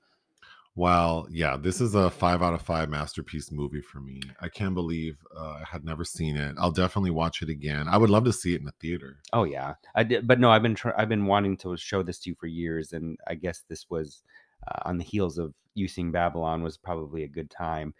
Well, 0.75 1.27
yeah, 1.31 1.55
this 1.55 1.79
is 1.79 1.95
a 1.95 2.09
five 2.09 2.41
out 2.41 2.53
of 2.53 2.61
five 2.61 2.89
masterpiece 2.89 3.51
movie 3.51 3.81
for 3.81 4.01
me. 4.01 4.21
I 4.41 4.49
can't 4.49 4.73
believe 4.73 5.17
uh, 5.35 5.59
I 5.61 5.63
had 5.69 5.85
never 5.85 6.03
seen 6.03 6.35
it. 6.35 6.55
I'll 6.59 6.71
definitely 6.71 7.11
watch 7.11 7.41
it 7.41 7.49
again. 7.49 7.87
I 7.87 7.97
would 7.97 8.09
love 8.09 8.25
to 8.25 8.33
see 8.33 8.53
it 8.53 8.59
in 8.59 8.65
the 8.65 8.73
theater. 8.81 9.17
Oh 9.31 9.45
yeah, 9.45 9.75
I 9.95 10.03
did, 10.03 10.27
but 10.27 10.39
no, 10.39 10.51
I've 10.51 10.63
been 10.63 10.75
try- 10.75 10.93
I've 10.97 11.09
been 11.09 11.25
wanting 11.25 11.57
to 11.57 11.77
show 11.77 12.03
this 12.03 12.19
to 12.19 12.29
you 12.29 12.35
for 12.39 12.47
years, 12.47 12.91
and 12.93 13.17
I 13.27 13.35
guess 13.35 13.63
this 13.69 13.85
was 13.89 14.23
uh, 14.67 14.81
on 14.85 14.97
the 14.97 15.03
heels 15.03 15.37
of 15.37 15.53
you 15.75 15.87
seeing 15.87 16.11
Babylon 16.11 16.61
was 16.63 16.77
probably 16.77 17.23
a 17.23 17.27
good 17.27 17.49
time. 17.49 17.93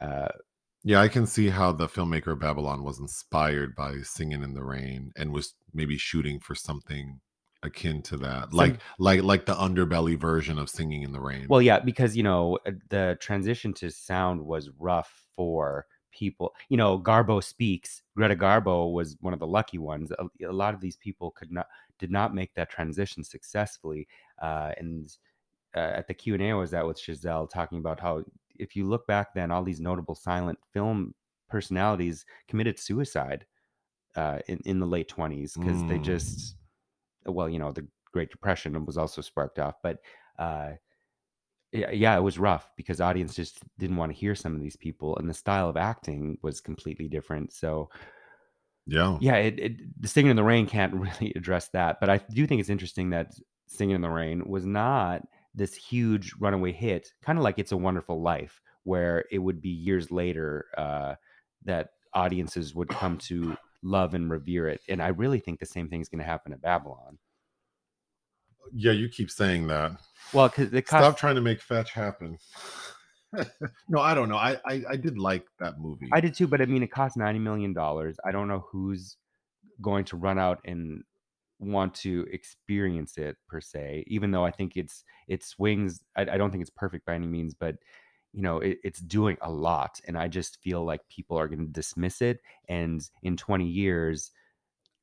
Uh, 0.00 0.28
Yeah, 0.82 1.00
I 1.00 1.08
can 1.08 1.26
see 1.26 1.50
how 1.50 1.72
the 1.72 1.88
filmmaker 1.88 2.32
of 2.32 2.40
Babylon 2.40 2.82
was 2.84 2.98
inspired 2.98 3.74
by 3.76 3.96
Singing 4.02 4.42
in 4.42 4.54
the 4.54 4.64
Rain 4.64 5.12
and 5.16 5.32
was 5.32 5.54
maybe 5.74 5.98
shooting 5.98 6.40
for 6.40 6.54
something 6.54 7.20
akin 7.62 8.02
to 8.02 8.16
that, 8.18 8.52
like 8.52 8.80
like 8.98 9.22
like 9.22 9.46
the 9.46 9.54
underbelly 9.54 10.18
version 10.18 10.58
of 10.58 10.70
Singing 10.70 11.02
in 11.02 11.12
the 11.12 11.20
Rain. 11.20 11.46
well, 11.48 11.62
yeah, 11.62 11.78
because 11.78 12.16
you 12.16 12.22
know 12.22 12.58
uh, 12.66 12.72
the 12.88 13.16
transition 13.20 13.72
to 13.74 13.90
sound 13.90 14.40
was 14.44 14.70
rough 14.78 15.26
for 15.36 15.86
people. 16.12 16.54
You 16.68 16.76
know, 16.76 16.98
Garbo 16.98 17.42
speaks. 17.42 18.02
Greta 18.16 18.34
Garbo 18.36 18.92
was 18.92 19.16
one 19.20 19.32
of 19.32 19.40
the 19.40 19.46
lucky 19.46 19.78
ones. 19.78 20.10
A, 20.12 20.46
a 20.46 20.52
lot 20.52 20.74
of 20.74 20.80
these 20.80 20.96
people 20.96 21.30
could 21.32 21.52
not 21.52 21.66
did 21.98 22.10
not 22.10 22.34
make 22.34 22.54
that 22.54 22.70
transition 22.70 23.22
successfully, 23.22 24.08
uh, 24.40 24.72
and 24.78 25.16
uh, 25.76 25.92
at 25.94 26.08
the 26.08 26.14
Q 26.14 26.34
and 26.34 26.42
A 26.42 26.50
I 26.50 26.54
was 26.54 26.72
at 26.74 26.86
with 26.86 26.98
Chazelle 26.98 27.48
talking 27.48 27.78
about 27.78 28.00
how 28.00 28.24
if 28.58 28.74
you 28.74 28.86
look 28.86 29.06
back 29.06 29.34
then, 29.34 29.50
all 29.50 29.62
these 29.62 29.80
notable 29.80 30.14
silent 30.14 30.58
film 30.72 31.14
personalities 31.48 32.24
committed 32.48 32.78
suicide 32.78 33.44
uh, 34.16 34.38
in 34.48 34.60
in 34.64 34.78
the 34.80 34.86
late 34.86 35.08
twenties 35.08 35.54
because 35.56 35.84
they 35.84 35.98
Mm. 35.98 36.04
just 36.04 36.56
well, 37.26 37.48
you 37.48 37.58
know, 37.58 37.72
the 37.72 37.86
Great 38.12 38.30
Depression 38.30 38.84
was 38.84 38.98
also 38.98 39.20
sparked 39.20 39.58
off, 39.58 39.76
but 39.82 39.98
uh, 40.38 40.70
yeah, 41.72 42.16
it 42.16 42.22
was 42.22 42.38
rough 42.38 42.70
because 42.76 43.00
audience 43.00 43.34
just 43.34 43.60
didn't 43.78 43.96
want 43.96 44.12
to 44.12 44.18
hear 44.18 44.34
some 44.34 44.54
of 44.54 44.60
these 44.60 44.76
people, 44.76 45.16
and 45.18 45.28
the 45.28 45.34
style 45.34 45.68
of 45.68 45.76
acting 45.76 46.38
was 46.42 46.60
completely 46.60 47.08
different. 47.08 47.52
So 47.52 47.90
yeah, 48.86 49.18
yeah, 49.20 49.36
it, 49.36 49.58
it 49.60 50.02
the 50.02 50.08
Singing 50.08 50.30
in 50.30 50.36
the 50.36 50.44
Rain 50.44 50.66
can't 50.66 50.94
really 51.20 51.32
address 51.36 51.68
that, 51.68 52.00
but 52.00 52.10
I 52.10 52.18
do 52.18 52.46
think 52.46 52.60
it's 52.60 52.70
interesting 52.70 53.10
that 53.10 53.32
Singing 53.66 53.96
in 53.96 54.02
the 54.02 54.10
Rain 54.10 54.42
was 54.48 54.66
not 54.66 55.22
this 55.54 55.74
huge 55.74 56.32
runaway 56.38 56.72
hit, 56.72 57.12
kind 57.22 57.38
of 57.38 57.44
like 57.44 57.58
It's 57.58 57.72
a 57.72 57.76
Wonderful 57.76 58.20
Life, 58.20 58.60
where 58.84 59.24
it 59.30 59.38
would 59.38 59.60
be 59.60 59.68
years 59.68 60.10
later 60.10 60.66
uh, 60.76 61.14
that 61.64 61.90
audiences 62.14 62.74
would 62.74 62.88
come 62.88 63.18
to 63.18 63.56
love 63.82 64.14
and 64.14 64.30
revere 64.30 64.68
it. 64.68 64.80
And 64.88 65.02
I 65.02 65.08
really 65.08 65.40
think 65.40 65.60
the 65.60 65.66
same 65.66 65.88
thing 65.88 66.00
is 66.00 66.08
going 66.08 66.20
to 66.20 66.24
happen 66.24 66.52
at 66.52 66.62
Babylon. 66.62 67.18
yeah. 68.74 68.92
You 68.92 69.08
keep 69.08 69.30
saying 69.30 69.66
that. 69.68 69.92
Well, 70.32 70.48
because 70.48 70.72
it 70.72 70.86
Stop 70.86 71.16
trying 71.16 71.34
to 71.36 71.40
make 71.40 71.60
fetch 71.60 71.92
happen. 71.92 72.38
no, 73.88 74.00
I 74.00 74.14
don't 74.14 74.28
know. 74.28 74.36
I, 74.36 74.58
I 74.66 74.82
I 74.90 74.96
did 74.96 75.18
like 75.18 75.46
that 75.60 75.78
movie. 75.78 76.08
I 76.12 76.20
did 76.20 76.34
too, 76.34 76.46
but 76.46 76.60
I 76.60 76.66
mean, 76.66 76.82
it 76.82 76.90
cost 76.90 77.16
ninety 77.16 77.38
million 77.40 77.72
dollars. 77.72 78.16
I 78.24 78.32
don't 78.32 78.48
know 78.48 78.64
who's 78.70 79.16
going 79.80 80.04
to 80.06 80.16
run 80.16 80.38
out 80.38 80.58
and 80.64 81.02
want 81.58 81.94
to 81.94 82.26
experience 82.32 83.18
it 83.18 83.36
per 83.48 83.60
se. 83.60 84.04
Even 84.06 84.30
though 84.30 84.44
I 84.44 84.50
think 84.50 84.76
it's 84.76 85.04
it 85.28 85.44
swings. 85.44 86.00
I, 86.16 86.22
I 86.22 86.38
don't 86.38 86.50
think 86.50 86.62
it's 86.62 86.70
perfect 86.70 87.06
by 87.06 87.14
any 87.14 87.26
means, 87.26 87.54
but 87.54 87.76
you 88.32 88.42
know, 88.42 88.58
it, 88.58 88.78
it's 88.84 89.00
doing 89.00 89.36
a 89.42 89.50
lot, 89.50 90.00
and 90.06 90.16
I 90.16 90.28
just 90.28 90.60
feel 90.62 90.84
like 90.84 91.00
people 91.08 91.36
are 91.38 91.48
going 91.48 91.66
to 91.66 91.72
dismiss 91.72 92.22
it. 92.22 92.40
And 92.68 93.02
in 93.22 93.36
twenty 93.36 93.66
years, 93.66 94.30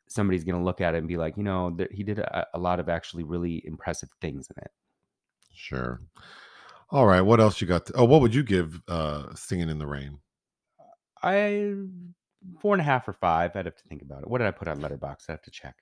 somebody's 0.08 0.44
going 0.44 0.58
to 0.58 0.64
look 0.64 0.82
at 0.82 0.96
it 0.96 1.00
and 1.00 1.08
be 1.08 1.18
like, 1.18 1.38
you 1.38 1.44
know, 1.44 1.72
th- 1.72 1.90
he 1.92 2.04
did 2.04 2.20
a, 2.20 2.48
a 2.54 2.60
lot 2.60 2.80
of 2.80 2.90
actually 2.90 3.24
really 3.24 3.62
impressive 3.66 4.10
things 4.22 4.48
in 4.56 4.64
it. 4.64 4.72
Sure. 5.54 6.02
All 6.90 7.06
right. 7.06 7.22
What 7.22 7.40
else 7.40 7.60
you 7.60 7.68
got? 7.68 7.88
To, 7.88 7.94
oh, 7.96 8.06
what 8.06 8.22
would 8.22 8.34
you 8.34 8.44
give 8.44 8.82
uh 8.88 9.34
Singing 9.36 9.70
in 9.70 9.80
the 9.80 9.88
Rain? 9.88 10.20
I 11.22 11.74
four 12.62 12.74
and 12.74 12.82
a 12.82 12.86
half 12.86 13.08
or 13.08 13.14
five. 13.14 13.56
I'd 13.56 13.66
have 13.66 13.76
to 13.76 13.88
think 13.90 14.02
about 14.02 14.22
it. 14.22 14.30
What 14.30 14.38
did 14.38 14.48
I 14.48 14.52
put 14.52 14.68
on 14.68 14.80
Letterboxd? 14.80 15.30
I 15.30 15.32
have 15.34 15.42
to 15.42 15.52
check. 15.52 15.76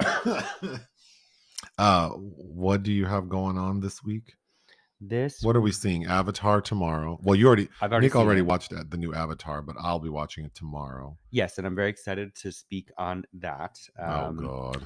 uh 1.78 2.08
what 2.10 2.82
do 2.82 2.92
you 2.92 3.06
have 3.06 3.28
going 3.28 3.56
on 3.56 3.80
this 3.80 4.02
week? 4.02 4.34
This 5.00 5.42
What 5.42 5.56
are 5.56 5.60
we 5.62 5.72
seeing? 5.72 6.04
Avatar 6.06 6.60
tomorrow. 6.60 7.18
Well, 7.22 7.34
you 7.34 7.46
already 7.46 7.68
I've 7.80 7.90
already 7.92 8.06
Nick 8.06 8.12
seen 8.12 8.22
already 8.22 8.40
it. 8.40 8.46
watched 8.46 8.70
the 8.90 8.96
new 8.98 9.14
Avatar, 9.14 9.62
but 9.62 9.76
I'll 9.80 9.98
be 9.98 10.10
watching 10.10 10.44
it 10.44 10.54
tomorrow. 10.54 11.16
Yes, 11.30 11.56
and 11.58 11.66
I'm 11.66 11.74
very 11.74 11.88
excited 11.90 12.34
to 12.36 12.52
speak 12.52 12.90
on 12.98 13.24
that. 13.34 13.78
Um, 13.98 14.38
oh 14.40 14.72
god. 14.72 14.82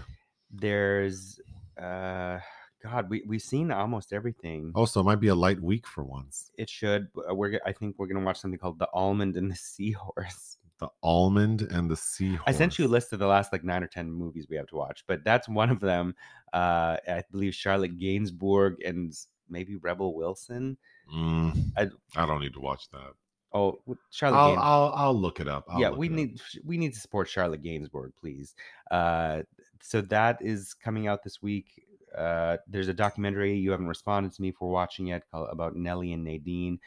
There's, 0.52 1.40
uh, 1.82 2.38
God, 2.82 3.10
we 3.10 3.24
we've 3.26 3.42
seen 3.42 3.72
almost 3.72 4.12
everything. 4.12 4.70
Also, 4.76 5.00
it 5.00 5.04
might 5.04 5.20
be 5.20 5.28
a 5.28 5.34
light 5.34 5.60
week 5.60 5.86
for 5.86 6.04
once. 6.04 6.50
It 6.56 6.70
should. 6.70 7.08
uh, 7.28 7.34
We're. 7.34 7.52
g- 7.52 7.60
I 7.66 7.72
think 7.72 7.96
we're 7.98 8.06
gonna 8.06 8.24
watch 8.24 8.38
something 8.38 8.58
called 8.58 8.78
The 8.78 8.88
Almond 8.94 9.36
and 9.36 9.50
the 9.50 9.56
Seahorse. 9.72 10.58
The 10.80 10.88
almond 11.04 11.62
and 11.70 11.88
the 11.88 11.94
seahorse. 11.96 12.42
I 12.48 12.52
sent 12.52 12.80
you 12.80 12.86
a 12.86 12.88
list 12.88 13.12
of 13.12 13.20
the 13.20 13.28
last 13.28 13.52
like 13.52 13.62
nine 13.62 13.84
or 13.84 13.86
ten 13.86 14.10
movies 14.10 14.48
we 14.50 14.56
have 14.56 14.66
to 14.66 14.74
watch, 14.76 15.04
but 15.06 15.24
that's 15.24 15.48
one 15.48 15.70
of 15.70 15.78
them. 15.78 16.16
Uh, 16.52 16.96
I 17.08 17.22
believe 17.30 17.54
Charlotte 17.54 17.96
Gainsbourg 17.96 18.74
and 18.84 19.12
maybe 19.55 19.76
Rebel 19.76 20.14
Wilson. 20.14 20.76
Mm, 21.14 21.70
I- 21.78 22.22
I, 22.22 22.26
don't 22.26 22.40
need 22.40 22.52
to 22.55 22.61
watch 22.61 22.90
that. 22.90 23.14
Oh, 23.55 23.78
Charlotte. 24.11 24.36
I'll, 24.36 24.59
I'll 24.59 24.92
I'll 24.94 25.14
look 25.14 25.38
it 25.38 25.48
up. 25.48 25.64
I'll 25.68 25.80
yeah, 25.80 25.90
we 25.90 26.09
it 26.09 26.11
up. 26.11 26.16
need 26.16 26.40
we 26.64 26.76
need 26.76 26.92
to 26.92 27.00
support 27.00 27.28
Charlotte 27.28 27.62
Gainsbourg, 27.62 28.11
please. 28.20 28.55
Uh, 28.90 29.42
so 29.80 30.00
that 30.02 30.38
is 30.42 30.74
coming 30.74 31.07
out 31.07 31.22
this 31.22 31.40
week. 31.40 31.84
Uh, 32.16 32.57
there's 32.68 32.88
a 32.88 32.94
documentary 32.94 33.55
you 33.55 33.70
haven't 33.70 33.88
responded 33.88 34.32
to 34.32 34.42
me 34.42 34.52
for 34.52 34.70
watching 34.70 35.07
yet 35.07 35.22
called 35.30 35.48
about 35.50 35.76
Nelly 35.76 36.12
and 36.12 36.24
Nadine 36.24 36.78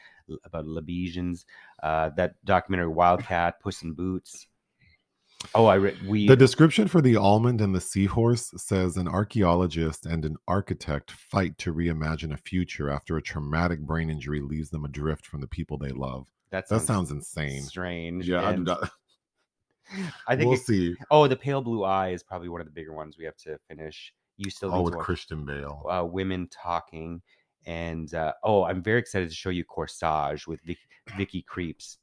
about 0.44 0.66
Lebesians. 0.66 1.44
Uh, 1.82 2.10
that 2.16 2.34
documentary 2.44 2.88
Wildcat, 2.88 3.60
Puss 3.60 3.82
in 3.82 3.92
Boots. 3.92 4.46
Oh, 5.54 5.66
I 5.66 5.76
read 5.76 5.96
we 6.06 6.26
The 6.26 6.36
description 6.36 6.88
for 6.88 7.00
the 7.00 7.16
almond 7.16 7.60
and 7.60 7.74
the 7.74 7.80
seahorse 7.80 8.50
says 8.56 8.96
an 8.96 9.06
archaeologist 9.06 10.04
and 10.04 10.24
an 10.24 10.36
architect 10.48 11.12
fight 11.12 11.56
to 11.58 11.72
reimagine 11.72 12.32
a 12.32 12.36
future 12.36 12.90
after 12.90 13.16
a 13.16 13.22
traumatic 13.22 13.80
brain 13.80 14.10
injury 14.10 14.40
leaves 14.40 14.68
them 14.70 14.84
adrift 14.84 15.26
from 15.26 15.40
the 15.40 15.46
people 15.46 15.78
they 15.78 15.90
love. 15.90 16.26
that 16.50 16.68
That 16.68 16.78
sounds, 16.80 16.86
sounds 16.86 17.10
insane. 17.12 17.62
strange. 17.62 18.28
Yeah, 18.28 18.40
I'm 18.42 18.64
not... 18.64 18.90
I 20.26 20.34
think 20.36 20.48
we'll 20.50 20.58
it- 20.58 20.64
see. 20.64 20.96
oh, 21.10 21.28
the 21.28 21.36
Pale 21.36 21.62
Blue 21.62 21.84
Eye 21.84 22.10
is 22.10 22.22
probably 22.22 22.48
one 22.48 22.60
of 22.60 22.66
the 22.66 22.72
bigger 22.72 22.92
ones 22.92 23.16
we 23.16 23.24
have 23.24 23.36
to 23.38 23.58
finish. 23.68 24.12
You 24.38 24.50
still 24.50 24.74
Oh, 24.74 24.82
with 24.82 24.94
watch 24.96 25.04
Christian 25.04 25.44
Bale. 25.44 25.86
uh, 25.88 26.04
women 26.04 26.48
talking 26.48 27.22
and 27.66 28.14
uh, 28.14 28.32
oh 28.44 28.62
i'm 28.64 28.80
very 28.80 29.00
excited 29.00 29.28
to 29.28 29.34
show 29.34 29.50
you 29.50 29.64
corsage 29.64 30.46
with 30.46 30.60
Vic- 30.64 30.78
Vicky 31.16 31.44
Krieps 31.52 31.96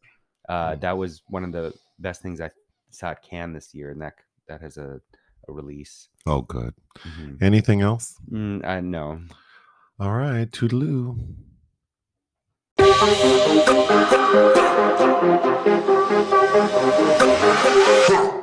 uh, 0.49 0.71
Mm. 0.71 0.81
that 0.81 0.97
was 0.97 1.23
one 1.27 1.45
of 1.45 1.53
the 1.53 1.73
best 1.99 2.21
things 2.21 2.41
i 2.41 2.49
saw 2.95 3.11
at 3.11 3.21
Cannes 3.23 3.53
this 3.53 3.73
year 3.73 3.91
and 3.91 4.01
that 4.01 4.13
that 4.47 4.61
has 4.61 4.77
a, 4.77 4.99
a 5.47 5.51
release 5.53 6.09
Oh, 6.25 6.41
good. 6.41 6.73
Mhm. 6.99 7.41
Anything 7.41 7.81
else? 7.81 8.15
mm, 8.31 8.65
i 8.65 8.79
know 8.81 9.19
All 9.99 10.13
right, 10.13 10.49
toodaloo. 10.51 11.17
Huh. 17.07 18.41